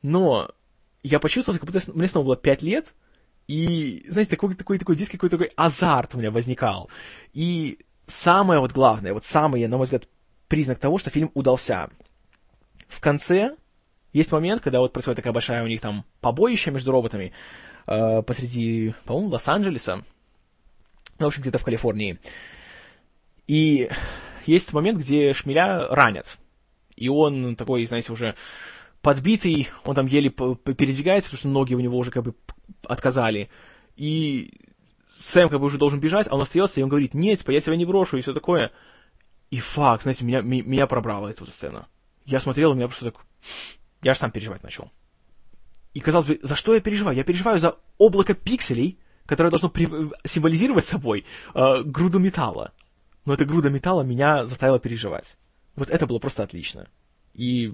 Но 0.00 0.50
я 1.02 1.20
почувствовал, 1.20 1.58
как 1.58 1.70
будто 1.70 1.92
мне 1.92 2.06
снова 2.06 2.26
было 2.26 2.36
пять 2.36 2.62
лет, 2.62 2.94
и, 3.48 4.04
знаете, 4.08 4.30
такой, 4.30 4.54
такой, 4.54 4.78
такой 4.78 4.96
детский 4.96 5.18
какой-то 5.18 5.36
такой 5.36 5.52
азарт 5.56 6.14
у 6.14 6.18
меня 6.18 6.30
возникал. 6.30 6.88
И 7.34 7.78
самое 8.06 8.60
вот 8.60 8.72
главное, 8.72 9.12
вот 9.12 9.24
самый, 9.24 9.66
на 9.66 9.76
мой 9.76 9.84
взгляд, 9.84 10.08
признак 10.48 10.78
того, 10.78 10.96
что 10.96 11.10
фильм 11.10 11.30
удался. 11.34 11.90
В 12.88 13.00
конце 13.00 13.56
есть 14.12 14.32
момент, 14.32 14.62
когда 14.62 14.80
вот 14.80 14.92
происходит 14.92 15.16
такая 15.16 15.32
большая 15.32 15.62
у 15.62 15.66
них 15.66 15.80
там 15.80 16.04
побоище 16.20 16.70
между 16.70 16.90
роботами 16.92 17.32
э, 17.86 18.22
посреди, 18.22 18.94
по-моему, 19.04 19.30
Лос-Анджелеса, 19.30 20.04
ну, 21.18 21.26
в 21.26 21.28
общем, 21.28 21.42
где-то 21.42 21.58
в 21.58 21.64
Калифорнии. 21.64 22.18
И 23.46 23.88
есть 24.46 24.72
момент, 24.72 24.98
где 24.98 25.32
Шмеля 25.32 25.88
ранят. 25.88 26.38
И 26.96 27.08
он 27.08 27.56
такой, 27.56 27.84
знаете, 27.84 28.12
уже 28.12 28.34
подбитый, 29.00 29.68
он 29.84 29.94
там 29.94 30.06
еле 30.06 30.30
передвигается, 30.30 31.30
потому 31.30 31.38
что 31.38 31.48
ноги 31.48 31.74
у 31.74 31.80
него 31.80 31.98
уже 31.98 32.10
как 32.10 32.24
бы 32.24 32.34
отказали. 32.86 33.50
И 33.96 34.52
Сэм 35.18 35.48
как 35.48 35.60
бы 35.60 35.66
уже 35.66 35.78
должен 35.78 36.00
бежать, 36.00 36.28
а 36.28 36.34
он 36.34 36.42
остается, 36.42 36.80
и 36.80 36.82
он 36.82 36.88
говорит, 36.88 37.14
нет, 37.14 37.40
типа, 37.40 37.50
я 37.50 37.60
тебя 37.60 37.76
не 37.76 37.84
брошу, 37.84 38.16
и 38.16 38.20
все 38.20 38.32
такое. 38.32 38.72
И 39.50 39.58
факт, 39.58 40.04
знаете, 40.04 40.24
меня, 40.24 40.40
меня 40.40 40.86
пробрала 40.86 41.28
эта 41.28 41.44
сцена. 41.46 41.86
Я 42.24 42.40
смотрел, 42.40 42.72
у 42.72 42.74
меня 42.74 42.86
просто 42.86 43.06
так... 43.10 43.26
Я 44.02 44.14
же 44.14 44.18
сам 44.18 44.30
переживать 44.30 44.62
начал. 44.62 44.90
И, 45.94 46.00
казалось 46.00 46.26
бы, 46.26 46.38
за 46.42 46.56
что 46.56 46.74
я 46.74 46.80
переживаю? 46.80 47.16
Я 47.16 47.24
переживаю 47.24 47.58
за 47.58 47.76
облако 47.98 48.34
пикселей, 48.34 48.98
которое 49.26 49.50
должно 49.50 49.68
при... 49.68 49.88
символизировать 50.24 50.84
собой 50.84 51.24
э, 51.54 51.82
груду 51.84 52.18
металла. 52.18 52.72
Но 53.24 53.34
эта 53.34 53.44
груда 53.44 53.70
металла 53.70 54.02
меня 54.02 54.46
заставила 54.46 54.80
переживать. 54.80 55.36
Вот 55.76 55.90
это 55.90 56.06
было 56.06 56.18
просто 56.18 56.42
отлично. 56.42 56.88
И, 57.34 57.72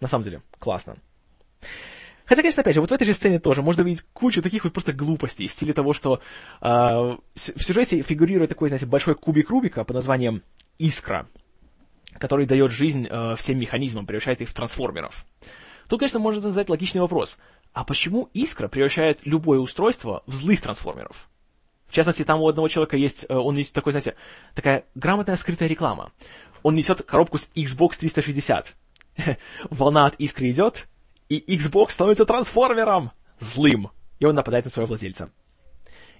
на 0.00 0.08
самом 0.08 0.24
деле, 0.24 0.42
классно. 0.58 0.96
Хотя, 2.24 2.42
конечно, 2.42 2.62
опять 2.62 2.74
же, 2.74 2.80
вот 2.80 2.90
в 2.90 2.94
этой 2.94 3.04
же 3.04 3.12
сцене 3.12 3.38
тоже 3.38 3.62
можно 3.62 3.82
видеть 3.82 4.04
кучу 4.12 4.42
таких 4.42 4.64
вот 4.64 4.72
просто 4.72 4.92
глупостей 4.92 5.46
в 5.46 5.52
стиле 5.52 5.72
того, 5.72 5.92
что 5.92 6.20
э, 6.60 6.66
в 6.66 7.18
сюжете 7.36 8.02
фигурирует 8.02 8.48
такой, 8.48 8.68
знаете, 8.68 8.86
большой 8.86 9.14
кубик 9.14 9.50
Рубика 9.50 9.84
под 9.84 9.94
названием 9.94 10.42
«Искра», 10.78 11.28
который 12.18 12.46
дает 12.46 12.72
жизнь 12.72 13.06
э, 13.08 13.34
всем 13.36 13.58
механизмам, 13.58 14.06
превращает 14.06 14.40
их 14.40 14.48
в 14.48 14.54
трансформеров. 14.54 15.24
Тут, 15.88 16.00
конечно, 16.00 16.18
можно 16.18 16.40
задать 16.40 16.68
логичный 16.68 17.00
вопрос. 17.00 17.38
А 17.72 17.84
почему 17.84 18.28
искра 18.32 18.68
превращает 18.68 19.20
любое 19.24 19.58
устройство 19.58 20.22
в 20.26 20.34
злых 20.34 20.60
трансформеров? 20.60 21.28
В 21.86 21.92
частности, 21.92 22.24
там 22.24 22.40
у 22.40 22.48
одного 22.48 22.68
человека 22.68 22.96
есть, 22.96 23.26
э, 23.28 23.34
он 23.34 23.56
есть 23.56 23.72
такой, 23.72 23.92
знаете, 23.92 24.16
такая 24.54 24.84
грамотная 24.94 25.36
скрытая 25.36 25.68
реклама. 25.68 26.10
Он 26.62 26.74
несет 26.74 27.02
коробку 27.02 27.38
с 27.38 27.48
Xbox 27.54 27.98
360. 27.98 28.74
Волна 29.70 30.06
от 30.06 30.16
искры 30.16 30.50
идет, 30.50 30.88
и 31.28 31.38
Xbox 31.56 31.90
становится 31.90 32.26
трансформером 32.26 33.12
злым, 33.38 33.90
и 34.18 34.24
он 34.24 34.34
нападает 34.34 34.64
на 34.64 34.70
своего 34.70 34.88
владельца. 34.88 35.30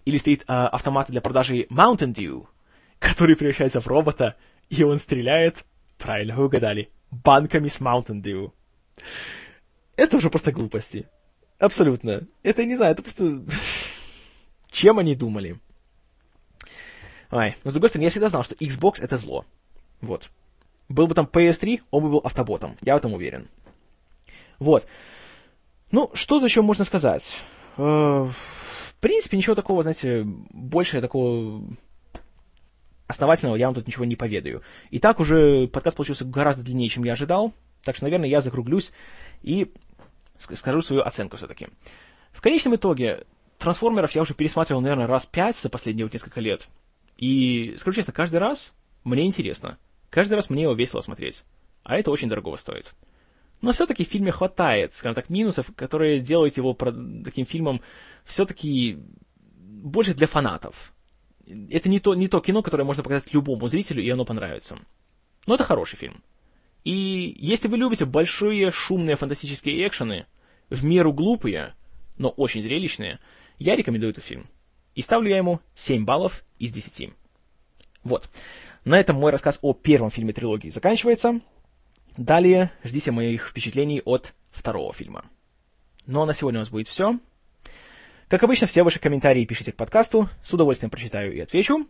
Или 0.04 0.18
стоит 0.18 0.42
э, 0.42 0.44
автомат 0.46 1.10
для 1.10 1.20
продажи 1.20 1.66
Mountain 1.70 2.14
Dew, 2.14 2.46
который 2.98 3.34
превращается 3.34 3.80
в 3.80 3.86
робота, 3.86 4.36
и 4.68 4.84
он 4.84 4.98
стреляет, 4.98 5.64
правильно 5.98 6.36
вы 6.36 6.44
угадали, 6.46 6.90
банками 7.10 7.68
с 7.68 7.80
Mountain 7.80 8.22
Dew. 8.22 8.52
Это 9.96 10.16
уже 10.16 10.30
просто 10.30 10.52
глупости. 10.52 11.08
Абсолютно. 11.58 12.26
Это, 12.42 12.64
не 12.64 12.76
знаю, 12.76 12.92
это 12.92 13.02
просто... 13.02 13.42
Чем 14.70 14.98
они 14.98 15.14
думали? 15.14 15.56
Ай, 17.30 17.56
но 17.64 17.70
с 17.70 17.74
другой 17.74 17.88
стороны, 17.88 18.04
я 18.04 18.10
всегда 18.10 18.28
знал, 18.28 18.44
что 18.44 18.54
Xbox 18.54 19.02
это 19.02 19.16
зло. 19.16 19.44
Вот. 20.00 20.30
Был 20.88 21.06
бы 21.06 21.14
там 21.14 21.26
PS3, 21.26 21.80
он 21.90 22.02
бы 22.02 22.10
был 22.10 22.18
автоботом. 22.18 22.76
Я 22.82 22.94
в 22.94 22.98
этом 22.98 23.14
уверен. 23.14 23.48
Вот. 24.58 24.86
Ну, 25.90 26.10
что 26.14 26.44
еще 26.44 26.62
можно 26.62 26.84
сказать? 26.84 27.34
Э, 27.76 27.82
в 27.82 28.94
принципе, 29.00 29.36
ничего 29.36 29.54
такого, 29.54 29.82
знаете, 29.82 30.24
больше 30.24 31.00
такого 31.00 31.64
основательного 33.06 33.56
я 33.56 33.66
вам 33.66 33.74
тут 33.74 33.86
ничего 33.86 34.04
не 34.04 34.16
поведаю. 34.16 34.62
И 34.90 34.98
так 34.98 35.20
уже 35.20 35.68
подкаст 35.68 35.96
получился 35.96 36.24
гораздо 36.24 36.62
длиннее, 36.62 36.88
чем 36.88 37.04
я 37.04 37.14
ожидал. 37.14 37.52
Так 37.82 37.96
что, 37.96 38.04
наверное, 38.04 38.28
я 38.28 38.40
закруглюсь 38.40 38.92
и 39.42 39.72
скажу 40.38 40.82
свою 40.82 41.02
оценку 41.02 41.36
все-таки. 41.36 41.68
В 42.32 42.40
конечном 42.40 42.76
итоге, 42.76 43.26
трансформеров 43.58 44.12
я 44.12 44.22
уже 44.22 44.34
пересматривал, 44.34 44.80
наверное, 44.80 45.06
раз 45.06 45.26
пять 45.26 45.56
за 45.56 45.70
последние 45.70 46.04
вот 46.04 46.12
несколько 46.12 46.40
лет. 46.40 46.68
И, 47.16 47.74
скажу 47.78 47.96
честно, 47.96 48.12
каждый 48.12 48.36
раз 48.36 48.72
мне 49.04 49.24
интересно. 49.24 49.78
Каждый 50.10 50.34
раз 50.34 50.50
мне 50.50 50.64
его 50.64 50.74
весело 50.74 51.00
смотреть. 51.00 51.44
А 51.82 51.96
это 51.96 52.10
очень 52.10 52.28
дорого 52.28 52.56
стоит. 52.56 52.94
Но 53.62 53.72
все-таки 53.72 54.04
в 54.04 54.08
фильме 54.08 54.32
хватает, 54.32 54.94
скажем 54.94 55.14
так, 55.14 55.30
минусов, 55.30 55.70
которые 55.74 56.20
делают 56.20 56.56
его 56.56 56.74
таким 56.74 57.46
фильмом 57.46 57.80
все-таки 58.24 58.98
больше 59.56 60.14
для 60.14 60.26
фанатов. 60.26 60.92
Это 61.70 61.88
не 61.88 62.00
то, 62.00 62.14
не 62.14 62.28
то 62.28 62.40
кино, 62.40 62.62
которое 62.62 62.84
можно 62.84 63.02
показать 63.02 63.32
любому 63.32 63.68
зрителю, 63.68 64.02
и 64.02 64.10
оно 64.10 64.24
понравится. 64.24 64.78
Но 65.46 65.54
это 65.54 65.64
хороший 65.64 65.96
фильм. 65.96 66.22
И 66.86 67.34
если 67.40 67.66
вы 67.66 67.78
любите 67.78 68.04
большие, 68.04 68.70
шумные, 68.70 69.16
фантастические 69.16 69.88
экшены, 69.88 70.26
в 70.70 70.84
меру 70.84 71.12
глупые, 71.12 71.74
но 72.16 72.28
очень 72.28 72.62
зрелищные, 72.62 73.18
я 73.58 73.74
рекомендую 73.74 74.12
этот 74.12 74.22
фильм. 74.22 74.46
И 74.94 75.02
ставлю 75.02 75.28
я 75.28 75.38
ему 75.38 75.58
7 75.74 76.04
баллов 76.04 76.44
из 76.60 76.70
10. 76.70 77.10
Вот. 78.04 78.30
На 78.84 79.00
этом 79.00 79.16
мой 79.16 79.32
рассказ 79.32 79.58
о 79.62 79.74
первом 79.74 80.12
фильме 80.12 80.32
трилогии 80.32 80.68
заканчивается. 80.68 81.40
Далее 82.16 82.70
ждите 82.84 83.10
моих 83.10 83.48
впечатлений 83.48 84.00
от 84.04 84.32
второго 84.52 84.92
фильма. 84.92 85.24
Ну 86.06 86.22
а 86.22 86.26
на 86.26 86.34
сегодня 86.34 86.60
у 86.60 86.62
нас 86.62 86.70
будет 86.70 86.86
все. 86.86 87.18
Как 88.28 88.44
обычно, 88.44 88.68
все 88.68 88.84
ваши 88.84 89.00
комментарии 89.00 89.44
пишите 89.44 89.72
к 89.72 89.76
подкасту, 89.76 90.30
с 90.44 90.54
удовольствием 90.54 90.90
прочитаю 90.90 91.34
и 91.34 91.40
отвечу. 91.40 91.88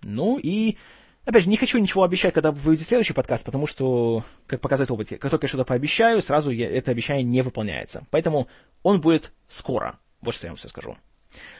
Ну 0.00 0.38
и 0.42 0.78
Опять 1.26 1.42
же, 1.42 1.50
не 1.50 1.56
хочу 1.56 1.78
ничего 1.78 2.04
обещать, 2.04 2.32
когда 2.32 2.52
выйдет 2.52 2.86
следующий 2.86 3.12
подкаст, 3.12 3.44
потому 3.44 3.66
что, 3.66 4.22
как 4.46 4.60
показывает 4.60 4.92
опыт, 4.92 5.08
как 5.20 5.28
только 5.28 5.46
я 5.46 5.48
что-то 5.48 5.64
пообещаю, 5.64 6.22
сразу 6.22 6.52
я, 6.52 6.70
это 6.70 6.92
обещание 6.92 7.24
не 7.24 7.42
выполняется. 7.42 8.06
Поэтому 8.12 8.46
он 8.84 9.00
будет 9.00 9.32
скоро. 9.48 9.98
Вот 10.20 10.34
что 10.34 10.46
я 10.46 10.52
вам 10.52 10.56
все 10.56 10.68
скажу. 10.68 10.96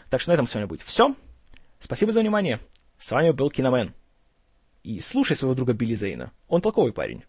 Так 0.08 0.20
что 0.20 0.30
на 0.30 0.34
этом 0.34 0.46
сегодня 0.46 0.68
будет 0.68 0.82
все. 0.82 1.16
Спасибо 1.80 2.12
за 2.12 2.20
внимание. 2.20 2.60
С 2.96 3.10
вами 3.10 3.32
был 3.32 3.50
Киномен. 3.50 3.92
И 4.84 5.00
слушай 5.00 5.36
своего 5.36 5.56
друга 5.56 5.72
Билли 5.72 5.96
Зейна. 5.96 6.30
Он 6.46 6.62
толковый 6.62 6.92
парень. 6.92 7.24